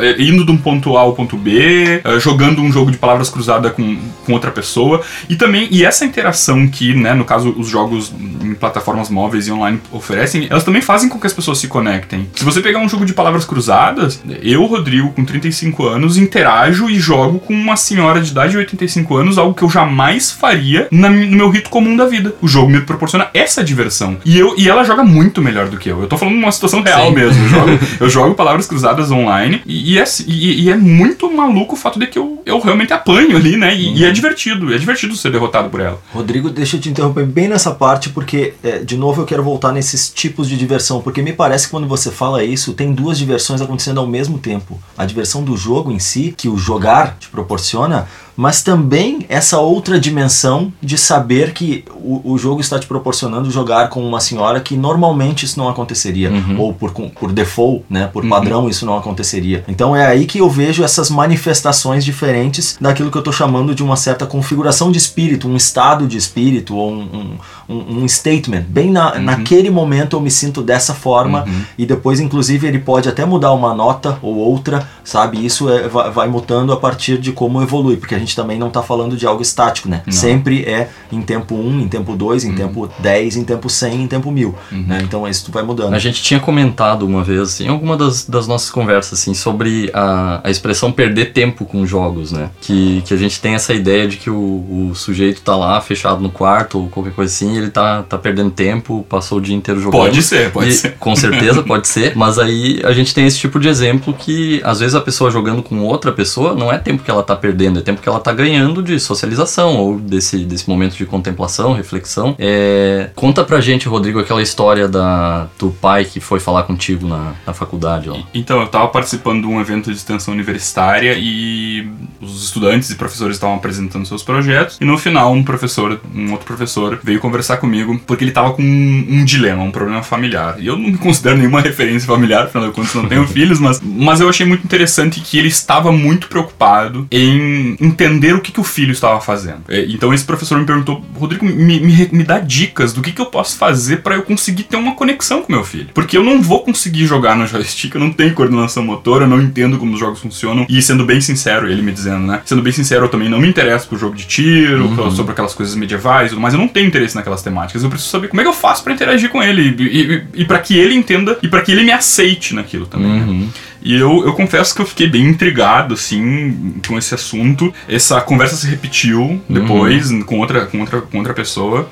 eh, 0.00 0.16
indo 0.18 0.44
de 0.44 0.50
um 0.50 0.56
ponto 0.56 0.96
A 0.96 1.00
ao 1.00 1.12
ponto 1.12 1.36
B, 1.36 2.00
eh, 2.04 2.20
jogando 2.20 2.60
um 2.60 2.72
jogo 2.72 2.90
de 2.90 2.98
palavras 2.98 3.30
cruzada 3.30 3.70
com, 3.70 3.96
com 4.24 4.32
outra 4.32 4.50
pessoa, 4.50 5.02
e 5.28 5.36
também, 5.36 5.68
e 5.70 5.84
essa 5.84 6.04
interação 6.04 6.66
que, 6.66 6.94
né, 6.94 7.14
no 7.14 7.24
caso, 7.24 7.54
os 7.56 7.68
jogos 7.68 8.12
em 8.42 8.54
plataformas 8.54 9.08
móveis 9.08 9.46
e 9.46 9.52
online 9.52 9.80
oferecem, 9.90 10.46
elas 10.50 10.64
também 10.64 10.82
fazem 10.82 11.08
com 11.08 11.18
que 11.18 11.26
as 11.26 11.32
pessoas 11.32 11.58
se 11.58 11.68
conectem. 11.68 12.28
Se 12.34 12.44
você 12.44 12.60
pegar 12.60 12.80
um 12.80 12.88
jogo 12.88 13.04
de 13.04 13.12
palavras 13.12 13.44
cruzadas, 13.44 14.20
eu, 14.42 14.64
Rodrigo, 14.64 15.10
com 15.10 15.24
35 15.24 15.86
anos, 15.86 16.16
interajo 16.16 16.90
e 16.90 16.98
jogo 16.98 17.38
com 17.38 17.54
uma 17.54 17.76
senhora 17.76 18.20
de 18.20 18.30
idade 18.30 18.52
de 18.52 18.58
85 18.58 19.16
anos, 19.16 19.38
algo 19.38 19.54
que 19.54 19.62
eu 19.62 19.70
jamais 19.70 20.30
faria 20.30 20.88
na 20.90 21.12
no 21.12 21.36
meu 21.36 21.50
rito 21.50 21.70
comum 21.70 21.96
da 21.96 22.06
vida. 22.06 22.34
O 22.40 22.48
jogo 22.48 22.70
me 22.70 22.80
proporciona 22.80 23.28
essa 23.34 23.62
diversão. 23.62 24.16
E, 24.24 24.38
eu, 24.38 24.54
e 24.56 24.68
ela 24.68 24.84
joga 24.84 25.04
muito 25.04 25.42
melhor 25.42 25.68
do 25.68 25.76
que 25.76 25.88
eu. 25.88 26.00
Eu 26.00 26.06
tô 26.06 26.16
falando 26.16 26.34
de 26.34 26.42
uma 26.42 26.52
situação 26.52 26.82
real 26.82 27.08
Sim. 27.08 27.14
mesmo. 27.14 27.44
Eu 27.44 27.48
jogo, 27.48 27.78
eu 28.00 28.10
jogo 28.10 28.34
palavras 28.34 28.66
cruzadas 28.66 29.10
online 29.10 29.31
e, 29.66 29.94
e 29.94 29.98
é, 29.98 30.04
e- 30.26 30.62
e 30.64 30.70
é 30.70 30.76
muito 30.76 31.30
maluco 31.32 31.74
o 31.74 31.76
fato 31.76 31.98
de 31.98 32.06
que 32.06 32.18
eu, 32.18 32.42
eu 32.44 32.58
realmente 32.60 32.92
apanho 32.92 33.36
ali, 33.36 33.56
né? 33.56 33.74
E, 33.74 33.98
e 33.98 34.04
é 34.04 34.10
divertido. 34.10 34.72
É 34.72 34.78
divertido 34.78 35.16
ser 35.16 35.30
derrotado 35.32 35.68
por 35.70 35.80
ela. 35.80 36.00
Rodrigo, 36.12 36.50
deixa 36.50 36.76
eu 36.76 36.80
te 36.80 36.88
interromper 36.88 37.24
bem 37.26 37.48
nessa 37.48 37.70
parte, 37.72 38.10
porque, 38.10 38.54
é, 38.62 38.78
de 38.78 38.96
novo, 38.96 39.22
eu 39.22 39.26
quero 39.26 39.42
voltar 39.42 39.72
nesses 39.72 40.08
tipos 40.10 40.48
de 40.48 40.56
diversão, 40.56 41.00
porque 41.00 41.22
me 41.22 41.32
parece 41.32 41.66
que 41.66 41.70
quando 41.70 41.86
você 41.86 42.10
fala 42.10 42.42
isso, 42.44 42.72
tem 42.74 42.92
duas 42.92 43.18
diversões 43.18 43.60
acontecendo 43.60 44.00
ao 44.00 44.06
mesmo 44.06 44.38
tempo. 44.38 44.80
A 44.96 45.04
diversão 45.04 45.42
do 45.42 45.56
jogo 45.56 45.90
em 45.90 45.98
si, 45.98 46.34
que 46.36 46.48
o 46.48 46.56
jogar 46.56 47.16
te 47.18 47.28
proporciona, 47.28 48.06
mas 48.36 48.62
também 48.62 49.24
essa 49.28 49.58
outra 49.58 49.98
dimensão 49.98 50.72
de 50.82 50.96
saber 50.96 51.52
que 51.52 51.84
o, 51.90 52.32
o 52.32 52.38
jogo 52.38 52.60
está 52.60 52.78
te 52.78 52.86
proporcionando 52.86 53.50
jogar 53.50 53.88
com 53.88 54.06
uma 54.06 54.20
senhora 54.20 54.60
que 54.60 54.76
normalmente 54.76 55.44
isso 55.44 55.58
não 55.58 55.68
aconteceria, 55.68 56.30
ou 56.58 56.72
por, 56.72 56.92
por 56.92 57.32
default, 57.32 57.84
né, 57.88 58.08
por 58.12 58.26
padrão 58.28 58.68
isso 58.68 58.86
não 58.86 58.96
aconteceria. 58.96 59.64
Então 59.68 59.94
é 59.94 60.06
aí 60.06 60.26
que 60.26 60.38
eu 60.38 60.48
vejo 60.48 60.82
essas 60.82 61.10
manifestações 61.10 62.04
diferentes 62.04 62.76
daquilo 62.80 63.10
que 63.10 63.16
eu 63.16 63.20
estou 63.20 63.32
chamando 63.32 63.74
de 63.74 63.82
uma 63.82 63.96
certa 63.96 64.26
configuração 64.26 64.90
de 64.90 64.98
espírito, 64.98 65.48
um 65.48 65.56
estado 65.56 66.06
de 66.06 66.16
espírito, 66.16 66.76
ou 66.76 66.92
um, 66.92 67.00
um, 67.00 67.38
um- 67.68 68.02
um 68.02 68.08
statement. 68.08 68.62
Bem 68.68 68.90
na, 68.90 69.18
naquele 69.18 69.70
momento 69.70 70.16
eu 70.16 70.20
me 70.20 70.30
sinto 70.30 70.62
dessa 70.62 70.94
forma, 70.94 71.44
e 71.78 71.86
depois, 71.86 72.20
inclusive, 72.20 72.66
ele 72.66 72.78
pode 72.78 73.08
até 73.08 73.24
mudar 73.24 73.52
uma 73.52 73.74
nota 73.74 74.18
ou 74.22 74.34
outra, 74.36 74.86
sabe? 75.04 75.44
Isso 75.44 75.68
é- 75.70 75.88
vai, 75.88 76.10
vai 76.10 76.28
mutando 76.28 76.72
a 76.72 76.76
partir 76.76 77.18
de 77.18 77.32
como 77.32 77.62
evolui, 77.62 77.96
porque 77.96 78.14
a 78.14 78.18
gente 78.18 78.34
também 78.36 78.58
não 78.58 78.68
está 78.68 78.82
falando 78.82 79.16
de 79.16 79.26
algo 79.26 79.42
estático, 79.42 79.88
né? 79.88 80.02
Sempre 80.10 80.64
é 80.64 80.88
em 81.10 81.20
tempo 81.22 81.54
1, 81.54 81.80
em 81.80 81.88
tempo 81.88 82.14
2, 82.16 82.44
em 82.44 82.54
tempo 82.54 82.88
10, 82.98 83.36
em 83.36 83.44
tempo 83.44 83.68
100, 83.68 84.02
em 84.02 84.06
tempo 84.06 84.30
1000. 84.30 84.54
Né? 84.70 85.00
Então 85.02 85.26
isso 85.28 85.50
vai 85.52 85.62
mudando. 85.62 85.94
A 85.94 85.98
gente 85.98 86.22
tinha 86.22 86.40
comentado 86.40 87.06
uma 87.06 87.22
vez, 87.24 87.60
em 87.60 87.68
alguma 87.68 87.96
das, 87.96 88.24
das 88.24 88.46
nossas 88.46 88.70
conversas, 88.70 89.18
assim, 89.20 89.34
sobre 89.34 89.90
a, 89.94 90.40
a 90.44 90.50
expressão 90.50 90.90
perder 90.92 91.32
tempo 91.32 91.64
com 91.64 91.84
jogos, 91.86 92.32
né? 92.32 92.50
Que, 92.60 93.02
que 93.06 93.14
a 93.14 93.16
gente 93.16 93.40
tem 93.40 93.54
essa 93.54 93.72
ideia 93.74 94.06
de 94.06 94.16
que 94.16 94.30
o, 94.30 94.90
o 94.90 94.94
sujeito 94.94 95.40
tá 95.42 95.56
lá 95.56 95.80
fechado 95.80 96.20
no 96.22 96.30
quarto 96.30 96.78
ou 96.78 96.88
qualquer 96.88 97.12
coisa 97.12 97.32
assim, 97.32 97.51
e 97.52 97.58
ele 97.58 97.70
tá, 97.70 98.02
tá 98.02 98.18
perdendo 98.18 98.50
tempo, 98.50 99.04
passou 99.08 99.38
o 99.38 99.40
dia 99.40 99.54
inteiro 99.54 99.80
jogando. 99.80 100.00
Pode 100.00 100.22
ser, 100.22 100.50
pode 100.50 100.70
E, 100.70 100.72
ser. 100.72 100.96
Com 100.98 101.14
certeza, 101.14 101.62
pode 101.64 101.88
ser. 101.88 102.16
Mas 102.16 102.38
aí 102.38 102.80
a 102.84 102.92
gente 102.92 103.14
tem 103.14 103.26
esse 103.26 103.38
tipo 103.38 103.58
de 103.58 103.68
exemplo 103.68 104.12
que, 104.12 104.60
às 104.64 104.80
vezes, 104.80 104.94
a 104.94 105.00
pessoa 105.00 105.30
jogando 105.30 105.62
com 105.62 105.80
outra 105.80 106.12
pessoa 106.12 106.54
não 106.54 106.72
é 106.72 106.78
tempo 106.78 107.02
que 107.02 107.10
ela 107.10 107.22
tá 107.22 107.36
perdendo, 107.36 107.78
é 107.78 107.82
tempo 107.82 108.00
que 108.00 108.08
ela 108.08 108.20
tá 108.20 108.32
ganhando 108.32 108.82
de 108.82 108.98
socialização 108.98 109.76
ou 109.76 109.98
desse, 109.98 110.38
desse 110.44 110.68
momento 110.68 110.96
de 110.96 111.06
contemplação, 111.06 111.72
reflexão. 111.72 112.34
É, 112.38 113.10
conta 113.14 113.44
pra 113.44 113.60
gente, 113.60 113.88
Rodrigo, 113.88 114.18
aquela 114.18 114.42
história 114.42 114.88
da, 114.88 115.46
do 115.58 115.70
pai 115.70 116.04
que 116.04 116.20
foi 116.20 116.40
falar 116.40 116.64
contigo 116.64 117.06
na, 117.06 117.32
na 117.46 117.52
faculdade. 117.52 118.10
Então, 118.34 118.58
eu 118.60 118.66
estava 118.66 118.88
participando 118.88 119.42
de 119.42 119.46
um 119.46 119.60
evento 119.60 119.90
de 119.90 119.96
extensão 119.96 120.32
universitária 120.34 121.16
e 121.18 121.88
os 122.20 122.44
estudantes 122.44 122.90
e 122.90 122.94
professores 122.94 123.36
estavam 123.36 123.56
apresentando 123.56 124.06
seus 124.06 124.22
projetos. 124.22 124.78
E 124.80 124.84
no 124.84 124.96
final, 124.98 125.32
um 125.32 125.42
professor, 125.42 126.00
um 126.14 126.32
outro 126.32 126.46
professor, 126.46 126.98
veio 127.02 127.20
conversar 127.20 127.41
comigo 127.56 128.00
porque 128.06 128.24
ele 128.24 128.30
estava 128.30 128.52
com 128.52 128.62
um, 128.62 129.06
um 129.08 129.24
dilema, 129.24 129.62
um 129.62 129.70
problema 129.70 130.02
familiar. 130.02 130.56
E 130.58 130.66
eu 130.66 130.76
não 130.76 130.90
me 130.90 130.98
considero 130.98 131.36
nenhuma 131.36 131.60
referência 131.62 132.06
familiar, 132.06 132.44
afinal 132.44 132.68
de 132.68 132.74
contas, 132.74 132.94
não 132.94 133.06
tenho 133.06 133.26
filhos, 133.28 133.58
mas, 133.58 133.80
mas 133.82 134.20
eu 134.20 134.28
achei 134.28 134.46
muito 134.46 134.64
interessante 134.64 135.20
que 135.20 135.38
ele 135.38 135.48
estava 135.48 135.90
muito 135.92 136.28
preocupado 136.28 137.06
em 137.10 137.76
entender 137.80 138.34
o 138.34 138.40
que, 138.40 138.52
que 138.52 138.60
o 138.60 138.64
filho 138.64 138.92
estava 138.92 139.20
fazendo. 139.20 139.60
É, 139.68 139.84
Então, 139.88 140.12
esse 140.12 140.24
professor 140.24 140.58
me 140.58 140.64
perguntou, 140.64 141.04
Rodrigo, 141.14 141.44
me, 141.44 141.80
me, 141.80 142.08
me 142.12 142.24
dá 142.24 142.38
dicas 142.38 142.92
do 142.92 143.02
que, 143.02 143.12
que 143.12 143.20
eu 143.20 143.26
posso 143.26 143.56
fazer 143.56 143.98
para 143.98 144.14
eu 144.14 144.22
conseguir 144.22 144.64
ter 144.64 144.76
uma 144.76 144.94
conexão 144.94 145.42
com 145.42 145.52
meu 145.52 145.64
filho. 145.64 145.88
Porque 145.94 146.16
eu 146.16 146.22
não 146.22 146.40
vou 146.42 146.60
conseguir 146.64 147.06
jogar 147.06 147.36
no 147.36 147.46
joystick, 147.46 147.94
eu 147.94 148.00
não 148.00 148.12
tenho 148.12 148.34
coordenação 148.34 148.82
motora, 148.84 149.24
eu 149.24 149.28
não 149.28 149.40
entendo 149.40 149.78
como 149.78 149.94
os 149.94 150.00
jogos 150.00 150.20
funcionam. 150.20 150.66
E 150.68 150.80
sendo 150.82 151.04
bem 151.04 151.20
sincero, 151.20 151.70
ele 151.70 151.82
me 151.82 151.92
dizendo, 151.92 152.26
né? 152.26 152.40
Sendo 152.44 152.62
bem 152.62 152.72
sincero, 152.72 153.04
eu 153.06 153.08
também 153.08 153.28
não 153.28 153.38
me 153.40 153.48
interesso 153.48 153.88
por 153.88 153.98
jogo 153.98 154.14
de 154.16 154.24
tiro, 154.26 154.82
Uhum. 154.82 155.10
sobre 155.10 155.32
aquelas 155.32 155.54
coisas 155.54 155.74
medievais, 155.74 156.26
e 156.26 156.28
tudo 156.30 156.40
mais 156.40 156.54
eu 156.54 156.60
não 156.60 156.68
tenho 156.68 156.86
interesse 156.86 157.16
naquelas 157.32 157.42
temáticas. 157.42 157.82
Eu 157.82 157.88
preciso 157.88 158.10
saber 158.10 158.28
como 158.28 158.40
é 158.40 158.44
que 158.44 158.50
eu 158.50 158.54
faço 158.54 158.84
para 158.84 158.92
interagir 158.92 159.30
com 159.30 159.42
ele 159.42 159.74
e, 159.78 159.82
e, 159.82 160.42
e 160.42 160.44
para 160.44 160.58
que 160.58 160.76
ele 160.76 160.94
entenda 160.94 161.38
e 161.42 161.48
para 161.48 161.62
que 161.62 161.72
ele 161.72 161.82
me 161.82 161.92
aceite 161.92 162.54
naquilo 162.54 162.86
também. 162.86 163.10
né? 163.10 163.24
Uhum. 163.26 163.48
E 163.82 163.94
eu, 163.94 164.24
eu 164.24 164.32
confesso 164.34 164.74
que 164.74 164.80
eu 164.80 164.86
fiquei 164.86 165.08
bem 165.08 165.26
intrigado, 165.26 165.94
assim, 165.94 166.74
com 166.86 166.96
esse 166.96 167.14
assunto. 167.14 167.74
Essa 167.88 168.20
conversa 168.20 168.54
se 168.54 168.68
repetiu 168.68 169.42
depois 169.48 170.08
com, 170.24 170.38
outra, 170.38 170.66
com, 170.66 170.80
outra, 170.80 171.00
com 171.00 171.18
outra 171.18 171.34
pessoa. 171.34 171.88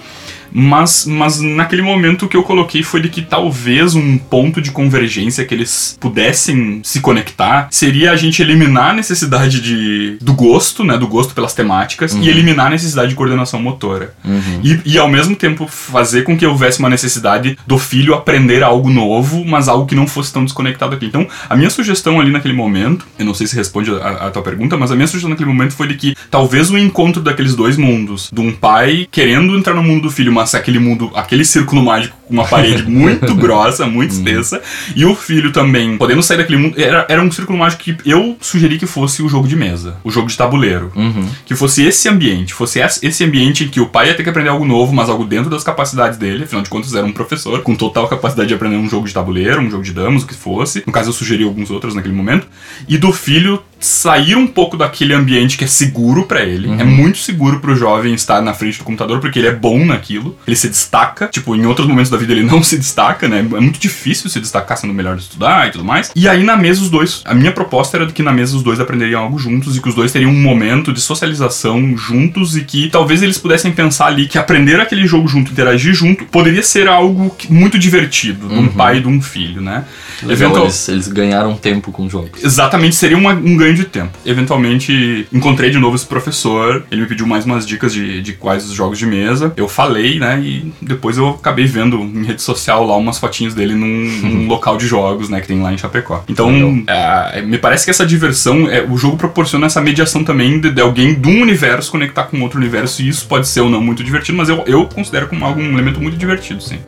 Mas, 0.53 1.07
mas 1.07 1.41
naquele 1.41 1.83
momento 1.83 2.27
o 2.27 2.29
que 2.29 2.37
eu 2.37 2.43
coloquei 2.43 2.83
foi 2.83 3.01
de 3.01 3.09
que 3.09 3.23
talvez 3.23 3.95
um 3.95 4.19
ponto 4.19 4.61
de 4.61 4.71
convergência 4.71 5.45
que 5.45 5.55
eles 5.55 5.97
pudessem 6.01 6.81
se 6.83 7.01
conectar 7.01 7.69
seria 7.71 8.13
a 8.13 8.17
gente 8.17 8.43
eliminar 8.43 8.91
a 8.91 8.95
necessidade 8.95 9.61
de, 9.61 10.17
do 10.21 10.33
gosto, 10.35 10.85
né? 10.85 10.97
Do 10.97 11.07
gosto 11.07 11.35
pelas 11.35 11.55
temáticas 11.55 12.15
e 12.15 12.29
eliminar 12.29 12.67
a 12.67 12.71
necessidade 12.71 13.11
de 13.11 13.15
coordenação 13.15 13.61
motora. 13.61 14.15
E, 14.63 14.81
e 14.85 14.99
ao 14.99 15.09
mesmo 15.09 15.37
tempo 15.37 15.67
fazer 15.67 16.23
com 16.23 16.37
que 16.37 16.47
houvesse 16.47 16.79
uma 16.79 16.89
necessidade 16.91 17.59
do 17.67 17.79
filho 17.79 18.15
aprender 18.15 18.63
algo 18.63 18.91
novo, 18.91 19.45
mas 19.45 19.69
algo 19.69 19.87
que 19.87 19.95
não 19.95 20.07
fosse 20.07 20.33
tão 20.33 20.45
desconectado 20.45 20.95
aqui. 20.95 21.07
Então, 21.07 21.27
a 21.49 21.57
minha 21.57 21.71
sugestão 21.71 22.21
ali 22.21 22.31
naquele 22.31 22.55
momento, 22.55 23.07
eu 23.19 23.25
não 23.25 23.35
sei 23.35 23.47
se 23.47 23.57
responde 23.57 23.91
a, 23.91 24.27
a 24.27 24.31
tua 24.31 24.43
pergunta, 24.43 24.77
mas 24.77 24.91
a 24.91 24.97
minha 24.97 25.07
sugestão 25.07 25.31
naquele 25.31 25.49
momento 25.49 25.75
foi 25.75 25.89
de 25.89 25.95
que 25.95 26.15
talvez 26.31 26.71
o 26.71 26.79
encontro 26.79 27.23
daqueles 27.23 27.55
dois 27.55 27.77
mundos, 27.77 28.31
de 28.33 28.41
um 28.41 28.53
pai 28.53 29.09
querendo 29.11 29.57
entrar 29.57 29.75
no 29.75 29.83
mundo 29.83 30.03
do 30.03 30.11
filho, 30.11 30.33
aquele 30.57 30.79
mundo, 30.79 31.11
aquele 31.15 31.45
círculo 31.45 31.83
mágico 31.83 32.20
uma 32.31 32.45
parede 32.47 32.83
muito 32.89 33.35
grossa, 33.35 33.87
muito 33.87 34.13
espessa, 34.13 34.61
e 34.95 35.05
o 35.05 35.15
filho 35.15 35.53
também 35.53 35.97
podendo 35.99 36.23
sair 36.23 36.39
daquele 36.39 36.59
mundo, 36.59 36.81
era, 36.81 37.07
era 37.09 37.23
um 37.23 37.31
círculo 37.31 37.59
mágico 37.59 37.83
que 37.83 37.97
eu 38.05 38.37
sugeri 38.41 38.79
que 38.79 38.87
fosse 38.87 39.23
o 39.23 39.29
jogo 39.29 39.47
de 39.49 39.57
mesa, 39.57 39.97
o 40.05 40.11
jogo 40.11 40.29
de 40.29 40.37
tabuleiro 40.37 40.91
Uhum. 40.95 41.27
que 41.45 41.55
fosse 41.55 41.85
esse 41.85 42.09
ambiente, 42.09 42.53
fosse 42.55 42.81
esse 43.03 43.25
ambiente 43.25 43.65
em 43.65 43.69
que 43.69 43.81
o 43.81 43.87
pai 43.87 44.09
ia 44.09 44.15
ter 44.15 44.23
que 44.23 44.29
aprender 44.31 44.49
algo 44.51 44.65
novo, 44.65 44.93
mas 44.93 45.09
algo 45.09 45.25
dentro 45.25 45.51
das 45.51 45.65
capacidades 45.65 46.19
dele, 46.19 46.45
afinal 46.45 46.63
de 46.63 46.71
contas 46.71 46.95
era 46.95 47.07
um 47.07 47.13
professor 47.13 47.61
com 47.63 47.75
total 47.75 48.09
capacidade 48.09 48.49
de 48.49 48.55
aprender 48.55 48.77
um 48.77 48.89
jogo 48.89 49.07
de 49.07 49.15
tabuleiro, 49.15 49.61
um 49.61 49.71
jogo 49.71 49.83
de 49.83 49.93
damas, 49.93 50.23
o 50.23 50.27
que 50.27 50.35
fosse. 50.35 50.83
No 50.87 50.93
caso 50.93 51.09
eu 51.11 51.13
sugeri 51.13 51.45
alguns 51.45 51.71
outros 51.71 51.95
naquele 51.95 52.15
momento. 52.15 52.47
E 52.89 52.97
do 52.99 53.13
filho 53.13 53.63
sair 53.79 54.37
um 54.37 54.47
pouco 54.47 54.77
daquele 54.77 55.15
ambiente 55.15 55.57
que 55.57 55.65
é 55.65 55.67
seguro 55.67 56.25
pra 56.27 56.43
ele. 56.43 56.71
É 56.79 56.85
muito 56.85 57.19
seguro 57.19 57.61
pro 57.61 57.75
jovem 57.75 58.13
estar 58.15 58.43
na 58.43 58.53
frente 58.53 58.79
do 58.79 58.85
computador 58.85 59.21
porque 59.21 59.39
ele 59.39 59.49
é 59.49 59.55
bom 59.55 59.85
naquilo, 59.85 60.37
ele 60.47 60.57
se 60.57 60.69
destaca. 60.69 61.29
Tipo, 61.29 61.57
em 61.57 61.65
outros 61.67 61.87
momentos 61.89 62.11
da 62.11 62.19
vida 62.21 62.33
ele 62.33 62.45
não 62.45 62.63
se 62.63 62.77
destaca, 62.79 63.29
né? 63.29 63.39
É 63.41 63.61
muito 63.61 63.79
difícil 63.81 64.29
se 64.31 64.39
destacar 64.41 64.77
sendo 64.77 64.93
melhor 64.95 65.17
de 65.17 65.23
estudar 65.23 65.69
e 65.69 65.73
tudo 65.73 65.85
mais. 65.85 66.11
E 66.15 66.29
aí 66.29 66.43
na 66.45 66.57
mesa 66.57 66.81
os 66.83 66.91
dois, 66.91 67.23
a 67.25 67.35
minha 67.35 67.53
proposta 67.53 67.97
era 67.97 68.07
que 68.07 68.23
na 68.23 68.33
mesa 68.33 68.57
os 68.57 68.63
dois 68.63 68.79
aprenderiam 68.81 69.23
algo 69.23 69.39
juntos 69.39 69.77
e 69.77 69.81
que 69.81 69.89
os 69.89 69.95
dois 69.95 70.13
teriam 70.13 70.31
um 70.31 70.41
momento 70.41 70.93
de 70.93 71.01
socialização 71.01 71.97
juntos 71.97 72.57
e 72.57 72.63
que 72.65 72.89
talvez 72.91 73.23
eles 73.23 73.39
pudessem 73.39 73.73
pensar 73.73 74.07
ali 74.07 74.27
que 74.29 74.39
aprender 74.39 74.81
aquele 74.81 75.07
jogo 75.07 75.27
junto, 75.29 75.51
interagir 75.53 75.95
junto, 75.95 76.25
poderia 76.27 76.63
ser 76.63 76.89
algo 76.89 77.35
muito 77.49 77.79
divertido 77.79 78.49
de 78.49 78.55
um 78.55 78.69
pai 78.69 78.99
e 78.99 79.01
de 79.01 79.09
um 79.09 79.21
filho, 79.21 79.61
né? 79.61 79.85
Legal, 80.23 80.33
Eventual- 80.37 80.65
eles, 80.65 80.89
eles 80.89 81.09
ganharam 81.09 81.57
tempo 81.57 81.91
com 81.93 82.09
jogos. 82.09 82.43
Exatamente, 82.45 82.95
seria 82.95 83.17
uma- 83.17 83.33
um 83.33 83.57
ganho 83.57 83.75
de 83.75 83.85
tempo. 83.85 84.11
Eventualmente, 84.55 85.27
encontrei 85.33 85.71
de 85.71 85.79
novo 85.79 85.97
esse 85.97 86.07
professor, 86.07 86.85
ele 86.91 87.03
me 87.03 87.07
pediu 87.07 87.27
mais 87.27 87.45
umas 87.45 87.67
dicas 87.67 87.93
de, 87.93 88.21
de 88.21 88.33
quais 88.35 88.65
os 88.67 88.73
jogos 88.75 88.99
de 88.99 89.07
mesa. 89.07 89.53
Eu 89.57 89.69
falei, 89.69 90.19
né, 90.19 90.41
e 90.41 90.73
depois 90.83 91.17
eu 91.17 91.29
acabei 91.31 91.65
vendo 91.67 91.99
em 92.15 92.25
rede 92.25 92.43
social 92.43 92.87
lá 92.87 92.97
umas 92.97 93.19
fotinhas 93.19 93.55
dele 93.55 93.75
num, 93.75 93.87
num 94.29 94.49
local 94.49 94.77
de 94.77 94.87
jogos, 94.87 95.29
né, 95.29 95.41
que 95.41 95.49
tem 95.49 95.61
lá 95.63 95.73
em 95.73 95.79
Chapecó. 95.79 96.25
Então, 96.29 96.83
é, 96.87 97.43
me 97.43 97.59
parece 97.59 97.85
que 97.85 97.91
essa 97.91 98.07
diversão, 98.07 98.69
é, 98.69 98.83
o 98.83 98.97
jogo 98.97 99.17
proporciona 99.17 99.67
essa 99.67 99.81
mediação 99.81 100.25
também 100.25 100.61
de, 100.61 100.71
de 100.71 100.81
alguém 100.81 101.15
de 101.15 101.29
um 101.29 101.43
universo 101.43 101.91
conectar 101.91 102.25
com 102.25 102.41
outro 102.43 102.59
universo, 102.59 103.03
e 103.03 103.09
isso 103.09 103.27
pode 103.27 103.49
ser 103.49 103.61
ou 103.61 103.71
não 103.71 103.81
muito 103.81 104.03
divertido, 104.05 104.37
mas 104.39 104.49
eu, 104.49 104.63
eu 104.67 104.87
considero 104.87 105.29
como 105.29 105.45
algo, 105.45 105.61
um 105.61 105.73
elemento 105.73 106.01
muito 106.01 106.17
divertido, 106.17 106.63
sim. 106.63 106.79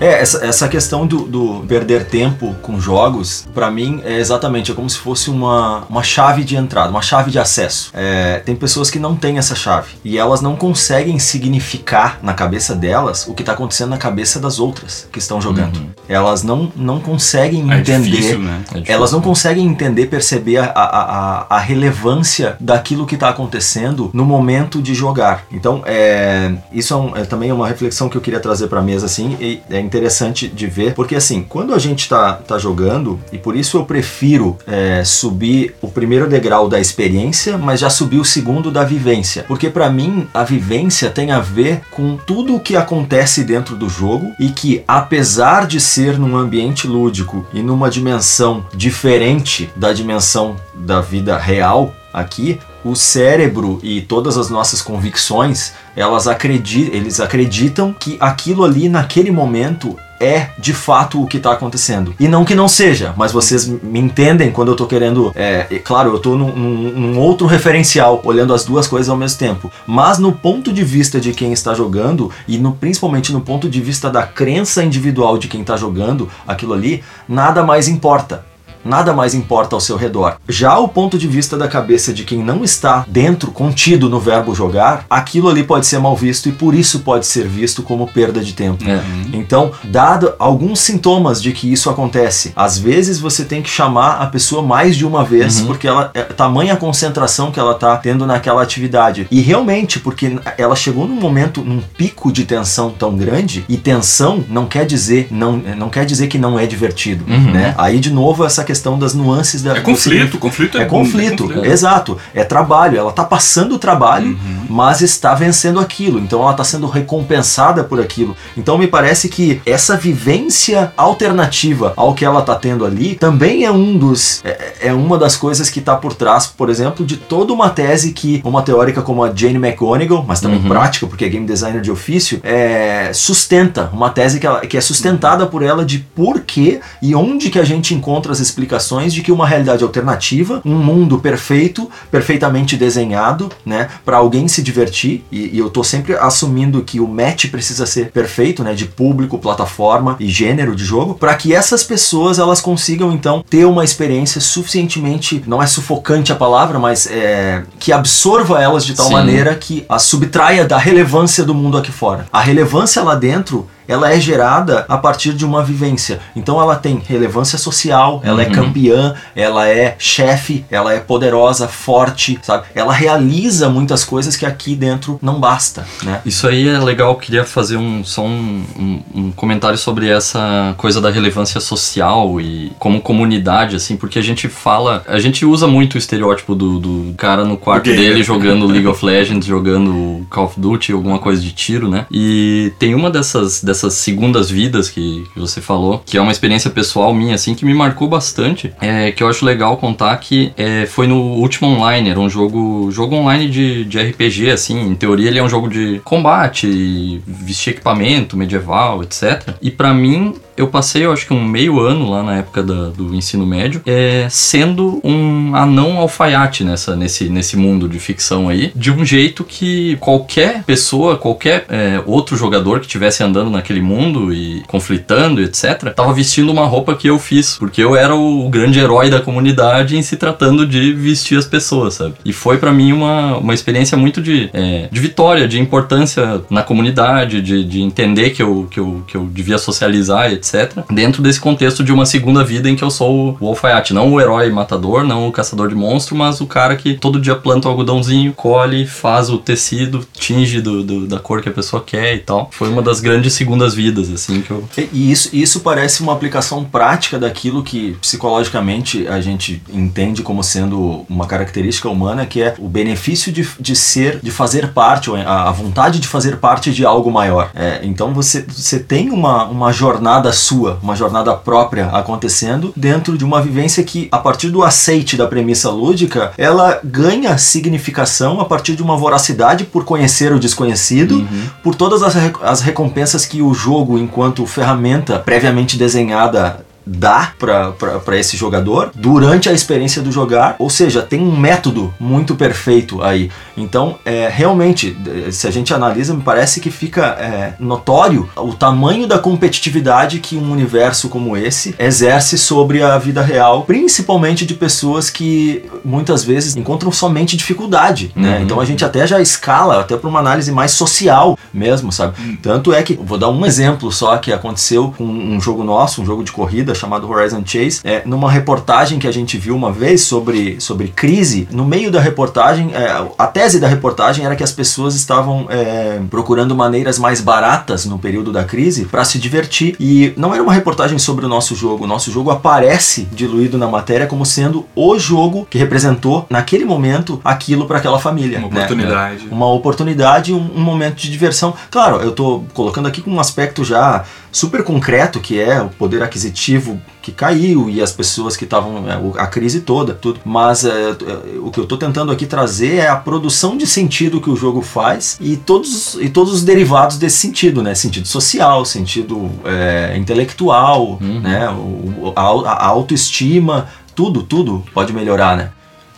É, 0.00 0.20
essa, 0.20 0.44
essa 0.46 0.68
questão 0.68 1.06
do, 1.06 1.22
do 1.26 1.64
perder 1.66 2.04
tempo 2.06 2.54
com 2.62 2.80
jogos, 2.80 3.46
pra 3.52 3.70
mim, 3.70 4.00
é 4.04 4.18
exatamente 4.18 4.70
é 4.70 4.74
como 4.74 4.88
se 4.88 4.98
fosse 4.98 5.30
uma, 5.30 5.84
uma 5.88 6.02
chave 6.02 6.44
de 6.44 6.56
entrada, 6.56 6.90
uma 6.90 7.02
chave 7.02 7.30
de 7.30 7.38
acesso. 7.38 7.90
É, 7.94 8.38
tem 8.44 8.54
pessoas 8.54 8.90
que 8.90 8.98
não 8.98 9.16
têm 9.16 9.38
essa 9.38 9.54
chave 9.54 9.88
e 10.04 10.16
elas 10.16 10.40
não 10.40 10.54
conseguem 10.56 11.18
significar 11.18 12.18
na 12.22 12.32
cabeça 12.34 12.74
delas 12.74 13.26
o 13.26 13.34
que 13.34 13.42
tá 13.42 13.52
acontecendo 13.52 13.90
na 13.90 13.98
cabeça 13.98 14.38
das 14.38 14.58
outras 14.60 15.08
que 15.10 15.18
estão 15.18 15.40
jogando. 15.40 15.80
Elas 16.08 16.42
não, 16.42 16.70
não 16.76 17.00
conseguem 17.00 17.70
É 17.72 17.78
entender. 17.78 18.10
difícil, 18.10 18.38
né? 18.38 18.60
É 18.70 18.74
difícil. 18.74 18.94
Elas 18.94 19.12
não 19.12 19.20
conseguem 19.20 19.66
entender, 19.66 20.06
perceber 20.06 20.58
a, 20.58 20.64
a, 20.66 21.02
a, 21.02 21.46
a 21.56 21.58
relevância 21.58 22.56
daquilo 22.60 23.06
que 23.06 23.14
está 23.14 23.28
acontecendo 23.30 24.10
no 24.12 24.24
momento 24.24 24.80
de 24.80 24.94
jogar. 24.94 25.44
Então, 25.50 25.82
é, 25.84 26.52
isso 26.72 26.94
é, 26.94 26.96
um- 26.96 27.16
é 27.16 27.24
também 27.24 27.50
uma 27.52 27.66
reflexão 27.66 28.08
que 28.08 28.16
eu 28.16 28.20
queria 28.20 28.40
trazer 28.40 28.68
para 28.68 28.80
a 28.80 28.82
mesa, 28.82 29.06
assim, 29.06 29.36
e 29.40 29.60
é 29.70 29.80
interessante 29.88 30.46
de 30.46 30.66
ver, 30.66 30.94
porque 30.94 31.16
assim, 31.16 31.42
quando 31.42 31.74
a 31.74 31.78
gente 31.78 32.08
tá, 32.08 32.34
tá 32.34 32.58
jogando, 32.58 33.18
e 33.32 33.38
por 33.38 33.56
isso 33.56 33.78
eu 33.78 33.84
prefiro 33.84 34.56
é, 34.66 35.02
subir 35.04 35.74
o 35.80 35.88
primeiro 35.88 36.28
degrau 36.28 36.68
da 36.68 36.78
experiência, 36.78 37.56
mas 37.56 37.80
já 37.80 37.88
subir 37.88 38.18
o 38.18 38.24
segundo 38.24 38.70
da 38.70 38.84
vivência. 38.84 39.44
Porque 39.48 39.70
para 39.70 39.90
mim, 39.90 40.28
a 40.34 40.44
vivência 40.44 41.10
tem 41.10 41.32
a 41.32 41.40
ver 41.40 41.80
com 41.90 42.16
tudo 42.16 42.54
o 42.54 42.60
que 42.60 42.76
acontece 42.76 43.42
dentro 43.42 43.74
do 43.74 43.88
jogo 43.88 44.32
e 44.38 44.50
que, 44.50 44.84
apesar 44.86 45.66
de 45.66 45.80
ser 45.80 46.18
num 46.18 46.36
ambiente 46.36 46.86
lúdico 46.86 47.46
e 47.52 47.62
numa 47.62 47.90
dimensão 47.90 48.66
diferente 48.74 49.70
da 49.74 49.92
dimensão 49.92 50.56
da 50.74 51.00
vida 51.00 51.38
real 51.38 51.94
aqui, 52.12 52.58
o 52.84 52.94
cérebro 52.94 53.78
e 53.82 54.00
todas 54.00 54.36
as 54.38 54.48
nossas 54.50 54.80
convicções, 54.80 55.72
elas 55.96 56.26
acreditam, 56.28 56.94
eles 56.94 57.20
acreditam 57.20 57.92
que 57.92 58.16
aquilo 58.20 58.64
ali 58.64 58.88
naquele 58.88 59.30
momento 59.30 59.96
é 60.20 60.48
de 60.58 60.72
fato 60.74 61.22
o 61.22 61.26
que 61.28 61.36
está 61.36 61.52
acontecendo. 61.52 62.12
E 62.18 62.26
não 62.26 62.44
que 62.44 62.52
não 62.54 62.66
seja, 62.66 63.14
mas 63.16 63.30
vocês 63.30 63.68
me 63.68 64.00
entendem 64.00 64.50
quando 64.50 64.68
eu 64.72 64.74
tô 64.74 64.84
querendo. 64.84 65.30
É, 65.34 65.62
claro, 65.84 66.10
eu 66.12 66.18
tô 66.18 66.34
num, 66.36 66.52
num- 66.56 66.90
num 66.90 67.18
outro 67.20 67.46
referencial, 67.46 68.20
olhando 68.24 68.52
as 68.52 68.64
duas 68.64 68.88
coisas 68.88 69.08
ao 69.08 69.16
mesmo 69.16 69.38
tempo. 69.38 69.70
Mas 69.86 70.18
no 70.18 70.32
ponto 70.32 70.72
de 70.72 70.82
vista 70.82 71.20
de 71.20 71.32
quem 71.32 71.52
está 71.52 71.72
jogando, 71.72 72.32
e 72.48 72.58
no, 72.58 72.72
principalmente 72.72 73.32
no 73.32 73.40
ponto 73.40 73.68
de 73.70 73.80
vista 73.80 74.10
da 74.10 74.24
crença 74.24 74.82
individual 74.82 75.38
de 75.38 75.46
quem 75.46 75.60
está 75.60 75.76
jogando 75.76 76.28
aquilo 76.46 76.74
ali, 76.74 77.04
nada 77.28 77.62
mais 77.62 77.86
importa. 77.86 78.44
Nada 78.88 79.12
mais 79.12 79.34
importa 79.34 79.76
ao 79.76 79.80
seu 79.80 79.96
redor. 79.96 80.36
Já 80.48 80.78
o 80.78 80.88
ponto 80.88 81.18
de 81.18 81.28
vista 81.28 81.56
da 81.56 81.68
cabeça 81.68 82.12
de 82.12 82.24
quem 82.24 82.42
não 82.42 82.64
está 82.64 83.04
dentro, 83.06 83.50
contido 83.50 84.08
no 84.08 84.18
verbo 84.18 84.54
jogar, 84.54 85.04
aquilo 85.10 85.48
ali 85.48 85.62
pode 85.62 85.86
ser 85.86 85.98
mal 85.98 86.16
visto 86.16 86.48
e 86.48 86.52
por 86.52 86.74
isso 86.74 87.00
pode 87.00 87.26
ser 87.26 87.46
visto 87.46 87.82
como 87.82 88.06
perda 88.06 88.40
de 88.40 88.52
tempo. 88.54 88.82
É. 88.88 89.00
Então, 89.32 89.72
dado 89.84 90.32
alguns 90.38 90.80
sintomas 90.80 91.42
de 91.42 91.52
que 91.52 91.70
isso 91.72 91.90
acontece, 91.90 92.52
às 92.56 92.78
vezes 92.78 93.18
você 93.20 93.44
tem 93.44 93.60
que 93.60 93.68
chamar 93.68 94.22
a 94.22 94.26
pessoa 94.26 94.62
mais 94.62 94.96
de 94.96 95.04
uma 95.04 95.22
vez, 95.24 95.60
porque 95.60 95.86
ela 95.86 96.10
é 96.14 96.22
tamanha 96.22 96.72
a 96.72 96.76
concentração 96.76 97.50
que 97.50 97.60
ela 97.60 97.74
tá 97.74 97.96
tendo 97.96 98.26
naquela 98.26 98.62
atividade. 98.62 99.26
E 99.30 99.40
realmente, 99.40 99.98
porque 100.00 100.38
ela 100.56 100.74
chegou 100.74 101.06
num 101.06 101.20
momento, 101.20 101.62
num 101.62 101.80
pico 101.96 102.32
de 102.32 102.44
tensão 102.44 102.90
tão 102.90 103.16
grande, 103.16 103.64
e 103.68 103.76
tensão 103.76 104.42
não 104.48 104.66
quer 104.66 104.86
dizer 104.86 105.28
não, 105.30 105.56
não 105.56 105.88
quer 105.90 106.06
dizer 106.06 106.28
que 106.28 106.38
não 106.38 106.58
é 106.58 106.66
divertido, 106.66 107.24
Uhum. 107.28 107.52
né? 107.52 107.74
Aí 107.76 107.98
de 107.98 108.10
novo 108.10 108.44
essa 108.44 108.64
questão 108.64 108.77
das 108.80 109.14
nuances 109.14 109.62
da 109.62 109.76
É 109.76 109.80
conflito, 109.80 110.38
conflito 110.38 110.78
é, 110.78 110.82
é 110.82 110.84
conflito, 110.84 111.44
conflito. 111.44 111.64
exato. 111.66 112.18
É 112.34 112.44
trabalho. 112.44 112.98
Ela 112.98 113.12
tá 113.12 113.24
passando 113.24 113.74
o 113.74 113.78
trabalho, 113.78 114.28
Uhum. 114.28 114.66
mas 114.68 115.00
está 115.00 115.34
vencendo 115.34 115.80
aquilo. 115.80 116.18
Então 116.18 116.40
ela 116.42 116.50
está 116.52 116.64
sendo 116.64 116.86
recompensada 116.86 117.82
por 117.84 118.00
aquilo. 118.00 118.36
Então 118.56 118.76
me 118.78 118.86
parece 118.86 119.28
que 119.28 119.60
essa 119.66 119.96
vivência 119.96 120.92
alternativa 120.96 121.92
ao 121.96 122.14
que 122.14 122.24
ela 122.24 122.42
tá 122.42 122.54
tendo 122.54 122.84
ali 122.84 123.14
também 123.14 123.64
é 123.64 123.70
um 123.70 123.96
dos 123.96 124.40
é, 124.44 124.88
é 124.88 124.92
uma 124.92 125.16
das 125.18 125.36
coisas 125.36 125.68
que 125.70 125.80
tá 125.80 125.96
por 125.96 126.14
trás, 126.14 126.46
por 126.46 126.70
exemplo, 126.70 127.04
de 127.04 127.16
toda 127.16 127.52
uma 127.52 127.70
tese 127.70 128.12
que 128.12 128.40
uma 128.44 128.62
teórica 128.62 129.02
como 129.02 129.24
a 129.24 129.32
Jane 129.34 129.56
McGonigal, 129.56 130.24
mas 130.26 130.40
também 130.40 130.58
Uhum. 130.60 130.68
prática, 130.68 131.06
porque 131.06 131.24
é 131.24 131.28
game 131.28 131.46
designer 131.46 131.80
de 131.80 131.90
ofício, 131.90 132.40
é, 132.42 133.10
sustenta 133.12 133.90
uma 133.92 134.10
tese 134.10 134.38
que, 134.40 134.46
ela- 134.46 134.60
que 134.60 134.76
é 134.76 134.80
sustentada 134.80 135.46
por 135.46 135.62
ela 135.62 135.84
de 135.84 135.98
por 135.98 136.40
que 136.40 136.80
e 137.00 137.14
onde 137.14 137.50
que 137.50 137.58
a 137.58 137.64
gente 137.64 137.94
encontra 137.94 138.32
as 138.32 138.40
explicações 138.40 138.67
de 139.12 139.22
que 139.22 139.32
uma 139.32 139.46
realidade 139.46 139.82
alternativa, 139.82 140.60
um 140.64 140.76
mundo 140.76 141.18
perfeito, 141.18 141.90
perfeitamente 142.10 142.76
desenhado, 142.76 143.50
né, 143.64 143.88
para 144.04 144.18
alguém 144.18 144.48
se 144.48 144.62
divertir, 144.62 145.24
e, 145.30 145.56
e 145.56 145.58
eu 145.58 145.70
tô 145.70 145.82
sempre 145.82 146.14
assumindo 146.14 146.82
que 146.82 147.00
o 147.00 147.06
match 147.06 147.46
precisa 147.50 147.86
ser 147.86 148.10
perfeito, 148.10 148.62
né, 148.62 148.74
de 148.74 148.84
público, 148.84 149.38
plataforma 149.38 150.16
e 150.20 150.28
gênero 150.28 150.74
de 150.74 150.84
jogo, 150.84 151.14
para 151.14 151.34
que 151.34 151.54
essas 151.54 151.82
pessoas 151.82 152.38
elas 152.38 152.60
consigam 152.60 153.12
então 153.12 153.44
ter 153.48 153.64
uma 153.64 153.84
experiência 153.84 154.40
suficientemente, 154.40 155.42
não 155.46 155.62
é 155.62 155.66
sufocante 155.66 156.32
a 156.32 156.36
palavra, 156.36 156.78
mas 156.78 157.06
é, 157.06 157.62
que 157.78 157.92
absorva 157.92 158.62
elas 158.62 158.84
de 158.84 158.94
tal 158.94 159.06
Sim. 159.06 159.12
maneira 159.12 159.54
que 159.54 159.84
a 159.88 159.98
subtraia 159.98 160.64
da 160.64 160.78
relevância 160.78 161.44
do 161.44 161.54
mundo 161.54 161.78
aqui 161.78 161.92
fora. 161.92 162.26
A 162.32 162.40
relevância 162.40 163.02
lá 163.02 163.14
dentro 163.14 163.68
ela 163.88 164.12
é 164.12 164.20
gerada 164.20 164.84
a 164.88 164.98
partir 164.98 165.32
de 165.32 165.44
uma 165.44 165.64
vivência. 165.64 166.20
Então 166.36 166.60
ela 166.60 166.76
tem 166.76 167.00
relevância 167.08 167.58
social, 167.58 168.20
ela 168.22 168.42
é 168.42 168.46
Uhum. 168.46 168.52
campeã, 168.52 169.14
ela 169.34 169.66
é 169.68 169.96
chefe, 169.98 170.64
ela 170.70 170.92
é 170.92 171.00
poderosa, 171.00 171.66
forte, 171.66 172.38
sabe? 172.42 172.66
Ela 172.74 172.92
realiza 172.92 173.68
muitas 173.68 174.04
coisas 174.04 174.36
que 174.36 174.44
aqui 174.46 174.74
dentro 174.76 175.18
não 175.22 175.40
basta, 175.40 175.86
né? 176.02 176.20
Isso 176.26 176.46
aí 176.46 176.68
é 176.68 176.78
legal, 176.78 177.12
eu 177.12 177.16
queria 177.16 177.44
fazer 177.44 177.76
um, 177.78 178.04
só 178.04 178.22
um, 178.24 178.64
um- 178.78 179.02
um 179.14 179.32
comentário 179.32 179.78
sobre 179.78 180.08
essa 180.08 180.74
coisa 180.76 181.00
da 181.00 181.10
relevância 181.10 181.60
social 181.60 182.40
e 182.40 182.70
como 182.78 183.00
comunidade, 183.00 183.74
assim, 183.76 183.96
porque 183.96 184.18
a 184.18 184.22
gente 184.22 184.48
fala, 184.48 185.02
a 185.08 185.18
gente 185.18 185.44
usa 185.46 185.66
muito 185.66 185.94
o 185.94 185.98
estereótipo 185.98 186.54
do, 186.54 186.78
do 186.78 187.14
cara 187.16 187.44
no 187.44 187.56
quarto 187.56 187.84
dele 187.84 188.22
jogando 188.22 188.66
League 188.68 188.86
of 188.86 189.04
Legends, 189.04 189.46
jogando 189.46 190.26
Call 190.28 190.44
of 190.44 190.60
Duty, 190.60 190.92
alguma 190.92 191.18
coisa 191.18 191.40
de 191.40 191.52
tiro, 191.52 191.88
né? 191.88 192.06
E 192.10 192.72
tem 192.78 192.94
uma 192.94 193.10
dessas, 193.10 193.62
dessas 193.62 193.77
segundas 193.90 194.50
vidas 194.50 194.88
que, 194.88 195.26
que 195.32 195.38
você 195.38 195.60
falou, 195.60 196.02
que 196.04 196.16
é 196.16 196.20
uma 196.20 196.32
experiência 196.32 196.70
pessoal 196.70 197.12
minha, 197.14 197.34
assim, 197.34 197.54
que 197.54 197.64
me 197.64 197.74
marcou 197.74 198.08
bastante, 198.08 198.72
é, 198.80 199.10
que 199.12 199.22
eu 199.22 199.28
acho 199.28 199.44
legal 199.44 199.76
contar 199.76 200.16
que 200.18 200.52
é, 200.56 200.86
foi 200.86 201.06
no 201.06 201.16
último 201.16 201.68
online, 201.68 202.10
era 202.10 202.20
um 202.20 202.28
jogo, 202.28 202.90
jogo 202.90 203.14
online 203.16 203.48
de, 203.48 203.84
de 203.84 203.98
RPG, 203.98 204.50
assim, 204.50 204.80
em 204.80 204.94
teoria 204.94 205.28
ele 205.28 205.38
é 205.38 205.42
um 205.42 205.48
jogo 205.48 205.68
de 205.68 206.00
combate, 206.04 207.22
vestir 207.26 207.70
equipamento 207.70 208.36
medieval, 208.36 209.02
etc. 209.02 209.54
E 209.60 209.70
pra 209.70 209.92
mim, 209.92 210.34
eu 210.58 210.66
passei, 210.68 211.04
eu 211.04 211.12
acho 211.12 211.26
que 211.26 211.32
um 211.32 211.42
meio 211.44 211.80
ano 211.80 212.10
lá 212.10 212.22
na 212.22 212.36
época 212.38 212.62
da- 212.62 212.88
do 212.88 213.14
ensino 213.14 213.46
médio, 213.46 213.80
é, 213.86 214.26
sendo 214.30 215.00
um 215.04 215.54
anão 215.54 215.98
alfaiate 215.98 216.64
nessa, 216.64 216.96
nesse, 216.96 217.28
nesse 217.28 217.56
mundo 217.56 217.88
de 217.88 217.98
ficção 217.98 218.48
aí, 218.48 218.72
de 218.74 218.90
um 218.90 219.04
jeito 219.04 219.44
que 219.44 219.96
qualquer 220.00 220.62
pessoa, 220.64 221.16
qualquer 221.16 221.64
é, 221.68 222.02
outro 222.06 222.36
jogador 222.36 222.80
que 222.80 222.86
estivesse 222.86 223.22
andando 223.22 223.50
naquele 223.50 223.80
mundo 223.80 224.32
e 224.32 224.62
conflitando, 224.66 225.40
etc., 225.40 225.92
tava 225.94 226.12
vestindo 226.12 226.50
uma 226.50 226.66
roupa 226.66 226.94
que 226.94 227.08
eu 227.08 227.18
fiz, 227.18 227.56
porque 227.58 227.82
eu 227.82 227.94
era 227.96 228.14
o 228.14 228.48
grande 228.48 228.78
herói 228.78 229.10
da 229.10 229.20
comunidade 229.20 229.96
em 229.96 230.02
se 230.02 230.16
tratando 230.16 230.66
de 230.66 230.92
vestir 230.92 231.38
as 231.38 231.44
pessoas, 231.44 231.94
sabe? 231.94 232.14
E 232.24 232.32
foi 232.32 232.58
pra 232.58 232.72
mim 232.72 232.92
uma, 232.92 233.36
uma 233.38 233.54
experiência 233.54 233.96
muito 233.96 234.20
de, 234.20 234.50
é, 234.52 234.88
de 234.90 235.00
vitória, 235.00 235.46
de 235.46 235.60
importância 235.60 236.42
na 236.50 236.62
comunidade, 236.62 237.40
de, 237.40 237.64
de 237.64 237.80
entender 237.82 238.30
que 238.30 238.42
eu, 238.42 238.66
que, 238.70 238.80
eu, 238.80 239.02
que 239.06 239.16
eu 239.16 239.24
devia 239.26 239.58
socializar, 239.58 240.32
etc. 240.32 240.47
etc. 240.52 240.84
Dentro 240.90 241.22
desse 241.22 241.40
contexto 241.40 241.84
de 241.84 241.92
uma 241.92 242.06
segunda 242.06 242.44
vida 242.44 242.68
em 242.68 242.76
que 242.76 242.82
eu 242.82 242.90
sou 242.90 243.36
o 243.40 243.48
alfaiate, 243.48 243.94
não 243.94 244.12
o 244.12 244.20
herói 244.20 244.50
matador, 244.50 245.04
não 245.04 245.28
o 245.28 245.32
caçador 245.32 245.68
de 245.68 245.74
monstro, 245.74 246.16
mas 246.16 246.40
o 246.40 246.46
cara 246.46 246.76
que 246.76 246.94
todo 246.94 247.20
dia 247.20 247.34
planta 247.34 247.68
o 247.68 247.70
algodãozinho, 247.70 248.32
colhe, 248.32 248.86
faz 248.86 249.30
o 249.30 249.38
tecido, 249.38 250.06
tinge 250.12 250.60
do, 250.60 250.82
do, 250.82 251.06
da 251.06 251.18
cor 251.18 251.42
que 251.42 251.48
a 251.48 251.52
pessoa 251.52 251.82
quer 251.84 252.14
e 252.14 252.18
tal. 252.18 252.48
Foi 252.52 252.68
uma 252.68 252.82
das 252.82 253.00
grandes 253.00 253.32
segundas 253.32 253.74
vidas, 253.74 254.10
assim, 254.10 254.42
que 254.42 254.50
eu... 254.50 254.64
E 254.92 255.10
isso, 255.10 255.30
isso 255.32 255.60
parece 255.60 256.02
uma 256.02 256.12
aplicação 256.12 256.64
prática 256.64 257.18
daquilo 257.18 257.62
que 257.62 257.96
psicologicamente 258.00 259.06
a 259.08 259.20
gente 259.20 259.62
entende 259.72 260.22
como 260.22 260.42
sendo 260.42 261.04
uma 261.08 261.26
característica 261.26 261.88
humana, 261.88 262.26
que 262.26 262.42
é 262.42 262.54
o 262.58 262.68
benefício 262.68 263.32
de, 263.32 263.48
de 263.58 263.76
ser, 263.76 264.20
de 264.22 264.30
fazer 264.30 264.68
parte, 264.72 265.10
a, 265.10 265.48
a 265.48 265.52
vontade 265.52 266.00
de 266.00 266.08
fazer 266.08 266.36
parte 266.36 266.72
de 266.72 266.84
algo 266.84 267.10
maior. 267.10 267.50
É, 267.54 267.80
então 267.82 268.12
você, 268.12 268.44
você 268.48 268.78
tem 268.78 269.10
uma, 269.10 269.44
uma 269.44 269.72
jornada 269.72 270.32
sua, 270.38 270.78
uma 270.82 270.96
jornada 270.96 271.34
própria 271.34 271.88
acontecendo 271.88 272.72
dentro 272.74 273.18
de 273.18 273.24
uma 273.24 273.42
vivência 273.42 273.82
que, 273.82 274.08
a 274.10 274.18
partir 274.18 274.48
do 274.48 274.62
aceite 274.62 275.16
da 275.16 275.26
premissa 275.26 275.70
lúdica, 275.70 276.32
ela 276.38 276.80
ganha 276.82 277.36
significação 277.36 278.40
a 278.40 278.44
partir 278.44 278.74
de 278.74 278.82
uma 278.82 278.96
voracidade 278.96 279.64
por 279.64 279.84
conhecer 279.84 280.32
o 280.32 280.38
desconhecido, 280.38 281.16
uhum. 281.16 281.46
por 281.62 281.74
todas 281.74 282.02
as, 282.02 282.14
as 282.42 282.60
recompensas 282.62 283.26
que 283.26 283.42
o 283.42 283.52
jogo, 283.52 283.98
enquanto 283.98 284.46
ferramenta 284.46 285.18
previamente 285.18 285.76
desenhada, 285.76 286.64
dá 286.88 287.32
para 287.38 288.18
esse 288.18 288.36
jogador 288.36 288.90
durante 288.94 289.48
a 289.48 289.52
experiência 289.52 290.00
do 290.00 290.10
jogar, 290.10 290.56
ou 290.58 290.70
seja, 290.70 291.02
tem 291.02 291.20
um 291.20 291.36
método 291.36 291.92
muito 292.00 292.34
perfeito 292.34 293.02
aí. 293.02 293.30
Então, 293.56 293.98
é, 294.04 294.28
realmente, 294.32 294.96
se 295.30 295.46
a 295.46 295.50
gente 295.50 295.74
analisa, 295.74 296.14
me 296.14 296.22
parece 296.22 296.60
que 296.60 296.70
fica 296.70 297.06
é, 297.20 297.54
notório 297.60 298.28
o 298.36 298.54
tamanho 298.54 299.06
da 299.06 299.18
competitividade 299.18 300.20
que 300.20 300.36
um 300.36 300.50
universo 300.50 301.08
como 301.08 301.36
esse 301.36 301.74
exerce 301.78 302.38
sobre 302.38 302.82
a 302.82 302.96
vida 302.98 303.20
real, 303.20 303.62
principalmente 303.62 304.46
de 304.46 304.54
pessoas 304.54 305.10
que 305.10 305.64
muitas 305.84 306.24
vezes 306.24 306.56
encontram 306.56 306.90
somente 306.90 307.36
dificuldade, 307.36 308.12
né? 308.14 308.38
uhum. 308.38 308.44
Então 308.44 308.60
a 308.60 308.64
gente 308.64 308.84
até 308.84 309.06
já 309.06 309.20
escala 309.20 309.80
até 309.80 309.96
para 309.96 310.08
uma 310.08 310.20
análise 310.20 310.50
mais 310.50 310.72
social 310.72 311.38
mesmo, 311.52 311.92
sabe? 311.92 312.20
Uhum. 312.20 312.36
Tanto 312.36 312.72
é 312.72 312.82
que 312.82 312.94
vou 312.94 313.18
dar 313.18 313.28
um 313.28 313.44
exemplo 313.44 313.90
só 313.92 314.16
que 314.16 314.32
aconteceu 314.32 314.94
com 314.96 315.04
um 315.04 315.40
jogo 315.40 315.64
nosso, 315.64 316.00
um 316.00 316.06
jogo 316.06 316.22
de 316.22 316.32
corrida 316.32 316.74
chamado 316.78 317.08
Horizon 317.10 317.42
Chase, 317.44 317.80
é, 317.84 318.02
numa 318.04 318.30
reportagem 318.30 318.98
que 318.98 319.06
a 319.06 319.12
gente 319.12 319.36
viu 319.36 319.54
uma 319.54 319.72
vez 319.72 320.02
sobre, 320.02 320.60
sobre 320.60 320.88
crise, 320.88 321.48
no 321.50 321.64
meio 321.64 321.90
da 321.90 322.00
reportagem, 322.00 322.70
é, 322.74 323.06
a 323.18 323.26
tese 323.26 323.60
da 323.60 323.68
reportagem 323.68 324.24
era 324.24 324.36
que 324.36 324.44
as 324.44 324.52
pessoas 324.52 324.94
estavam 324.94 325.46
é, 325.50 326.00
procurando 326.10 326.54
maneiras 326.54 326.98
mais 326.98 327.20
baratas 327.20 327.84
no 327.84 327.98
período 327.98 328.32
da 328.32 328.44
crise 328.44 328.84
para 328.84 329.04
se 329.04 329.18
divertir. 329.18 329.76
E 329.78 330.12
não 330.16 330.32
era 330.32 330.42
uma 330.42 330.52
reportagem 330.52 330.98
sobre 330.98 331.26
o 331.26 331.28
nosso 331.28 331.54
jogo. 331.54 331.84
O 331.84 331.86
nosso 331.86 332.10
jogo 332.10 332.30
aparece 332.30 333.08
diluído 333.12 333.58
na 333.58 333.66
matéria 333.66 334.06
como 334.06 334.24
sendo 334.24 334.66
o 334.74 334.98
jogo 334.98 335.46
que 335.50 335.58
representou, 335.58 336.26
naquele 336.30 336.64
momento, 336.64 337.20
aquilo 337.24 337.66
para 337.66 337.78
aquela 337.78 337.98
família. 337.98 338.38
Uma 338.38 338.48
né? 338.48 338.56
oportunidade. 338.56 339.28
Uma 339.30 339.52
oportunidade, 339.52 340.32
um, 340.32 340.50
um 340.54 340.60
momento 340.60 340.96
de 340.96 341.10
diversão. 341.10 341.54
Claro, 341.70 341.96
eu 341.96 342.10
estou 342.10 342.44
colocando 342.54 342.86
aqui 342.86 343.00
com 343.00 343.10
um 343.10 343.20
aspecto 343.20 343.64
já 343.64 344.04
super 344.30 344.62
concreto 344.62 345.20
que 345.20 345.40
é 345.40 345.60
o 345.60 345.68
poder 345.68 346.02
aquisitivo 346.02 346.67
que 347.00 347.12
caiu 347.12 347.70
e 347.70 347.80
as 347.80 347.92
pessoas 347.92 348.36
que 348.36 348.44
estavam 348.44 348.84
é, 348.88 349.22
a 349.22 349.26
crise 349.26 349.60
toda 349.60 349.94
tudo. 349.94 350.20
Mas 350.24 350.64
é, 350.64 350.90
é, 350.90 350.94
o 351.40 351.50
que 351.50 351.60
eu 351.60 351.64
estou 351.64 351.78
tentando 351.78 352.10
aqui 352.10 352.26
trazer 352.26 352.76
é 352.76 352.88
a 352.88 352.96
produção 352.96 353.56
de 353.56 353.66
sentido 353.66 354.20
que 354.20 354.30
o 354.30 354.36
jogo 354.36 354.60
faz 354.60 355.16
e 355.20 355.36
todos 355.36 355.94
e 356.00 356.08
todos 356.08 356.32
os 356.32 356.42
derivados 356.42 356.98
desse 356.98 357.18
sentido 357.18 357.62
né? 357.62 357.74
Sentido 357.74 358.06
social 358.06 358.64
sentido 358.64 359.30
é, 359.44 359.96
intelectual 359.96 360.98
uhum. 361.00 361.20
né? 361.20 361.48
O, 361.50 362.12
a, 362.14 362.22
a 362.22 362.66
autoestima 362.66 363.68
tudo 363.94 364.22
tudo 364.22 364.64
pode 364.74 364.92
melhorar 364.92 365.36
né? 365.36 365.50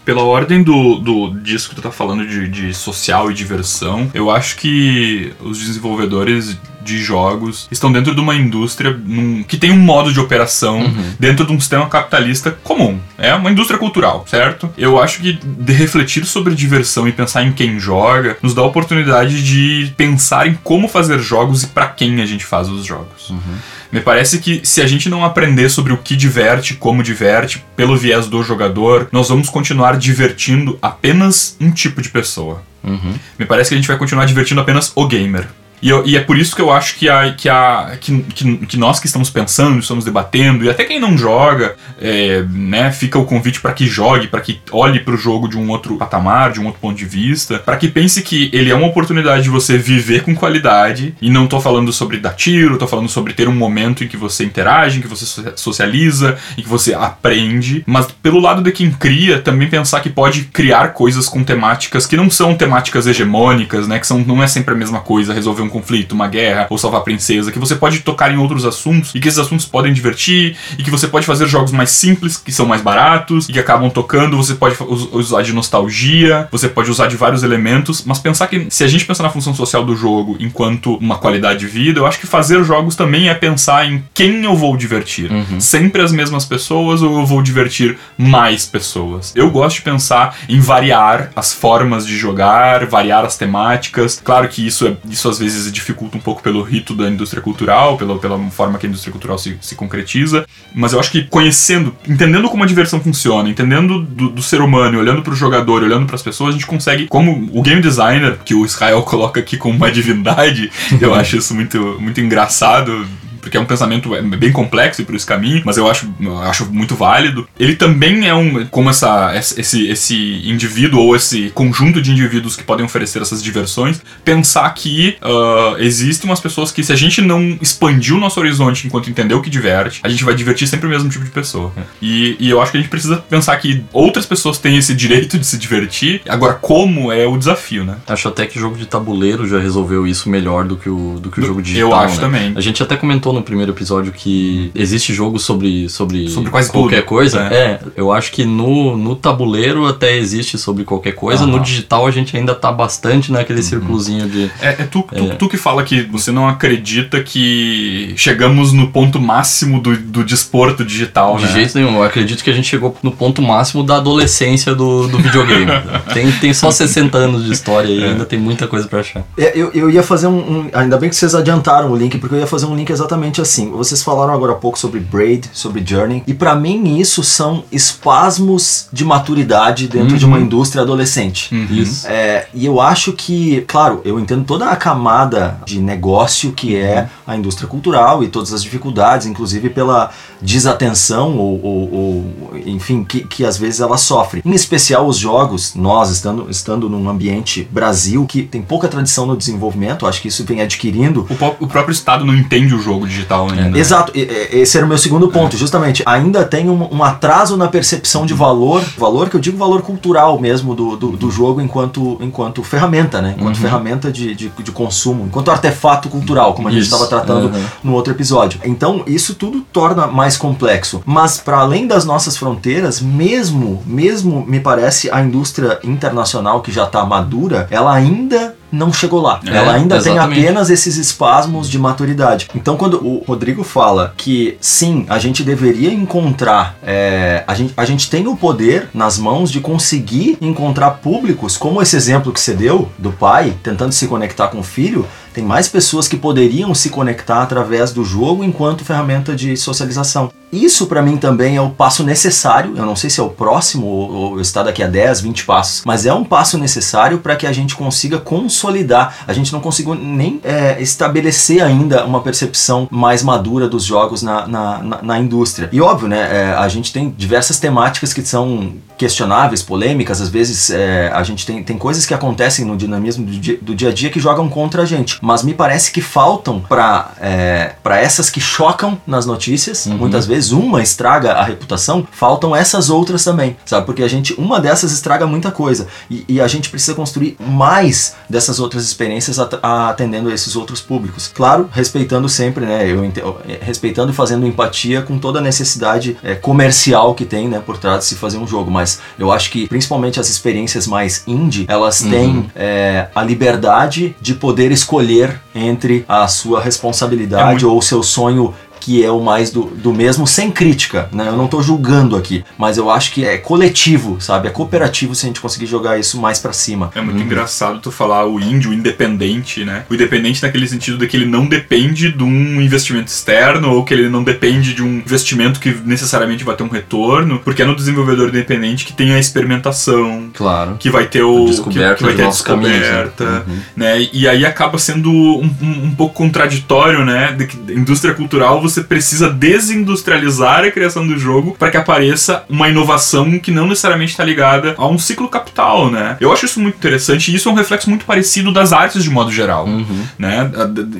Pela 0.04 0.22
ordem 0.22 0.62
do, 0.62 0.96
do 0.96 1.40
disso 1.40 1.68
que 1.68 1.74
tu 1.74 1.82
tá 1.82 1.90
falando 1.90 2.26
de, 2.26 2.48
de 2.48 2.74
social 2.74 3.30
e 3.30 3.34
diversão, 3.34 4.10
eu 4.14 4.30
acho 4.30 4.56
que 4.56 5.32
os 5.40 5.58
desenvolvedores 5.58 6.56
de 6.82 6.98
jogos 6.98 7.68
estão 7.70 7.92
dentro 7.92 8.14
de 8.14 8.20
uma 8.20 8.34
indústria 8.34 8.90
num, 9.04 9.42
que 9.42 9.56
tem 9.56 9.70
um 9.70 9.78
modo 9.78 10.12
de 10.12 10.20
operação 10.20 10.80
uhum. 10.80 11.14
dentro 11.18 11.46
de 11.46 11.52
um 11.52 11.60
sistema 11.60 11.86
capitalista 11.88 12.50
comum. 12.62 12.98
É 13.18 13.34
uma 13.34 13.50
indústria 13.50 13.78
cultural, 13.78 14.24
certo? 14.28 14.70
Eu 14.76 15.00
acho 15.00 15.20
que 15.20 15.38
de 15.42 15.72
refletir 15.72 16.24
sobre 16.24 16.54
diversão 16.54 17.06
e 17.06 17.12
pensar 17.12 17.42
em 17.44 17.52
quem 17.52 17.78
joga 17.78 18.36
nos 18.42 18.54
dá 18.54 18.62
a 18.62 18.66
oportunidade 18.66 19.42
de 19.42 19.92
pensar 19.96 20.46
em 20.46 20.58
como 20.62 20.88
fazer 20.88 21.18
jogos 21.18 21.62
e 21.62 21.66
para 21.68 21.86
quem 21.88 22.20
a 22.20 22.26
gente 22.26 22.44
faz 22.44 22.68
os 22.68 22.84
jogos. 22.84 23.30
Uhum. 23.30 23.56
Me 23.92 24.00
parece 24.00 24.38
que 24.38 24.60
se 24.62 24.80
a 24.80 24.86
gente 24.86 25.08
não 25.08 25.24
aprender 25.24 25.68
sobre 25.68 25.92
o 25.92 25.98
que 25.98 26.14
diverte, 26.14 26.74
como 26.74 27.02
diverte, 27.02 27.64
pelo 27.74 27.96
viés 27.96 28.28
do 28.28 28.42
jogador, 28.42 29.08
nós 29.10 29.28
vamos 29.28 29.50
continuar 29.50 29.96
divertindo 29.96 30.78
apenas 30.80 31.56
um 31.60 31.70
tipo 31.70 32.00
de 32.00 32.08
pessoa. 32.08 32.62
Uhum. 32.84 33.14
Me 33.38 33.44
parece 33.44 33.70
que 33.70 33.74
a 33.74 33.78
gente 33.78 33.88
vai 33.88 33.98
continuar 33.98 34.24
divertindo 34.26 34.60
apenas 34.60 34.92
o 34.94 35.06
gamer. 35.06 35.48
E, 35.82 35.88
eu, 35.88 36.06
e, 36.06 36.16
é 36.16 36.20
por 36.20 36.36
isso 36.36 36.54
que 36.54 36.62
eu 36.62 36.70
acho 36.70 36.96
que, 36.96 37.08
a, 37.08 37.32
que, 37.32 37.48
a, 37.48 37.96
que, 38.00 38.22
que, 38.66 38.76
nós 38.76 39.00
que 39.00 39.06
estamos 39.06 39.30
pensando, 39.30 39.78
estamos 39.78 40.04
debatendo, 40.04 40.64
e 40.64 40.70
até 40.70 40.84
quem 40.84 41.00
não 41.00 41.16
joga, 41.16 41.74
é, 42.00 42.42
né, 42.50 42.90
fica 42.92 43.18
o 43.18 43.24
convite 43.24 43.60
para 43.60 43.72
que 43.72 43.86
jogue, 43.86 44.28
para 44.28 44.40
que 44.40 44.60
olhe 44.70 45.00
para 45.00 45.14
o 45.14 45.16
jogo 45.16 45.48
de 45.48 45.56
um 45.56 45.68
outro 45.70 45.96
patamar, 45.96 46.52
de 46.52 46.60
um 46.60 46.66
outro 46.66 46.80
ponto 46.80 46.96
de 46.96 47.04
vista, 47.04 47.58
para 47.58 47.76
que 47.76 47.88
pense 47.88 48.22
que 48.22 48.50
ele 48.52 48.70
é 48.70 48.74
uma 48.74 48.86
oportunidade 48.86 49.44
de 49.44 49.50
você 49.50 49.78
viver 49.78 50.22
com 50.22 50.34
qualidade. 50.34 51.14
E 51.20 51.30
não 51.30 51.46
tô 51.46 51.60
falando 51.60 51.92
sobre 51.92 52.18
dar 52.18 52.34
tiro, 52.34 52.78
tô 52.78 52.86
falando 52.86 53.08
sobre 53.08 53.32
ter 53.32 53.48
um 53.48 53.54
momento 53.54 54.04
em 54.04 54.08
que 54.08 54.16
você 54.16 54.44
interage, 54.44 54.98
em 54.98 55.02
que 55.02 55.08
você 55.08 55.52
socializa, 55.56 56.36
em 56.58 56.62
que 56.62 56.68
você 56.68 56.94
aprende. 56.94 57.82
Mas 57.86 58.06
pelo 58.22 58.40
lado 58.40 58.62
de 58.62 58.72
quem 58.72 58.90
cria, 58.90 59.40
também 59.40 59.68
pensar 59.68 60.00
que 60.00 60.10
pode 60.10 60.44
criar 60.44 60.88
coisas 60.88 61.28
com 61.28 61.42
temáticas 61.42 62.06
que 62.06 62.16
não 62.16 62.30
são 62.30 62.54
temáticas 62.54 63.06
hegemônicas, 63.06 63.88
né, 63.88 63.98
que 63.98 64.06
são, 64.06 64.18
não 64.18 64.42
é 64.42 64.46
sempre 64.46 64.74
a 64.74 64.76
mesma 64.76 65.00
coisa, 65.00 65.32
resolver 65.32 65.62
um 65.62 65.68
conflito, 65.70 66.12
uma 66.12 66.28
guerra 66.28 66.66
ou 66.70 66.78
salvar 66.78 67.00
a 67.00 67.04
princesa, 67.04 67.52
que 67.52 67.58
você 67.58 67.74
pode 67.74 68.00
tocar 68.00 68.32
em 68.32 68.36
outros 68.36 68.64
assuntos 68.64 69.14
e 69.14 69.20
que 69.20 69.28
esses 69.28 69.38
assuntos 69.38 69.66
podem 69.66 69.92
divertir 69.92 70.56
e 70.78 70.82
que 70.82 70.90
você 70.90 71.08
pode 71.08 71.26
fazer 71.26 71.46
jogos 71.46 71.72
mais 71.72 71.90
simples, 71.90 72.36
que 72.36 72.52
são 72.52 72.66
mais 72.66 72.82
baratos 72.82 73.48
e 73.48 73.52
que 73.52 73.58
acabam 73.58 73.90
tocando, 73.90 74.36
você 74.36 74.54
pode 74.54 74.76
usar 75.12 75.42
de 75.42 75.52
nostalgia, 75.52 76.48
você 76.50 76.68
pode 76.68 76.90
usar 76.90 77.06
de 77.06 77.16
vários 77.16 77.42
elementos, 77.42 78.04
mas 78.04 78.18
pensar 78.18 78.46
que 78.46 78.66
se 78.70 78.84
a 78.84 78.88
gente 78.88 79.04
pensar 79.04 79.22
na 79.22 79.30
função 79.30 79.54
social 79.54 79.84
do 79.84 79.96
jogo 79.96 80.36
enquanto 80.40 80.96
uma 80.96 81.18
qualidade 81.18 81.60
de 81.60 81.66
vida, 81.66 82.00
eu 82.00 82.06
acho 82.06 82.18
que 82.18 82.26
fazer 82.26 82.62
jogos 82.64 82.96
também 82.96 83.28
é 83.28 83.34
pensar 83.34 83.86
em 83.86 84.02
quem 84.12 84.44
eu 84.44 84.56
vou 84.56 84.76
divertir. 84.76 85.30
Uhum. 85.30 85.60
Sempre 85.60 86.02
as 86.02 86.12
mesmas 86.12 86.44
pessoas 86.44 87.02
ou 87.02 87.20
eu 87.20 87.26
vou 87.26 87.42
divertir 87.42 87.98
mais 88.16 88.66
pessoas. 88.66 89.32
Eu 89.34 89.50
gosto 89.50 89.76
de 89.76 89.82
pensar 89.82 90.36
em 90.48 90.60
variar 90.60 91.30
as 91.34 91.52
formas 91.52 92.06
de 92.06 92.16
jogar, 92.16 92.86
variar 92.86 93.24
as 93.24 93.36
temáticas. 93.36 94.20
Claro 94.22 94.48
que 94.48 94.66
isso 94.66 94.86
é 94.86 94.96
isso 95.08 95.28
às 95.28 95.38
vezes 95.38 95.59
vezes 95.60 95.72
dificulta 95.72 96.16
um 96.16 96.20
pouco 96.20 96.42
pelo 96.42 96.62
rito 96.62 96.94
da 96.94 97.08
indústria 97.08 97.42
cultural, 97.42 97.96
pela, 97.96 98.18
pela 98.18 98.38
forma 98.50 98.78
que 98.78 98.86
a 98.86 98.88
indústria 98.88 99.12
cultural 99.12 99.38
se, 99.38 99.56
se 99.60 99.74
concretiza. 99.74 100.46
Mas 100.74 100.92
eu 100.92 101.00
acho 101.00 101.10
que 101.10 101.24
conhecendo, 101.24 101.94
entendendo 102.08 102.48
como 102.48 102.62
a 102.62 102.66
diversão 102.66 103.00
funciona, 103.00 103.48
entendendo 103.48 104.02
do, 104.02 104.30
do 104.30 104.42
ser 104.42 104.60
humano, 104.60 104.98
olhando 104.98 105.22
para 105.22 105.32
o 105.32 105.36
jogador, 105.36 105.82
olhando 105.82 106.06
para 106.06 106.16
as 106.16 106.22
pessoas, 106.22 106.50
a 106.50 106.52
gente 106.52 106.66
consegue, 106.66 107.06
como 107.06 107.50
o 107.52 107.62
game 107.62 107.80
designer, 107.80 108.38
que 108.44 108.54
o 108.54 108.64
Israel 108.64 109.02
coloca 109.10 109.40
aqui 109.40 109.56
como 109.56 109.76
uma 109.76 109.90
divindade, 109.90 110.70
eu 111.00 111.14
acho 111.14 111.36
isso 111.36 111.54
muito, 111.54 111.96
muito 112.00 112.20
engraçado 112.20 113.06
porque 113.40 113.56
é 113.56 113.60
um 113.60 113.64
pensamento 113.64 114.14
é, 114.14 114.22
bem 114.22 114.52
complexo 114.52 115.02
e 115.02 115.04
por 115.04 115.14
esse 115.14 115.26
caminho, 115.26 115.62
mas 115.64 115.76
eu 115.76 115.88
acho, 115.90 116.12
eu 116.20 116.38
acho 116.38 116.66
muito 116.66 116.94
válido. 116.94 117.48
Ele 117.58 117.74
também 117.74 118.28
é 118.28 118.34
um, 118.34 118.66
como 118.66 118.90
essa, 118.90 119.32
esse, 119.36 119.88
esse 119.88 120.42
indivíduo 120.48 121.00
ou 121.00 121.16
esse 121.16 121.50
conjunto 121.50 122.00
de 122.00 122.10
indivíduos 122.10 122.56
que 122.56 122.62
podem 122.62 122.84
oferecer 122.84 123.22
essas 123.22 123.42
diversões, 123.42 124.00
pensar 124.24 124.68
que 124.74 125.16
uh, 125.22 125.78
existem 125.78 126.28
umas 126.28 126.40
pessoas 126.40 126.72
que, 126.72 126.82
se 126.82 126.92
a 126.92 126.96
gente 126.96 127.20
não 127.20 127.58
expandir 127.60 128.14
o 128.14 128.18
nosso 128.18 128.38
horizonte 128.40 128.86
enquanto 128.86 129.10
entender 129.10 129.34
o 129.34 129.42
que 129.42 129.50
diverte, 129.50 130.00
a 130.02 130.08
gente 130.08 130.24
vai 130.24 130.34
divertir 130.34 130.66
sempre 130.68 130.86
o 130.86 130.90
mesmo 130.90 131.08
tipo 131.08 131.24
de 131.24 131.30
pessoa. 131.30 131.72
E, 132.00 132.36
e 132.38 132.50
eu 132.50 132.60
acho 132.60 132.72
que 132.72 132.78
a 132.78 132.80
gente 132.80 132.90
precisa 132.90 133.16
pensar 133.16 133.56
que 133.56 133.84
outras 133.92 134.26
pessoas 134.26 134.58
têm 134.58 134.76
esse 134.76 134.94
direito 134.94 135.38
de 135.38 135.46
se 135.46 135.58
divertir, 135.58 136.22
agora 136.28 136.54
como 136.54 137.12
é 137.12 137.26
o 137.26 137.36
desafio, 137.36 137.84
né? 137.84 137.96
Acho 138.06 138.28
até 138.28 138.46
que 138.46 138.58
jogo 138.58 138.76
de 138.76 138.86
tabuleiro 138.86 139.46
já 139.48 139.58
resolveu 139.58 140.06
isso 140.06 140.28
melhor 140.28 140.64
do 140.64 140.76
que 140.76 140.88
o, 140.88 141.18
do 141.20 141.30
que 141.30 141.40
o 141.40 141.46
jogo 141.46 141.62
digital. 141.62 141.90
Eu 141.90 141.94
acho 141.94 142.16
né? 142.16 142.20
também. 142.20 142.52
A 142.56 142.60
gente 142.60 142.82
até 142.82 142.96
comentou 142.96 143.29
comentou 143.30 143.32
no 143.32 143.42
primeiro 143.42 143.72
episódio 143.72 144.12
que 144.12 144.70
existe 144.74 145.14
jogo 145.14 145.38
sobre, 145.38 145.88
sobre, 145.88 146.28
sobre 146.28 146.50
quase 146.50 146.70
qualquer 146.70 147.00
tudo. 147.00 147.08
coisa. 147.08 147.40
É. 147.50 147.54
é. 147.54 147.80
eu 147.96 148.12
acho 148.12 148.32
que 148.32 148.44
no, 148.44 148.96
no 148.96 149.16
tabuleiro 149.16 149.86
até 149.86 150.16
existe 150.16 150.58
sobre 150.58 150.84
qualquer 150.84 151.12
coisa. 151.12 151.44
Uhum. 151.44 151.52
No 151.52 151.60
digital 151.60 152.06
a 152.06 152.10
gente 152.10 152.36
ainda 152.36 152.54
tá 152.54 152.70
bastante 152.70 153.32
naquele 153.32 153.60
uhum. 153.60 153.64
círculozinho 153.64 154.28
de. 154.28 154.50
É, 154.60 154.68
é, 154.68 154.72
tu, 154.90 155.02
tu, 155.02 155.24
é. 155.24 155.34
tu, 155.34 155.48
que 155.48 155.56
fala 155.56 155.82
que 155.82 156.02
você 156.02 156.30
não 156.30 156.48
acredita 156.48 157.22
que 157.22 158.12
chegamos 158.16 158.72
no 158.72 158.88
ponto 158.88 159.20
máximo 159.20 159.80
do, 159.80 159.96
do 159.96 160.24
desporto 160.24 160.84
digital, 160.84 161.36
de 161.36 161.44
né? 161.44 161.52
Jeito 161.52 161.78
nenhum. 161.78 161.96
Eu 161.96 162.02
acredito 162.02 162.42
que 162.42 162.50
a 162.50 162.54
gente 162.54 162.68
chegou 162.68 162.96
no 163.02 163.12
ponto 163.12 163.40
máximo 163.40 163.82
da 163.82 163.96
adolescência 163.96 164.74
do, 164.74 165.06
do 165.08 165.18
videogame. 165.18 165.70
tem, 166.12 166.30
tem 166.32 166.52
só 166.52 166.70
60 166.70 167.16
anos 167.16 167.44
de 167.44 167.52
história 167.52 167.88
e 167.88 168.02
é. 168.02 168.08
ainda 168.08 168.24
tem 168.24 168.38
muita 168.38 168.66
coisa 168.66 168.88
para 168.88 169.00
achar. 169.00 169.24
É, 169.38 169.52
eu, 169.56 169.70
eu 169.72 169.90
ia 169.90 170.02
fazer 170.02 170.26
um, 170.26 170.38
um, 170.38 170.70
Ainda 170.72 170.96
bem 170.96 171.10
que 171.10 171.16
vocês 171.16 171.34
adiantaram 171.34 171.90
o 171.90 171.96
link, 171.96 172.16
porque 172.18 172.34
eu 172.34 172.38
ia 172.38 172.46
fazer 172.46 172.66
um 172.66 172.76
link 172.76 172.90
exatamente 172.90 173.19
exatamente 173.20 173.40
assim. 173.40 173.70
Vocês 173.70 174.02
falaram 174.02 174.32
agora 174.32 174.52
há 174.52 174.56
pouco 174.56 174.78
sobre 174.78 174.98
Braid, 175.00 175.50
sobre 175.52 175.84
Journey, 175.84 176.22
e 176.26 176.32
para 176.34 176.54
mim 176.54 176.98
isso 176.98 177.22
são 177.22 177.64
espasmos 177.70 178.88
de 178.92 179.04
maturidade 179.04 179.86
dentro 179.88 180.12
Uhum. 180.12 180.16
de 180.18 180.24
uma 180.24 180.38
indústria 180.40 180.82
adolescente. 180.82 181.54
Isso. 181.70 182.06
É, 182.08 182.48
e 182.54 182.64
eu 182.66 182.80
acho 182.80 183.12
que, 183.12 183.60
claro, 183.68 184.00
eu 184.04 184.18
entendo 184.18 184.44
toda 184.44 184.68
a 184.70 184.76
camada 184.76 185.58
de 185.66 185.78
negócio 185.80 186.52
que 186.52 186.74
é 186.76 187.08
a 187.26 187.36
indústria 187.36 187.68
cultural 187.68 188.24
e 188.24 188.28
todas 188.28 188.52
as 188.52 188.62
dificuldades, 188.62 189.26
inclusive 189.26 189.68
pela 189.70 190.10
desatenção 190.40 191.36
ou, 191.36 191.60
ou- 191.62 191.94
ou, 191.94 192.58
enfim, 192.66 193.04
que, 193.04 193.20
que 193.24 193.44
às 193.44 193.56
vezes 193.56 193.80
ela 193.80 193.96
sofre. 193.96 194.42
Em 194.44 194.52
especial 194.54 195.06
os 195.06 195.16
jogos, 195.16 195.74
nós 195.74 196.10
estando, 196.10 196.50
estando 196.50 196.88
num 196.88 197.08
ambiente 197.08 197.68
Brasil 197.70 198.26
que 198.26 198.42
tem 198.42 198.62
pouca 198.62 198.88
tradição 198.88 199.26
no 199.26 199.36
desenvolvimento, 199.36 200.06
acho 200.06 200.20
que 200.22 200.28
isso 200.28 200.44
vem 200.44 200.60
adquirindo 200.60 201.26
O, 201.60 201.64
o 201.64 201.68
próprio 201.68 201.92
Estado 201.92 202.24
não 202.24 202.34
entende 202.34 202.74
o 202.74 202.80
jogo 202.80 203.06
digital 203.10 203.48
ainda. 203.50 203.68
né? 203.68 203.78
Exato, 203.78 204.12
esse 204.14 204.76
era 204.76 204.86
o 204.86 204.88
meu 204.88 204.98
segundo 204.98 205.28
ponto, 205.28 205.56
justamente. 205.56 206.02
Ainda 206.06 206.44
tem 206.44 206.70
um, 206.70 206.88
um 206.94 207.04
atraso 207.04 207.56
na 207.56 207.68
percepção 207.68 208.24
de 208.24 208.32
valor, 208.32 208.82
valor 208.96 209.28
que 209.28 209.36
eu 209.36 209.40
digo 209.40 209.58
valor 209.58 209.82
cultural 209.82 210.38
mesmo 210.38 210.74
do, 210.74 210.96
do, 210.96 211.16
do 211.16 211.30
jogo 211.30 211.60
enquanto, 211.60 212.18
enquanto 212.20 212.62
ferramenta, 212.62 213.20
né? 213.20 213.34
Enquanto 213.36 213.58
ferramenta 213.58 214.10
de, 214.10 214.34
de, 214.34 214.48
de 214.48 214.72
consumo, 214.72 215.26
enquanto 215.26 215.50
artefato 215.50 216.08
cultural, 216.08 216.54
como 216.54 216.68
a 216.68 216.70
gente 216.70 216.84
estava 216.84 217.06
tratando 217.06 217.54
uhum. 217.54 217.64
no 217.84 217.94
outro 217.94 218.12
episódio. 218.12 218.60
Então, 218.64 219.02
isso 219.06 219.34
tudo 219.34 219.60
torna 219.72 220.06
mais 220.06 220.36
complexo. 220.36 221.02
Mas, 221.04 221.38
para 221.38 221.58
além 221.58 221.86
das 221.86 222.04
nossas 222.04 222.36
fronteiras, 222.36 223.00
mesmo, 223.00 223.82
mesmo 223.84 224.44
me 224.46 224.60
parece 224.60 225.10
a 225.10 225.20
indústria 225.20 225.78
internacional 225.82 226.60
que 226.60 226.72
já 226.72 226.84
está 226.84 227.04
madura, 227.04 227.66
ela 227.70 227.92
ainda 227.92 228.56
não 228.70 228.92
chegou 228.92 229.20
lá. 229.20 229.40
É, 229.46 229.56
ela 229.56 229.74
ainda 229.74 230.00
tem 230.00 230.12
exatamente. 230.12 230.40
apenas 230.40 230.70
esses 230.70 230.96
espasmos 230.96 231.68
de 231.68 231.78
maturidade. 231.78 232.48
Então, 232.54 232.76
quando 232.76 233.04
o 233.04 233.24
Rodrigo 233.26 233.62
fala 233.62 234.14
que 234.16 234.56
sim, 234.60 235.06
a 235.08 235.18
gente 235.18 235.42
deveria 235.42 235.92
encontrar, 235.92 236.76
é, 236.82 237.44
a, 237.46 237.54
gente, 237.54 237.74
a 237.76 237.84
gente 237.84 238.10
tem 238.10 238.26
o 238.26 238.36
poder 238.36 238.88
nas 238.94 239.18
mãos 239.18 239.50
de 239.50 239.60
conseguir 239.60 240.38
encontrar 240.40 240.90
públicos, 240.92 241.56
como 241.56 241.80
esse 241.82 241.96
exemplo 241.96 242.32
que 242.32 242.40
você 242.40 242.54
deu 242.54 242.88
do 242.98 243.12
pai 243.12 243.54
tentando 243.62 243.92
se 243.92 244.06
conectar 244.06 244.48
com 244.48 244.60
o 244.60 244.64
filho. 244.64 245.06
Tem 245.32 245.44
mais 245.44 245.68
pessoas 245.68 246.08
que 246.08 246.16
poderiam 246.16 246.74
se 246.74 246.90
conectar 246.90 247.42
através 247.42 247.92
do 247.92 248.04
jogo 248.04 248.42
enquanto 248.42 248.84
ferramenta 248.84 249.34
de 249.34 249.56
socialização. 249.56 250.32
Isso 250.52 250.86
para 250.86 251.02
mim 251.02 251.16
também 251.16 251.56
é 251.56 251.60
o 251.60 251.70
passo 251.70 252.02
necessário. 252.04 252.74
Eu 252.76 252.84
não 252.84 252.96
sei 252.96 253.08
se 253.10 253.20
é 253.20 253.22
o 253.22 253.28
próximo 253.28 253.86
ou, 253.86 254.12
ou 254.32 254.40
está 254.40 254.62
daqui 254.62 254.82
a 254.82 254.86
10, 254.86 255.20
20 255.20 255.44
passos, 255.44 255.82
mas 255.84 256.06
é 256.06 256.12
um 256.12 256.24
passo 256.24 256.58
necessário 256.58 257.18
para 257.18 257.36
que 257.36 257.46
a 257.46 257.52
gente 257.52 257.74
consiga 257.76 258.18
consolidar. 258.18 259.14
A 259.26 259.32
gente 259.32 259.52
não 259.52 259.60
conseguiu 259.60 259.94
nem 259.94 260.40
é, 260.42 260.80
estabelecer 260.82 261.62
ainda 261.62 262.04
uma 262.04 262.20
percepção 262.20 262.88
mais 262.90 263.22
madura 263.22 263.68
dos 263.68 263.84
jogos 263.84 264.22
na, 264.22 264.46
na, 264.46 264.78
na- 264.82 265.02
na 265.02 265.18
indústria. 265.18 265.68
E 265.72 265.80
óbvio, 265.80 266.08
né? 266.08 266.18
é, 266.50 266.52
a 266.54 266.68
gente 266.68 266.92
tem 266.92 267.10
diversas 267.16 267.58
temáticas 267.58 268.12
que 268.12 268.22
são 268.22 268.72
questionáveis, 268.98 269.62
polêmicas. 269.62 270.20
Às 270.20 270.28
vezes 270.28 270.70
é, 270.70 271.10
a 271.14 271.22
gente 271.22 271.46
tem, 271.46 271.62
tem 271.62 271.78
coisas 271.78 272.04
que 272.06 272.12
acontecem 272.14 272.64
no 272.64 272.76
dinamismo 272.76 273.24
do 273.24 273.32
dia, 273.32 273.58
do 273.60 273.74
dia 273.74 273.88
a 273.88 273.92
dia 273.92 274.10
que 274.10 274.20
jogam 274.20 274.48
contra 274.48 274.82
a 274.82 274.86
gente. 274.86 275.18
Mas 275.22 275.42
me 275.42 275.54
parece 275.54 275.90
que 275.90 276.00
faltam 276.00 276.60
para 276.60 277.12
é, 277.20 277.72
para 277.82 277.98
essas 278.00 278.28
que 278.30 278.40
chocam 278.40 278.98
nas 279.06 279.24
notícias, 279.26 279.86
muitas 279.86 280.26
vezes 280.26 280.39
uma 280.50 280.82
estraga 280.82 281.32
a 281.32 281.44
reputação, 281.44 282.06
faltam 282.10 282.54
essas 282.56 282.88
outras 282.88 283.22
também, 283.22 283.56
sabe? 283.66 283.84
Porque 283.86 284.02
a 284.02 284.08
gente, 284.08 284.32
uma 284.38 284.58
dessas 284.60 284.92
estraga 284.92 285.26
muita 285.26 285.50
coisa. 285.50 285.86
E, 286.10 286.24
e 286.28 286.40
a 286.40 286.48
gente 286.48 286.70
precisa 286.70 286.94
construir 286.94 287.36
mais 287.38 288.14
dessas 288.28 288.58
outras 288.58 288.84
experiências 288.84 289.38
at- 289.38 289.58
atendendo 289.62 290.28
a 290.30 290.34
esses 290.34 290.56
outros 290.56 290.80
públicos. 290.80 291.30
Claro, 291.34 291.68
respeitando 291.72 292.28
sempre, 292.28 292.64
né? 292.64 292.86
Eu, 292.90 293.04
é, 293.48 293.58
respeitando 293.60 294.10
e 294.12 294.14
fazendo 294.14 294.46
empatia 294.46 295.02
com 295.02 295.18
toda 295.18 295.38
a 295.38 295.42
necessidade 295.42 296.16
é, 296.22 296.34
comercial 296.34 297.14
que 297.14 297.24
tem, 297.24 297.48
né? 297.48 297.60
Por 297.64 297.76
trás 297.78 298.00
de 298.00 298.04
se 298.06 298.14
fazer 298.14 298.38
um 298.38 298.46
jogo. 298.46 298.70
Mas 298.70 299.00
eu 299.18 299.30
acho 299.32 299.50
que 299.50 299.68
principalmente 299.68 300.18
as 300.18 300.28
experiências 300.28 300.86
mais 300.86 301.22
indie, 301.26 301.66
elas 301.68 302.00
têm 302.02 302.50
é, 302.54 303.08
a 303.14 303.22
liberdade 303.22 304.14
de 304.20 304.34
poder 304.34 304.70
escolher 304.72 305.40
entre 305.54 306.04
a 306.08 306.26
sua 306.28 306.60
responsabilidade 306.60 307.42
É 307.42 307.46
muito- 307.50 307.68
ou 307.70 307.78
o 307.78 307.82
seu 307.82 308.02
sonho 308.02 308.54
que 308.80 309.04
é 309.04 309.10
o 309.10 309.20
mais 309.20 309.50
do, 309.50 309.64
do 309.66 309.92
mesmo, 309.92 310.26
sem 310.26 310.50
crítica, 310.50 311.08
né? 311.12 311.28
Eu 311.28 311.36
não 311.36 311.46
tô 311.46 311.62
julgando 311.62 312.16
aqui, 312.16 312.44
mas 312.58 312.78
eu 312.78 312.90
acho 312.90 313.12
que 313.12 313.24
é 313.24 313.36
coletivo, 313.38 314.20
sabe? 314.20 314.48
É 314.48 314.50
cooperativo 314.50 315.14
se 315.14 315.26
a 315.26 315.28
gente 315.28 315.40
conseguir 315.40 315.66
jogar 315.66 315.98
isso 315.98 316.18
mais 316.20 316.38
pra 316.38 316.52
cima. 316.52 316.90
É 316.94 317.00
muito 317.00 317.22
engraçado 317.22 317.78
tu 317.80 317.90
falar 317.92 318.26
o 318.26 318.40
indie, 318.40 318.68
o 318.68 318.72
independente, 318.72 319.64
né? 319.64 319.84
O 319.90 319.94
independente 319.94 320.42
naquele 320.42 320.66
sentido 320.66 320.96
de 320.98 321.06
que 321.06 321.16
ele 321.16 321.26
não 321.26 321.46
depende 321.46 322.10
de 322.12 322.22
um 322.24 322.60
investimento 322.60 323.08
externo 323.08 323.70
ou 323.72 323.84
que 323.84 323.92
ele 323.94 324.08
não 324.08 324.24
depende 324.24 324.72
de 324.74 324.82
um 324.82 324.98
investimento 324.98 325.60
que 325.60 325.74
necessariamente 325.84 326.42
vai 326.44 326.56
ter 326.56 326.62
um 326.62 326.68
retorno, 326.68 327.38
porque 327.44 327.62
é 327.62 327.64
no 327.66 327.76
desenvolvedor 327.76 328.28
independente 328.28 328.84
que 328.84 328.92
tem 328.92 329.12
a 329.12 329.18
experimentação, 329.18 330.30
Claro. 330.34 330.76
que 330.78 330.88
vai 330.90 331.06
ter 331.06 331.22
o 331.22 331.44
Descoberta 331.44 331.94
que, 331.94 331.98
que 331.98 332.04
vai 332.04 332.14
ter 332.14 332.22
a 332.22 332.24
novos 332.26 332.42
caminhos, 332.42 332.72
né? 332.80 333.04
descoberta, 333.04 333.44
Uhum. 333.48 333.58
né? 333.76 334.08
E 334.12 334.26
aí 334.28 334.44
acaba 334.46 334.78
sendo 334.78 335.10
um, 335.10 335.50
um- 335.62 335.84
um 335.86 335.94
pouco 335.94 336.14
contraditório, 336.14 337.04
né? 337.04 337.32
De 337.32 337.46
que 337.46 337.56
indústria 337.72 338.14
cultural 338.14 338.60
você 338.70 338.82
precisa 338.82 339.28
desindustrializar 339.30 340.64
a 340.64 340.70
criação 340.70 341.06
do 341.06 341.18
jogo 341.18 341.56
para 341.58 341.70
que 341.70 341.76
apareça 341.76 342.44
uma 342.48 342.68
inovação 342.68 343.38
que 343.38 343.50
não 343.50 343.66
necessariamente 343.66 344.12
está 344.12 344.24
ligada 344.24 344.74
a 344.76 344.86
um 344.86 344.98
ciclo 344.98 345.28
capital, 345.28 345.90
né? 345.90 346.16
Eu 346.20 346.32
acho 346.32 346.44
isso 346.46 346.60
muito 346.60 346.76
interessante 346.76 347.30
e 347.30 347.34
isso 347.34 347.48
é 347.48 347.52
um 347.52 347.54
reflexo 347.54 347.88
muito 347.88 348.04
parecido 348.04 348.52
das 348.52 348.72
artes 348.72 349.02
de 349.02 349.10
modo 349.10 349.30
geral 349.30 349.66
Uhum. 349.66 350.04
né? 350.18 350.50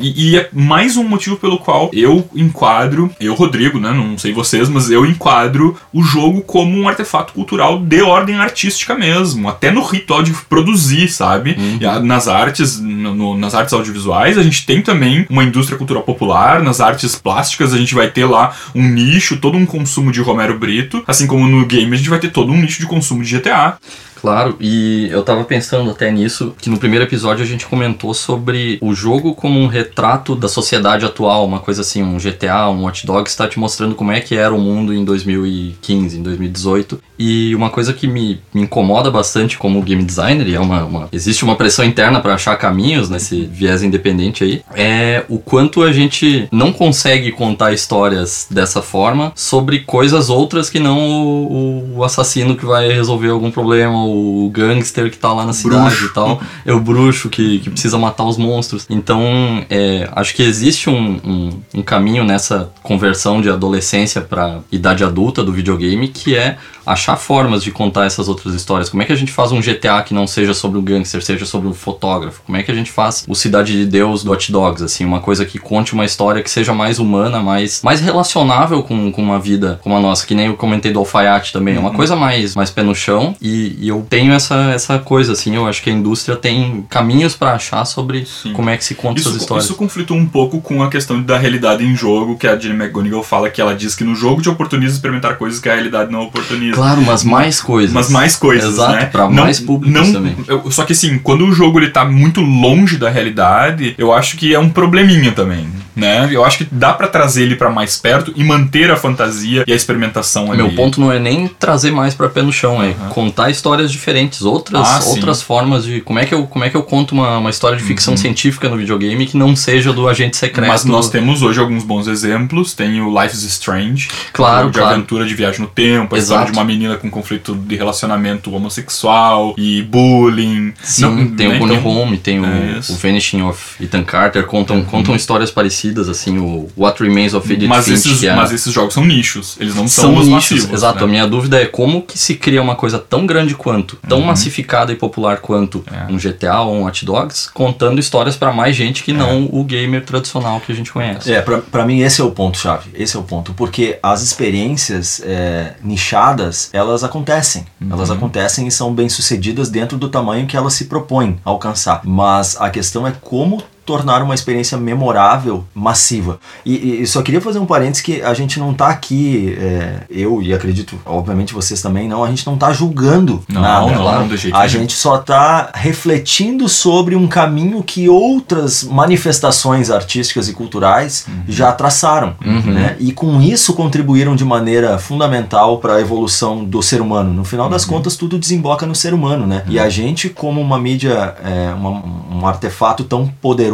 E, 0.01 0.31
e 0.33 0.37
é 0.39 0.49
mais 0.53 0.97
um 0.97 1.05
motivo 1.05 1.37
pelo 1.37 1.59
qual 1.59 1.91
eu 1.93 2.29
enquadro, 2.35 3.11
eu, 3.21 3.35
Rodrigo, 3.35 3.79
né? 3.79 3.93
Não 3.93 4.17
sei 4.19 4.33
vocês, 4.33 4.69
mas 4.69 4.91
eu 4.91 5.05
enquadro 5.07 5.77
o 5.93 6.03
jogo 6.03 6.41
como 6.43 6.79
um 6.79 6.89
artefato 6.89 7.33
cultural 7.33 7.79
de 7.79 8.03
ordem 8.03 8.37
artística 8.37 8.95
mesmo, 8.95 9.49
até 9.49 9.71
no 9.71 9.83
ritual 9.83 10.23
de 10.23 10.33
produzir, 10.49 11.09
sabe? 11.09 11.57
A- 11.87 12.01
nas 12.01 12.29
artes, 12.29 12.79
no- 12.81 13.37
nas 13.37 13.55
artes 13.55 13.73
audiovisuais, 13.73 14.39
a 14.39 14.43
gente 14.43 14.65
tem 14.67 14.83
também 14.83 15.27
uma 15.29 15.45
indústria 15.45 15.77
cultural 15.79 16.03
popular, 16.03 16.63
nas 16.63 16.81
artes 16.81 17.15
plásticas 17.17 17.60
a 17.63 17.79
gente 17.79 17.95
vai 17.95 18.11
ter 18.11 18.25
lá 18.25 18.55
um 18.75 18.83
nicho, 18.83 19.37
todo 19.37 19.57
um 19.57 19.67
consumo 19.67 20.11
de 20.11 20.21
Romero 20.21 20.59
Brito, 20.59 21.03
assim 21.07 21.27
como 21.27 21.47
no 21.47 21.67
game 21.67 21.95
a 21.95 21.97
gente 21.97 22.11
vai 22.11 22.19
ter 22.19 22.31
todo 22.31 22.53
um 22.53 22.61
nicho 22.61 22.81
de 22.81 22.87
consumo 22.87 23.23
de 23.23 23.39
GTA. 23.39 23.79
Claro, 24.21 24.57
e 24.61 25.09
eu 25.11 25.23
tava 25.23 25.45
pensando 25.45 25.91
até 25.91 26.11
nisso, 26.11 26.55
que 26.61 26.69
no 26.69 26.79
primeiro 26.79 27.05
episódio 27.05 27.43
a 27.43 27.47
gente 27.47 27.67
comentou 27.67 28.13
sobre 28.13 28.79
o 28.83 28.95
jogo 28.95 29.35
como 29.35 29.59
um 29.59 29.67
retrato 29.67 30.37
da 30.37 30.47
sociedade 30.49 31.07
atual, 31.07 31.47
uma 31.47 31.59
coisa 31.59 31.81
assim, 31.81 32.03
um 32.03 32.19
GTA, 32.19 32.69
um 32.69 32.83
Watch 32.85 33.07
Dogs 33.07 33.31
está 33.33 33.49
te 33.49 33.59
mostrando 33.59 33.95
como 33.95 34.13
é 34.13 34.21
que 34.21 34.35
era 34.37 34.55
o 34.55 34.59
mundo 34.61 34.93
em 34.93 35.05
2015, 35.05 36.19
em 36.19 36.23
2018. 36.23 37.01
E 37.19 37.55
uma 37.55 37.71
coisa 37.71 37.93
que 37.93 38.07
me, 38.07 38.41
me 38.53 38.63
incomoda 38.63 39.11
bastante 39.11 39.57
como 39.59 39.81
game 39.83 40.03
designer, 40.03 40.47
e 40.49 40.55
é 40.55 40.61
uma, 40.61 40.85
uma- 40.85 41.09
existe 41.13 41.45
uma 41.45 41.57
pressão 41.57 41.85
interna 41.85 42.21
para 42.21 42.35
achar 42.35 42.57
caminhos 42.57 43.09
nesse 43.09 43.43
viés 43.47 43.83
independente 43.83 44.45
aí, 44.45 44.63
é 44.75 45.25
o 45.29 45.39
quanto 45.39 45.83
a 45.83 45.93
gente 45.93 46.47
não 46.53 46.73
consegue 46.73 47.33
contar 47.33 47.73
histórias 47.73 48.47
dessa 48.51 48.83
forma 48.83 49.33
sobre 49.35 49.81
coisas 49.81 50.29
outras 50.31 50.69
que 50.71 50.79
não 50.79 50.99
o, 50.99 51.97
o 51.99 52.05
assassino 52.05 52.57
que 52.57 52.65
vai 52.67 52.89
resolver 52.93 53.29
algum 53.31 53.51
problema, 53.51 54.10
o 54.11 54.51
gangster 54.51 55.11
que 55.11 55.17
tá 55.17 55.33
lá 55.33 55.45
na 55.45 55.53
cidade 55.53 55.97
Bruxo. 55.97 56.05
e 56.07 56.09
tal, 56.09 56.41
é 56.65 56.73
o 56.73 56.81
bruxo 56.81 57.29
que, 57.29 57.61
que 57.61 57.71
precisa 57.71 57.99
matar 57.99 58.25
os 58.25 58.37
monstros. 58.37 58.87
Então, 58.89 59.65
é, 59.69 60.09
acho 60.13 60.35
que 60.35 60.43
existe 60.43 60.91
um, 60.91 61.21
um, 61.25 61.51
um 61.77 61.83
caminho 61.83 62.25
nessa 62.25 62.71
conversão 62.83 63.41
de 63.41 63.49
adolescência 63.49 64.21
para 64.21 64.61
idade 64.71 65.05
adulta 65.05 65.43
do 65.43 65.53
videogame 65.53 66.09
que 66.09 66.37
é 66.37 66.59
achar 66.85 67.17
formas 67.17 67.63
de 67.63 67.71
contar 67.71 68.07
essas 68.07 68.29
outras 68.29 68.55
histórias. 68.55 68.89
Como 68.89 69.03
é 69.03 69.07
que 69.07 69.13
a 69.13 69.17
gente 69.17 69.33
faz 69.33 69.53
um 69.53 69.61
GTA 69.61 70.03
que 70.03 70.13
não 70.13 70.27
seja 70.27 70.55
sobre 70.55 70.79
o 70.79 70.83
gangster, 70.83 71.23
seja 71.23 71.47
sobre 71.47 71.69
o 71.69 71.75
fotógrafo? 71.75 72.43
Como 72.45 72.57
é 72.57 72.63
que 72.63 72.71
a 72.71 72.75
gente 72.75 72.91
faz 72.91 73.25
o 73.29 73.35
Cidade 73.35 73.73
de 73.73 73.87
Deus 73.87 74.25
do 74.25 74.33
Hot 74.33 74.51
Dogs, 74.51 74.83
assim, 74.83 75.05
uma 75.05 75.21
coisa 75.21 75.45
que 75.45 75.59
conte 75.59 75.93
uma 75.93 76.05
história 76.05 76.43
que 76.43 76.51
seja 76.51 76.75
mais 76.75 76.99
humana, 76.99 77.41
mais, 77.41 77.83
mais 77.83 78.01
relacionável 78.01 78.83
com, 78.83 79.13
com 79.13 79.23
uma 79.23 79.39
vida 79.39 79.79
como 79.83 79.97
a 79.97 80.01
nossa, 80.01 80.27
que 80.27 80.35
nem 80.35 80.47
eu 80.47 80.57
comentei 80.57 80.93
do 80.93 80.99
alfaiate 80.99 81.53
também, 81.53 81.77
é 81.77 81.79
uma 81.79 81.93
coisa 81.93 82.17
mais, 82.17 82.55
mais 82.55 82.71
pé 82.71 82.83
no 82.83 82.95
chão 82.95 83.35
e, 83.41 83.77
e 83.79 83.89
eu 83.89 84.00
tenho 84.09 84.33
essa, 84.33 84.55
essa 84.73 84.99
coisa, 84.99 85.33
assim, 85.33 85.55
eu 85.57 85.67
acho 85.67 85.83
que 85.83 85.91
a 85.91 85.93
indústria 85.93 86.37
tem 86.37 86.85
caminhos 86.89 87.35
para 87.35 87.53
achar 87.53 87.85
sobre 87.85 88.27
como 88.55 88.71
é 88.71 88.77
que 88.77 88.85
se 88.85 88.95
conta 88.95 89.21
essas 89.21 89.33
Isso, 89.33 89.43
histórias. 89.43 89.65
isso 89.65 89.75
conflitou 89.75 90.17
um 90.17 90.27
pouco 90.27 90.61
com 90.61 90.83
a 90.83 90.89
questão 90.91 91.21
da 91.23 91.37
realidade 91.39 91.85
em 91.85 91.95
jogo, 91.97 92.37
que 92.37 92.47
a 92.47 92.57
Jenny 92.59 92.75
McGonigal 92.75 93.23
fala 93.23 93.51
que 93.51 93.61
ela 93.61 93.75
diz 93.75 93.95
que 93.95 94.05
no 94.05 94.15
jogo 94.15 94.41
te 94.43 94.49
oportuniza 94.49 94.95
experimentar 94.95 95.37
coisas 95.37 95.61
que 95.61 95.69
a 95.69 95.75
realidade 95.75 96.11
não 96.13 96.23
oportuniza. 96.23 96.75
Claro, 96.77 97.03
mas 97.03 97.25
mais 97.25 97.61
coisas. 97.61 97.93
Mas 97.93 98.11
mais 98.11 98.37
coisas, 98.37 98.75
Exato, 98.75 98.93
né? 98.93 99.07
pra 99.07 99.29
Não- 99.29 99.45
mais 99.45 99.61
públicos 99.61 100.01
não, 100.07 100.13
também. 100.13 100.37
eu- 100.49 100.71
só 100.71 100.85
que 100.85 100.93
assim, 100.93 101.19
quando 101.19 101.45
o 101.47 101.53
jogo 101.53 101.79
ele 101.79 101.91
tá 101.91 102.05
muito 102.05 102.41
longe 102.41 102.97
da 102.97 103.09
realidade, 103.11 103.95
eu 103.99 104.13
acho 104.13 104.37
que 104.37 104.55
é 104.55 104.59
um 104.59 104.69
probleminha 104.69 105.33
também, 105.33 105.67
né? 105.97 106.29
Eu 106.31 106.45
acho 106.45 106.59
que 106.59 106.67
dá 106.71 106.93
pra 106.93 107.07
trazer 107.09 107.43
ele 107.43 107.57
pra 107.57 107.71
mais 107.71 107.97
perto 107.99 108.33
e 108.37 108.45
manter 108.45 108.91
a 108.91 108.97
fantasia 108.97 109.65
e 109.67 109.73
a 109.73 109.77
experimentação 109.77 110.51
ali. 110.53 110.63
Meu 110.63 110.73
ponto 110.75 111.01
não 111.01 111.11
é 111.13 111.19
nem 111.19 111.49
trazer 111.49 111.91
mais 111.91 112.15
pra 112.15 112.29
pé 112.29 112.43
no 112.43 112.53
chão, 112.53 112.83
é 112.83 112.95
contar 113.11 113.51
histórias 113.51 113.90
histórias 113.91 113.93
diferentes, 113.93 114.43
outras, 114.43 114.87
Ah, 114.89 115.01
outras 115.07 115.43
formas 115.43 115.85
de. 115.85 116.01
Como 116.01 116.19
é 116.19 116.25
que 116.25 116.35
eu, 116.35 116.47
como 116.47 116.65
é 116.65 116.71
que 116.71 116.77
eu 116.77 116.83
conto 116.83 117.13
uma, 117.13 117.39
uma 117.39 117.51
história 117.51 117.77
de 117.77 117.83
Uhum. 117.83 117.89
ficção 117.89 118.17
científica 118.17 118.69
no 118.69 118.77
videogame 118.77 119.27
que 119.27 119.37
não 119.37 119.55
seja 119.55 119.93
do 119.93 120.09
agente 120.09 120.37
secreto? 120.37 120.69
Mas 120.69 120.85
nós 120.85 121.09
temos 121.11 121.43
hoje 121.43 121.61
alguns 121.61 121.85
bons 121.85 122.07
exemplos. 122.07 122.73
Tem 122.75 123.01
o 123.01 123.09
Life 123.23 123.35
is 123.35 123.43
Strange, 123.45 124.09
Claro, 124.33 124.57
um 124.57 124.61
jogo 124.63 124.73
de 124.73 124.79
claro. 124.79 124.95
aventura 124.95 125.27
de 125.27 125.35
viagem 125.35 125.61
no 125.61 125.67
tempo, 125.67 126.15
a 126.15 126.19
história 126.19 126.43
Exato. 126.43 126.53
de 126.53 126.59
uma 126.59 126.65
menina 126.65 126.97
com 126.97 127.11
conflito 127.11 127.55
de 127.55 127.77
relacionamento 127.77 128.55
homossexual 128.55 129.55
e 129.59 129.83
bullying. 129.83 130.73
Sim, 130.83 131.03
Não, 131.03 131.27
tem 131.37 131.49
né, 131.49 131.57
o 131.57 131.59
Gone 131.59 131.75
então- 131.77 131.91
Home, 131.91 132.17
tem 132.19 132.41
o, 132.41 132.45
é. 132.45 132.49
Uhum. 132.49 132.81
o 132.91 132.95
Vanishing 132.97 133.43
of 133.43 133.83
Ethan 133.83 134.03
Carter, 134.03 134.45
contam, 134.47 134.83
contam 134.85 135.15
histórias 135.15 135.51
parecidas, 135.51 136.09
assim, 136.09 136.39
o 136.39 136.69
What 136.77 137.03
Remains 137.03 137.35
of 137.35 137.51
Edith 137.53 137.69
Mas 137.69 137.85
Finch, 137.87 137.97
esses, 137.99 138.23
é- 138.23 138.35
mas 138.35 138.53
esses 138.53 138.73
jogos 138.73 138.95
são 138.95 139.05
nichos, 139.05 139.57
eles 139.61 139.75
não 139.75 139.89
são, 139.89 140.05
são 140.05 140.17
os 140.17 140.27
nichos, 140.29 140.51
massivos. 140.53 140.73
exato. 140.75 140.99
né? 140.99 141.05
A 141.05 141.07
minha 141.07 141.27
dúvida 141.27 141.61
é 141.61 141.67
como 141.67 142.03
que 142.03 142.19
se 142.19 142.35
cria 142.35 142.61
uma 142.63 142.75
coisa 142.75 142.99
tão 142.99 143.27
grande 143.27 143.55
quanto, 143.55 143.80
tão 143.83 144.21
massificada 144.21 144.93
e 144.93 144.97
popular 144.97 145.39
quanto 145.39 145.79
Uhum. 145.79 145.85
É. 146.09 146.13
um 146.13 146.17
GTA 146.17 146.61
ou 146.61 146.75
um 146.75 146.83
Watch 146.85 147.05
Dogs, 147.05 147.51
contando 147.53 147.99
histórias 148.01 148.37
pra 148.37 148.53
mais 148.53 148.75
gente 148.77 149.03
que 149.03 149.13
não 149.13 149.49
o 149.51 149.65
gamer 149.65 150.05
tradicional 150.05 150.61
que 150.61 150.73
a 150.73 150.75
gente 150.75 150.93
conhece. 150.93 151.33
É, 151.33 151.41
pra 151.43 151.85
mim 151.87 152.01
esse 152.01 152.21
é 152.21 152.25
o 152.25 152.31
ponto-chave. 152.31 152.91
Esse 152.95 153.17
é 153.17 153.21
o 153.21 153.23
ponto. 153.23 153.53
Porque 153.55 153.99
as 154.03 154.23
experiências 154.23 155.21
é, 155.25 155.75
nichadas, 155.83 156.71
elas 156.73 157.05
acontecem. 157.05 157.65
Elas 157.91 158.11
acontecem 158.11 158.67
e 158.67 158.71
são 158.71 158.93
bem-sucedidas 158.93 159.69
dentro 159.71 159.97
do 159.97 160.09
tamanho 160.09 160.47
que 160.47 160.57
elas 160.57 160.75
se 160.75 160.85
propõem 160.87 161.39
a 161.45 161.51
alcançar. 161.51 162.01
Mas 162.05 162.57
a 162.61 162.69
questão 162.71 163.07
é 163.07 163.13
como 163.21 163.63
tornar 163.85 164.23
uma 164.23 164.35
experiência 164.35 164.77
memorável, 164.79 165.65
massiva. 165.75 166.39
E, 166.65 167.01
e 167.03 167.07
só 167.07 167.23
queria 167.23 167.41
fazer 167.41 167.59
um 167.59 167.67
parênteses 167.67 168.03
que 168.03 168.23
a 168.23 168.33
gente 168.35 168.59
não 168.59 168.73
tá 168.75 168.89
aqui, 168.89 169.57
é, 169.59 170.01
eu 170.11 170.41
e 170.43 170.53
acredito, 170.55 170.99
obviamente 171.05 171.53
vocês 171.55 171.81
também 171.83 172.09
não, 172.09 172.23
a 172.25 172.29
gente 172.29 172.47
não 172.47 172.57
tá 172.57 172.73
julgando 172.73 173.43
Não, 173.49 173.61
nada. 173.61 173.87
não, 173.93 174.13
não, 174.21 174.29
de 174.29 174.37
jeito 174.37 174.55
A 174.57 174.61
nenhum. 174.61 174.69
gente 174.71 174.93
só 174.93 175.19
tá 175.19 175.71
refletindo 175.75 176.69
sobre 176.69 177.17
um 177.17 177.27
caminho 177.27 177.83
que 177.83 178.09
outras 178.09 178.85
manifestações 178.85 179.91
artísticas 179.91 180.49
e 180.49 180.53
culturais 180.53 181.25
Uhum. 181.29 181.43
já 181.49 181.73
traçaram, 181.73 182.35
né? 182.41 182.97
E 182.99 183.13
com 183.13 183.41
isso 183.41 183.75
contribuíram 183.75 184.35
de 184.35 184.45
maneira 184.45 184.99
fundamental 184.99 185.79
para 185.79 185.95
a 185.95 186.01
evolução 186.01 186.65
do 186.65 186.83
ser 186.83 187.01
humano. 187.01 187.33
No 187.33 187.45
final 187.45 187.67
Uhum. 187.67 187.73
das 187.73 187.85
contas, 187.85 188.17
tudo 188.17 188.39
desemboca 188.39 188.87
no 188.87 188.95
ser 188.95 189.13
humano, 189.15 189.47
né? 189.47 189.63
E 189.69 189.79
a 189.79 189.89
gente, 189.89 190.29
como 190.29 190.61
uma 190.61 190.79
mídia, 190.79 191.35
é, 191.45 191.73
uma- 191.75 192.03
um 192.33 192.47
artefato 192.47 193.05
tão 193.05 193.27
poderoso, 193.41 193.70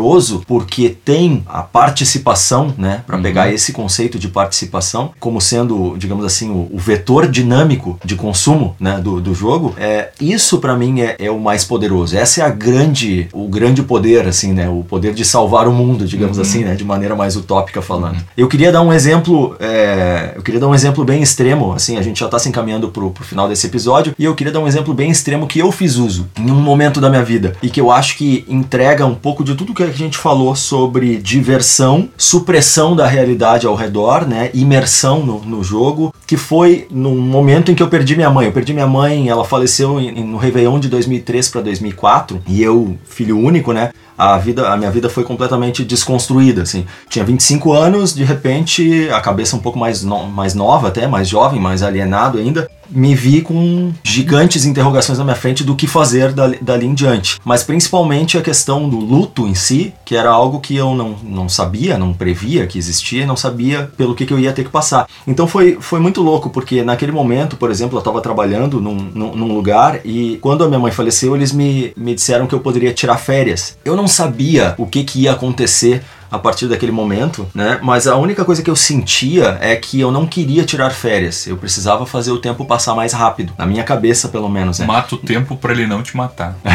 porque 0.47 0.91
tem 1.05 1.43
a 1.47 1.63
participação, 1.63 2.75
né? 2.77 3.03
Para 3.07 3.19
pegar 3.19 3.53
esse 3.53 3.73
conceito 3.73 4.19
de 4.19 4.29
participação 4.29 5.13
como 5.19 5.41
sendo, 5.41 5.97
digamos 5.97 6.25
assim, 6.25 6.51
o, 6.51 6.69
o 6.73 6.79
vetor 6.79 7.29
dinâmico 7.29 7.99
de 8.05 8.17
consumo, 8.17 8.75
né? 8.79 9.01
Do, 9.03 9.21
do 9.21 9.35
jogo, 9.35 9.75
é 9.79 10.11
isso 10.21 10.59
para 10.59 10.77
mim 10.77 11.01
é, 11.01 11.17
é 11.19 11.31
o 11.31 11.39
mais 11.39 11.65
poderoso. 11.65 12.17
Essa 12.17 12.43
é 12.43 12.45
a 12.45 12.51
grande, 12.51 13.29
o 13.33 13.49
grande 13.49 13.83
poder, 13.83 14.27
assim, 14.27 14.53
né? 14.53 14.69
O 14.69 14.85
poder 14.85 15.15
de 15.15 15.25
salvar 15.25 15.69
o 15.69 15.73
mundo, 15.73 16.07
digamos 16.07 16.39
assim, 16.39 16.65
né? 16.65 16.75
De 16.75 16.85
maneira 16.85 17.15
mais 17.15 17.37
utópica 17.37 17.81
falando. 17.83 18.19
Eu 18.37 18.49
queria 18.49 18.73
dar 18.73 18.83
um 18.83 18.93
exemplo, 18.93 19.57
é, 19.61 20.33
eu 20.37 20.43
queria 20.43 20.61
dar 20.61 20.69
um 20.69 20.75
exemplo 20.75 21.05
bem 21.05 21.23
extremo, 21.23 21.73
assim, 21.73 21.97
a 21.97 22.03
gente 22.03 22.21
já 22.21 22.29
tá 22.29 22.39
se 22.39 22.49
encaminhando 22.49 22.89
pro, 22.89 23.11
pro 23.11 23.25
final 23.25 23.49
desse 23.49 23.67
episódio, 23.67 24.15
e 24.19 24.25
eu 24.25 24.35
queria 24.35 24.53
dar 24.53 24.61
um 24.61 24.69
exemplo 24.69 24.95
bem 24.95 25.11
extremo 25.11 25.47
que 25.47 25.59
eu 25.59 25.71
fiz 25.73 25.97
uso 25.97 26.29
em 26.39 26.51
um 26.51 26.61
momento 26.61 27.01
da 27.01 27.09
minha 27.09 27.25
vida 27.25 27.55
e 27.63 27.69
que 27.69 27.81
eu 27.81 27.91
acho 27.91 28.17
que 28.17 28.45
entrega 28.49 29.07
um 29.07 29.15
pouco 29.15 29.45
de 29.45 29.55
tudo 29.55 29.75
que 29.75 29.83
a 29.87 29.93
gente 29.93 30.19
falou 30.19 30.55
sobre 30.55 31.17
diversão, 31.17 32.09
supressão 32.17 32.95
da 32.97 33.07
realidade 33.07 33.67
ao 33.67 33.75
redor, 33.75 34.27
né? 34.27 34.51
Imersão 34.53 35.25
no, 35.25 35.41
no 35.41 35.63
jogo, 35.65 36.13
que 36.27 36.37
foi 36.37 36.87
num 36.91 37.17
momento 37.17 37.71
em 37.71 37.75
que 37.75 37.83
eu 37.83 37.89
perdi 37.89 38.15
minha 38.17 38.31
mãe. 38.31 38.47
Eu 38.47 38.53
perdi 38.53 38.73
minha 38.75 38.87
mãe, 38.87 39.29
ela 39.29 39.45
faleceu 39.45 40.01
em- 40.01 40.25
no 40.25 40.37
Réveillon 40.37 40.79
de 40.79 40.89
2003 40.89 41.49
para 41.49 41.61
2004, 41.61 42.41
e 42.47 42.63
eu, 42.63 42.97
filho 43.05 43.39
único, 43.39 43.73
né? 43.73 43.91
A, 44.19 44.39
vida, 44.39 44.67
a 44.73 44.77
minha 44.79 44.91
vida 44.91 45.11
foi 45.11 45.25
completamente 45.25 45.85
desconstruída, 45.85 46.63
assim. 46.63 46.87
Tinha 47.09 47.23
25 47.25 47.73
anos, 47.75 48.15
de 48.15 48.25
repente, 48.25 49.09
a 49.11 49.21
cabeça 49.21 49.55
um 49.57 49.59
pouco 49.59 49.79
mais, 49.79 50.03
no- 50.03 50.27
mais 50.27 50.55
nova 50.55 50.89
até, 50.89 51.07
mais 51.07 51.29
jovem, 51.29 51.61
mais 51.61 51.83
alienado 51.83 52.39
ainda, 52.39 52.67
me 52.91 53.15
vi 53.15 53.43
com 53.43 53.93
gigantes 54.03 54.65
interrogações 54.65 55.19
na 55.19 55.25
minha 55.25 55.37
frente 55.37 55.65
do 55.65 55.75
que 55.75 55.87
fazer 55.87 56.33
dali, 56.33 56.59
dali 56.61 56.87
em 56.87 56.95
diante. 56.95 57.39
Mas 57.45 57.63
principalmente 57.63 58.39
a 58.39 58.43
questão 58.43 58.89
do 58.89 58.99
luto 58.99 59.47
em 59.47 59.55
si, 59.55 59.93
que 60.05 60.17
era 60.17 60.31
algo 60.31 60.61
que 60.61 60.77
eu 60.77 60.95
não, 60.95 61.17
não 61.23 61.49
sabia, 61.49 61.99
não 61.99 62.13
previa 62.13 62.67
que 62.67 62.79
existia, 62.79 63.27
não 63.27 63.37
sabia 63.37 63.91
pelo 63.97 64.15
que, 64.15 64.27
que 64.27 64.33
eu 64.33 64.39
ia 64.39 64.53
ter 64.53 64.65
que 64.65 64.71
passar. 64.71 65.07
Então 65.27 65.47
foi, 65.47 65.79
foi 65.81 66.01
muito 66.01 66.23
louco, 66.23 66.51
porque 66.51 66.83
naquele 66.83 67.13
momento, 67.13 67.57
por 67.57 67.71
exemplo, 67.71 67.97
eu 67.97 68.01
estava 68.01 68.21
trabalhando 68.21 68.81
num, 68.81 68.95
num, 68.95 69.37
num 69.37 69.55
lugar 69.55 70.01
e 70.05 70.39
quando 70.41 70.65
a 70.65 70.69
minha 70.69 70.79
mãe 70.79 70.93
faleceu, 70.93 71.35
eles 71.35 71.53
me, 71.53 71.93
me 71.97 72.15
disseram 72.15 72.47
que 72.47 72.55
eu 72.55 72.61
poderia 72.61 72.93
tirar 72.93 73.17
férias. 73.17 73.77
Eu 73.85 73.97
não 73.97 74.09
sabia 74.09 74.75
o 74.79 74.87
que, 74.87 75.05
que 75.05 75.23
ia 75.23 75.33
acontecer 75.33 76.03
a 76.37 76.39
partir 76.39 76.67
daquele 76.69 76.93
momento, 76.93 77.47
né? 77.55 77.79
Mas 77.83 78.07
a 78.07 78.17
única 78.17 78.45
coisa 78.45 78.63
que 78.63 78.71
eu 78.71 78.77
sentia 78.77 79.59
é 79.61 79.75
que 79.77 80.01
eu 80.01 80.11
não 80.11 80.27
queria 80.27 80.65
tirar 80.65 80.91
férias. 80.91 81.47
Eu 81.47 81.57
precisava 81.57 82.07
fazer 82.07 82.31
o 82.31 82.39
tempo 82.39 82.65
passar 82.65 82.95
mais 82.95 83.13
rápido, 83.13 83.53
na 83.59 83.67
minha 83.67 83.83
cabeça 83.85 84.29
pelo 84.29 84.49
menos, 84.49 84.79
né? 84.79 84.87
Mata 84.87 85.15
o 85.15 85.19
tempo 85.19 85.57
pra 85.57 85.73
ele 85.73 85.87
não 85.87 86.03
te 86.03 86.17
matar. 86.17 86.57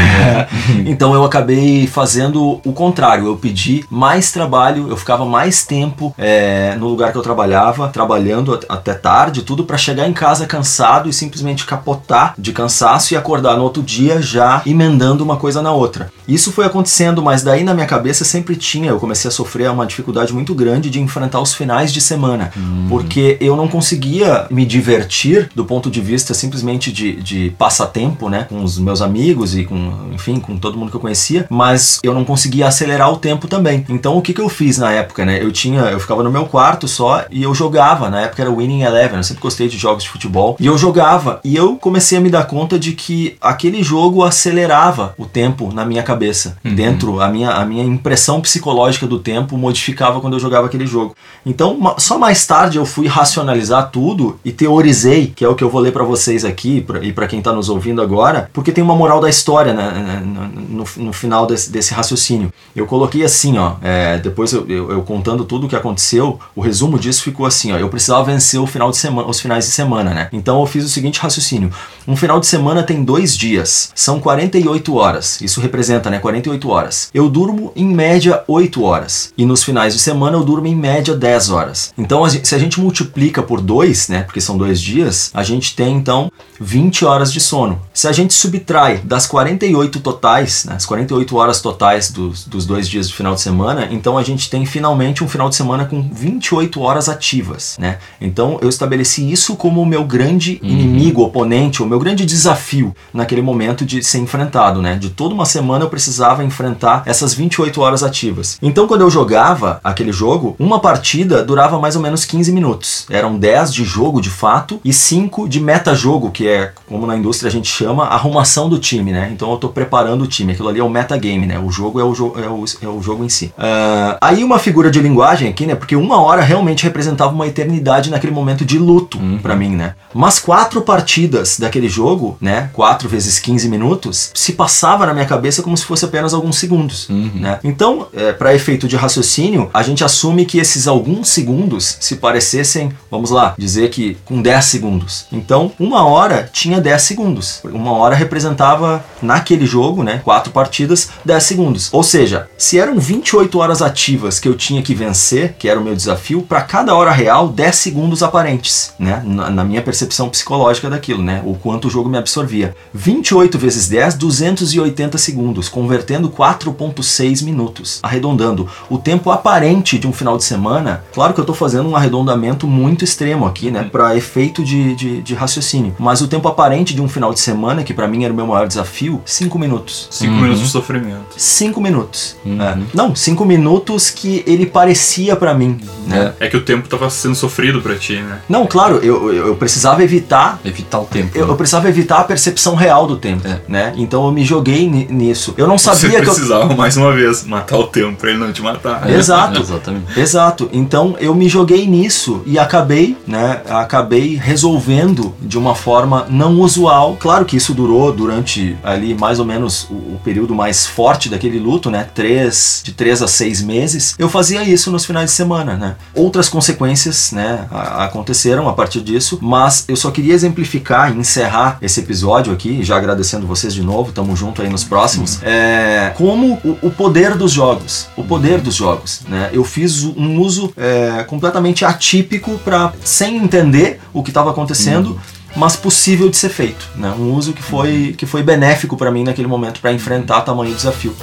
Então 0.86 1.14
eu 1.14 1.24
acabei 1.24 1.88
fazendo 1.88 2.60
o 2.66 2.74
contrário. 2.74 3.26
Eu 3.28 3.38
pedi 3.38 3.86
mais 3.90 4.32
trabalho, 4.32 4.88
eu 4.90 4.98
ficava 4.98 5.26
mais 5.26 5.66
tempo 5.66 6.14
é, 6.18 6.76
no 6.80 6.88
lugar 6.88 7.12
que 7.12 7.18
eu 7.18 7.22
trabalhava, 7.22 7.88
trabalhando 7.88 8.54
at- 8.54 8.66
até 8.70 8.94
tarde, 8.94 9.42
tudo 9.44 9.64
para 9.64 9.78
chegar 9.78 10.08
em 10.08 10.14
casa 10.14 10.46
cansado 10.46 11.10
e 11.10 11.14
simplesmente 11.14 11.66
capotar 11.66 12.34
de 12.38 12.52
cansaço 12.52 13.14
e 13.14 13.18
acordar 13.18 13.58
no 13.58 13.64
outro 13.64 13.82
dia 13.84 14.22
já 14.22 14.62
emendando 14.66 15.24
uma 15.24 15.38
coisa 15.38 15.62
na 15.62 15.72
outra. 15.72 16.12
Isso 16.28 16.52
foi 16.52 16.66
acontecendo, 16.66 17.22
mas 17.22 17.44
daí 17.44 17.64
na 17.64 17.74
minha 17.74 17.86
cabeça 17.88 18.24
sempre 18.24 18.56
tinha, 18.56 18.90
eu 18.90 19.00
comecei 19.00 19.28
a 19.28 19.32
sofrer 19.32 19.51
uma 19.72 19.86
dificuldade 19.86 20.34
muito 20.34 20.54
grande 20.54 20.90
de 20.90 21.00
enfrentar 21.00 21.42
os 21.42 21.54
finais 21.54 21.92
de 21.92 22.00
semana, 22.00 22.52
porque 22.90 23.38
eu 23.42 23.56
não 23.56 23.68
conseguia 23.68 24.48
me 24.50 24.66
divertir 24.66 25.50
do 25.56 25.66
ponto 25.66 25.90
de 25.90 26.02
vista 26.02 26.34
simplesmente 26.34 26.92
de, 26.92 27.22
de 27.22 27.50
passatempo, 27.58 28.30
né, 28.30 28.46
com 28.50 28.64
os 28.64 28.78
meus 28.78 29.02
amigos 29.02 29.56
e 29.56 29.66
com, 29.66 30.10
enfim, 30.14 30.40
com 30.40 30.58
todo 30.58 30.78
mundo 30.78 30.90
que 30.90 30.96
eu 30.96 31.02
conhecia, 31.02 31.46
mas 31.50 32.00
eu 32.04 32.14
não 32.14 32.24
conseguia 32.24 32.68
acelerar 32.68 33.12
o 33.12 33.18
tempo 33.18 33.48
também. 33.48 33.86
Então 33.90 34.18
o 34.18 34.22
que, 34.22 34.34
que 34.34 34.42
eu 34.42 34.50
fiz 34.50 34.78
na 34.78 34.92
época, 34.92 35.26
né? 35.26 35.42
Eu 35.42 35.52
tinha, 35.52 35.82
eu 35.82 36.00
ficava 36.00 36.24
no 36.24 36.32
meu 36.32 36.46
quarto 36.46 36.88
só 36.88 37.26
e 37.32 37.44
eu 37.44 37.54
jogava. 37.54 38.10
Na 38.10 38.22
época 38.22 38.42
era 38.42 38.52
Winning 38.52 38.82
Eleven, 38.82 39.18
eu 39.18 39.24
sempre 39.24 39.42
gostei 39.42 39.68
de 39.68 39.78
jogos 39.78 40.04
de 40.04 40.10
futebol 40.10 40.56
e 40.60 40.66
eu 40.66 40.78
jogava 40.78 41.40
e 41.44 41.56
eu 41.56 41.76
comecei 41.76 42.18
a 42.18 42.22
me 42.22 42.30
dar 42.30 42.46
conta 42.46 42.78
de 42.78 42.94
que 42.94 43.36
aquele 43.42 43.84
jogo 43.84 44.24
acelerava 44.24 45.14
o 45.18 45.26
tempo 45.26 45.72
na 45.74 45.86
minha 45.86 46.04
cabeça, 46.04 46.58
dentro 46.64 47.22
a 47.22 47.28
minha 47.28 47.52
a 47.52 47.66
minha 47.66 47.84
impressão 47.84 48.42
psicológica 48.42 49.08
do 49.08 49.20
tempo 49.20 49.31
modificava 49.52 50.20
quando 50.22 50.34
eu 50.34 50.40
jogava 50.40 50.68
aquele 50.68 50.86
jogo. 50.88 51.16
Então 51.46 51.78
só 51.98 52.18
mais 52.20 52.46
tarde 52.46 52.78
eu 52.78 52.86
fui 52.86 53.08
racionalizar 53.08 53.90
tudo 53.92 54.40
e 54.46 54.52
teorizei, 54.52 55.28
que 55.36 55.44
é 55.44 55.48
o 55.50 55.56
que 55.56 55.64
eu 55.64 55.70
vou 55.70 55.82
ler 55.82 55.92
pra 55.94 56.04
vocês 56.04 56.44
aqui 56.46 56.82
pra- 56.82 57.00
e 57.04 57.12
pra 57.14 57.28
quem 57.28 57.42
tá 57.42 57.52
nos 57.54 57.70
ouvindo 57.70 58.02
agora, 58.02 58.50
porque 58.54 58.72
tem 58.72 58.84
uma 58.84 58.96
moral 58.96 59.20
da 59.20 59.30
história 59.30 59.74
né, 59.74 60.22
no, 60.26 60.86
no 60.98 61.14
final 61.14 61.46
desse, 61.46 61.72
desse 61.72 61.94
raciocínio. 61.94 62.52
Eu 62.76 62.86
coloquei 62.86 63.24
assim, 63.24 63.58
ó, 63.58 63.74
é, 63.82 64.18
depois 64.18 64.54
eu, 64.54 64.66
eu- 64.68 64.92
eu 64.92 65.02
contando 65.04 65.44
tudo 65.46 65.66
o 65.66 65.70
que 65.70 65.76
aconteceu, 65.76 66.40
o 66.56 66.62
resumo 66.62 66.98
disso 67.00 67.24
ficou 67.24 67.46
assim, 67.46 67.72
ó, 67.72 67.78
eu 67.78 67.90
precisava 67.90 68.24
vencer 68.24 68.60
o 68.60 68.68
final 68.68 68.90
de 68.92 68.98
semana, 68.98 69.28
os 69.28 69.40
finais 69.40 69.66
de 69.66 69.72
semana, 69.72 70.14
né? 70.14 70.30
Então 70.32 70.60
eu 70.60 70.66
fiz 70.66 70.84
o 70.86 70.90
seguinte 70.90 71.20
raciocínio: 71.20 71.72
um 72.08 72.16
final 72.16 72.40
de 72.40 72.48
semana 72.48 72.84
tem 72.84 73.04
dois 73.04 73.38
dias, 73.38 73.92
são 73.96 74.20
48 74.20 74.96
horas. 74.96 75.40
Isso 75.42 75.60
representa, 75.62 76.10
né, 76.10 76.20
48 76.20 76.70
horas. 76.70 77.10
Eu 77.14 77.30
durmo 77.30 77.72
em 77.76 77.86
média 77.86 78.44
8 78.48 78.84
horas 78.84 79.21
e 79.38 79.46
nos 79.46 79.64
finais 79.64 79.94
de 79.94 80.00
semana 80.00 80.38
eu 80.38 80.44
durmo 80.44 80.68
em 80.68 80.76
média 80.76 81.16
10 81.16 81.50
horas. 81.50 81.94
Então 81.98 82.28
se 82.30 82.56
a 82.56 82.60
gente 82.60 82.80
multiplica 82.80 83.44
por 83.44 83.62
dois, 83.62 84.08
né, 84.08 84.24
porque 84.24 84.42
são 84.42 84.58
dois 84.58 84.80
dias, 84.80 85.32
a 85.34 85.44
gente 85.44 85.76
tem 85.76 85.96
então 85.96 86.32
20 86.60 87.06
horas 87.06 87.32
de 87.32 87.40
sono. 87.40 87.82
Se 87.94 88.08
a 88.08 88.12
gente 88.12 88.34
subtrai 88.34 88.98
das 89.00 89.28
48 89.28 90.00
totais, 90.00 90.66
né, 90.66 90.76
as 90.76 90.86
48 90.86 91.36
horas 91.36 91.62
totais 91.62 92.12
dos, 92.12 92.46
dos 92.46 92.66
dois 92.66 92.88
dias 92.88 93.08
de 93.08 93.14
final 93.14 93.36
de 93.36 93.42
semana, 93.42 93.88
então 93.92 94.18
a 94.18 94.24
gente 94.24 94.50
tem 94.50 94.66
finalmente 94.66 95.24
um 95.24 95.28
final 95.28 95.50
de 95.50 95.56
semana 95.56 95.86
com 95.86 96.02
28 96.02 96.82
horas 96.82 97.10
ativas, 97.10 97.78
né? 97.80 97.98
Então 98.20 98.58
eu 98.62 98.70
estabeleci 98.70 99.30
isso 99.30 99.56
como 99.56 99.82
o 99.82 99.86
meu 99.86 100.04
grande 100.04 100.60
inimigo, 100.64 101.22
oponente, 101.22 101.84
o 101.84 101.86
meu 101.86 102.00
grande 102.00 102.26
desafio 102.26 102.96
naquele 103.14 103.42
momento 103.42 103.86
de 103.86 104.04
ser 104.04 104.20
enfrentado, 104.20 104.82
né? 104.82 104.96
De 104.96 105.10
toda 105.10 105.34
uma 105.34 105.46
semana 105.46 105.86
eu 105.86 105.90
precisava 105.90 106.44
enfrentar 106.44 107.04
essas 107.06 107.34
28 107.34 107.82
horas 107.82 108.04
ativas. 108.04 108.58
Então 108.62 108.88
quando 108.88 109.02
eu 109.02 109.10
jogava 109.12 109.80
aquele 109.84 110.12
jogo, 110.12 110.56
uma 110.58 110.80
partida 110.80 111.44
durava 111.44 111.80
mais 111.80 111.96
ou 111.96 112.02
menos 112.02 112.26
15 112.26 112.52
minutos. 112.52 113.06
Eram 113.10 113.38
10 113.38 113.74
de 113.74 113.84
jogo 113.84 114.22
de 114.22 114.30
fato 114.30 114.80
e 114.84 114.92
5 114.92 115.48
de 115.48 115.60
metajogo, 115.60 116.32
que 116.32 116.48
é 116.48 116.72
como 116.88 117.06
na 117.06 117.16
indústria 117.16 117.50
a 117.50 117.52
gente 117.52 117.70
chama 117.70 118.06
arrumação 118.06 118.70
do 118.70 118.80
time, 118.80 119.12
né? 119.12 119.30
Então 119.34 119.52
eu 119.52 119.58
tô 119.58 119.70
preparando 119.70 120.24
o 120.24 120.28
time. 120.28 120.54
Aquilo 120.54 120.70
ali 120.70 120.80
é 120.80 120.84
o 120.84 120.90
metagame, 120.90 121.46
né? 121.46 121.60
O 121.60 121.70
jogo 121.70 122.00
é 122.00 122.04
o, 122.04 122.14
jo 122.16 122.34
é 122.38 122.48
o, 122.48 122.66
é 122.82 122.88
o 122.88 123.02
jogo 123.02 123.24
em 123.24 123.30
si. 123.30 123.54
Uh, 123.58 124.18
aí 124.20 124.44
uma 124.44 124.58
figura 124.58 124.90
de 124.90 125.00
linguagem 125.00 125.50
aqui, 125.50 125.66
né? 125.66 125.76
Porque 125.76 125.96
uma 125.96 126.22
hora 126.22 126.42
realmente 126.42 126.84
representava 126.84 127.34
uma 127.34 127.48
eternidade 127.48 128.10
naquele 128.10 128.34
momento 128.34 128.66
de 128.66 128.78
luto 128.78 129.18
uhum. 129.20 129.38
para 129.40 129.56
mim, 129.56 129.76
né? 129.76 129.96
Mas 130.14 130.40
quatro 130.40 130.82
partidas 130.82 131.60
daquele 131.60 131.90
jogo, 131.90 132.38
né? 132.40 132.70
4 132.74 133.08
vezes 133.08 133.40
15 133.40 133.70
minutos, 133.70 134.32
se 134.34 134.54
passava 134.54 135.06
na 135.06 135.14
minha 135.14 135.26
cabeça 135.26 135.62
como 135.62 135.76
se 135.78 135.86
fosse 135.86 136.06
apenas 136.06 136.34
alguns 136.34 136.58
segundos, 136.58 137.10
uhum. 137.10 137.32
né? 137.36 137.60
Então, 137.64 138.08
é, 138.14 138.32
para 138.32 138.54
efeito 138.54 138.88
de 138.88 138.96
raciocínio, 139.02 139.70
a 139.74 139.82
gente 139.82 140.04
assume 140.04 140.46
que 140.46 140.60
esses 140.60 140.88
alguns 140.88 141.30
segundos 141.30 141.98
se 142.00 142.16
parecessem, 142.18 142.92
vamos 143.10 143.32
lá, 143.32 143.56
dizer 143.58 143.90
que 143.90 144.18
com 144.26 144.42
10 144.42 144.66
segundos. 144.66 145.26
Então, 145.32 145.72
uma 145.80 146.06
hora 146.06 146.50
tinha 146.52 146.80
10 146.80 147.02
segundos. 147.02 147.62
Uma 147.64 147.94
hora 147.94 148.16
representava, 148.16 149.04
naquele 149.22 149.66
jogo, 149.66 150.04
né, 150.04 150.22
quatro 150.24 150.52
partidas, 150.52 151.10
10 151.26 151.44
segundos. 151.44 151.90
Ou 151.92 152.04
seja, 152.04 152.48
se 152.58 152.80
eram 152.80 153.00
28 153.00 153.58
horas 153.60 153.82
ativas 153.82 154.40
que 154.40 154.48
eu 154.48 154.56
tinha 154.56 154.82
que 154.82 154.94
vencer, 154.94 155.56
que 155.58 155.68
era 155.68 155.80
o 155.80 155.84
meu 155.84 155.96
desafio, 155.96 156.42
para 156.44 156.62
cada 156.62 156.96
hora 156.96 157.12
real, 157.12 157.50
10 157.50 157.76
segundos 157.76 158.24
aparentes, 158.24 158.94
né, 159.00 159.22
na, 159.26 159.50
na 159.50 159.64
minha 159.64 159.82
percepção 159.82 160.30
psicológica 160.30 160.90
daquilo, 160.90 161.24
né, 161.24 161.42
o 161.46 161.56
quanto 161.56 161.88
o 161.88 161.92
jogo 161.92 162.10
me 162.10 162.18
absorvia. 162.18 162.76
28 162.94 163.58
vezes 163.58 163.88
10, 163.88 164.16
280 164.16 165.18
segundos, 165.18 165.70
convertendo 165.70 166.30
4.6 166.30 167.44
minutos, 167.44 168.00
arredondando. 168.04 168.70
O 168.92 168.98
tempo 168.98 169.32
aparente 169.32 169.98
de 169.98 170.06
um 170.06 170.12
final 170.12 170.38
de 170.38 170.44
semana, 170.44 171.02
claro 171.14 171.34
que 171.34 171.40
eu 171.40 171.44
estou 171.44 171.56
fazendo 171.56 171.88
um 171.88 171.96
arredondamento 171.96 172.68
muito 172.68 173.06
extremo 173.06 173.46
aqui, 173.46 173.72
né, 173.72 173.88
para 173.90 174.18
efeito 174.18 174.66
de, 174.66 174.94
de, 174.96 175.22
de, 175.22 175.34
raciocínio, 175.34 175.96
mas 175.98 176.20
o 176.20 176.28
tempo 176.28 176.46
aparente 176.50 176.94
de 176.94 177.02
um 177.02 177.08
final 177.08 177.34
de 177.34 177.40
semana, 177.40 177.86
que 177.86 177.94
para 177.94 178.06
mim 178.06 178.26
era 178.26 178.34
o 178.34 178.36
meu 178.36 178.46
maior 178.46 178.68
desafio, 178.68 179.22
5 179.24 179.58
minutos. 179.58 180.10
5 180.12 180.34
uhum. 180.34 180.42
minutos 180.42 180.62
de 180.62 180.68
sofrimento. 180.68 181.28
5 181.38 181.80
minutos. 181.80 182.36
Uhum. 182.44 182.62
É. 182.62 182.78
Não, 182.94 183.16
5 183.16 183.46
minutos 183.46 184.10
que 184.10 184.44
ele 184.46 184.66
parecia 184.66 185.38
para 185.38 185.54
mim, 185.54 185.80
né? 186.06 186.34
É 186.38 186.50
que 186.50 186.58
o 186.58 186.62
tempo 186.62 186.90
tava 186.90 187.10
sendo 187.10 187.36
sofrido 187.36 187.82
para 187.82 187.96
ti, 187.96 188.18
né? 188.18 188.42
Não, 188.50 188.68
claro, 188.68 188.98
eu, 188.98 189.34
eu, 189.34 189.48
eu 189.48 189.56
precisava 189.56 190.04
evitar... 190.04 190.60
Evitar 190.66 191.00
o 191.00 191.06
tempo. 191.06 191.30
Eu, 191.34 191.46
né? 191.46 191.54
eu 191.54 191.56
precisava 191.56 191.88
evitar 191.88 192.20
a 192.20 192.24
percepção 192.26 192.76
real 192.76 193.08
do 193.08 193.16
tempo, 193.16 193.48
é. 193.48 193.62
né? 193.70 193.94
Então 193.96 194.26
eu 194.26 194.34
me 194.34 194.44
joguei 194.44 194.86
nisso. 194.86 195.54
Eu 195.56 195.66
não 195.66 195.78
sabia 195.78 196.10
Você 196.10 196.16
que 196.18 196.22
precisava, 196.24 196.74
eu... 196.74 196.76
mais 196.76 196.98
uma 196.98 197.14
vez, 197.14 197.46
matar 197.46 197.78
o 197.78 197.88
tempo 197.88 198.18
pra 198.18 198.32
ele 198.32 198.40
não 198.40 198.52
te 198.52 198.62
matar. 198.62 198.81
É. 199.06 199.12
Exato. 199.18 199.60
Exatamente. 199.60 200.20
Exato. 200.20 200.70
Então 200.74 201.16
eu 201.20 201.34
me 201.36 201.48
joguei 201.48 201.88
nisso 201.88 202.42
e 202.46 202.58
acabei, 202.58 203.18
né? 203.28 203.62
Acabei 203.70 204.36
resolvendo 204.36 205.34
de 205.42 205.58
uma 205.58 205.76
forma 205.76 206.26
não 206.30 206.60
usual. 206.60 207.18
Claro 207.20 207.46
que 207.46 207.58
isso 207.58 207.74
durou 207.74 208.12
durante 208.12 208.78
ali 208.84 209.14
mais 209.14 209.40
ou 209.40 209.46
menos 209.46 209.84
o, 209.90 209.94
o 209.94 210.22
período 210.24 210.54
mais 210.56 210.86
forte 210.86 211.30
daquele 211.30 211.60
luto, 211.60 211.90
né? 211.90 212.08
Três, 212.14 212.82
de 212.84 212.94
três 212.94 213.22
a 213.22 213.28
seis 213.28 213.62
meses. 213.62 214.16
Eu 214.18 214.30
fazia 214.30 214.64
isso 214.64 214.92
nos 214.92 215.06
finais 215.06 215.30
de 215.30 215.36
semana, 215.36 215.76
né? 215.76 215.96
Outras 216.14 216.50
consequências, 216.50 217.32
né? 217.32 217.68
Aconteceram 217.72 218.68
a 218.68 218.74
partir 218.74 219.02
disso, 219.02 219.40
mas 219.42 219.86
eu 219.88 219.96
só 219.96 220.12
queria 220.12 220.34
exemplificar 220.34 221.16
e 221.16 221.20
encerrar 221.20 221.78
esse 221.82 222.00
episódio 222.00 222.54
aqui, 222.54 222.84
já 222.84 222.98
agradecendo 222.98 223.48
vocês 223.48 223.74
de 223.74 223.82
novo, 223.82 224.12
tamo 224.12 224.36
junto 224.36 224.62
aí 224.62 224.70
nos 224.70 224.84
próximos, 224.84 225.40
é, 225.44 226.14
como 226.16 226.60
o, 226.64 226.88
o, 226.88 226.92
poder 226.92 227.36
dos 227.36 227.52
jogos, 227.52 228.08
o 228.16 228.24
poder 228.24 228.62
dos 228.62 228.71
jogos, 228.76 229.22
né? 229.28 229.50
Eu 229.54 229.64
fiz 229.64 230.04
um 230.04 230.40
uso 230.40 230.74
é, 230.78 231.24
completamente 231.24 231.86
atípico 231.86 232.58
para 232.60 232.94
sem 233.04 233.38
entender 233.38 234.00
o 234.14 234.24
que 234.24 234.30
estava 234.30 234.52
acontecendo. 234.52 235.12
Uhum 235.12 235.42
mas 235.54 235.76
possível 235.76 236.30
de 236.30 236.38
ser 236.38 236.48
feito, 236.48 236.88
né? 236.96 237.12
Um 237.12 237.34
uso 237.34 237.52
que 237.52 237.62
foi 237.62 238.16
que 238.18 238.26
foi 238.26 238.42
benéfico 238.42 238.96
para 238.96 239.12
mim 239.12 239.26
naquele 239.26 239.50
momento 239.50 239.82
para 239.82 239.92
enfrentar 239.92 240.42
tamanho 240.42 240.74
desafio. 240.74 241.14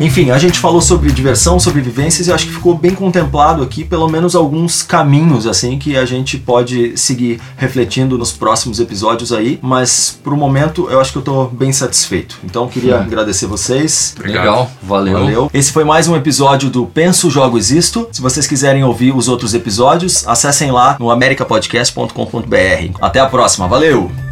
Enfim, 0.00 0.30
a 0.30 0.38
gente 0.38 0.58
falou 0.58 0.80
sobre 0.80 1.10
diversão, 1.10 1.58
sobre 1.58 1.80
vivências 1.80 2.28
e 2.28 2.32
acho 2.32 2.46
que 2.46 2.52
ficou 2.52 2.76
bem 2.76 2.94
contemplado 2.94 3.62
aqui 3.62 3.82
pelo 3.84 4.08
menos 4.08 4.34
alguns 4.34 4.82
caminhos 4.82 5.46
assim 5.46 5.78
que 5.78 5.96
a 5.96 6.04
gente 6.04 6.36
pode 6.36 6.96
seguir 6.98 7.40
refletindo 7.56 8.18
nos 8.18 8.32
próximos 8.32 8.78
episódios 8.78 9.32
aí, 9.32 9.58
mas 9.62 10.18
pro 10.22 10.36
momento 10.36 10.88
eu 10.90 11.00
acho 11.00 11.12
que 11.12 11.18
eu 11.18 11.22
tô 11.22 11.44
bem 11.46 11.72
satisfeito. 11.72 12.38
Então 12.44 12.68
queria 12.68 13.00
agradecer 13.00 13.46
vocês. 13.46 14.14
Obrigado. 14.16 14.44
Legal, 14.44 14.70
valeu. 14.82 15.18
Valeu. 15.18 15.50
Esse 15.52 15.72
foi 15.72 15.84
mais 15.84 16.08
um 16.08 16.16
episódio 16.16 16.68
do 16.68 16.84
Penso 16.86 17.30
Jogo 17.30 17.56
Existo. 17.56 18.08
Se 18.12 18.20
vocês 18.20 18.46
quiserem 18.46 18.84
ouvir 18.84 19.14
os 19.14 19.28
outros 19.28 19.54
episódios, 19.54 20.26
acessem 20.28 20.70
lá 20.70 20.96
no 20.98 21.10
americapodcast.com.br. 21.10 22.98
Até 23.00 23.20
a 23.20 23.26
próxima. 23.26 23.66
Valeu. 23.66 24.25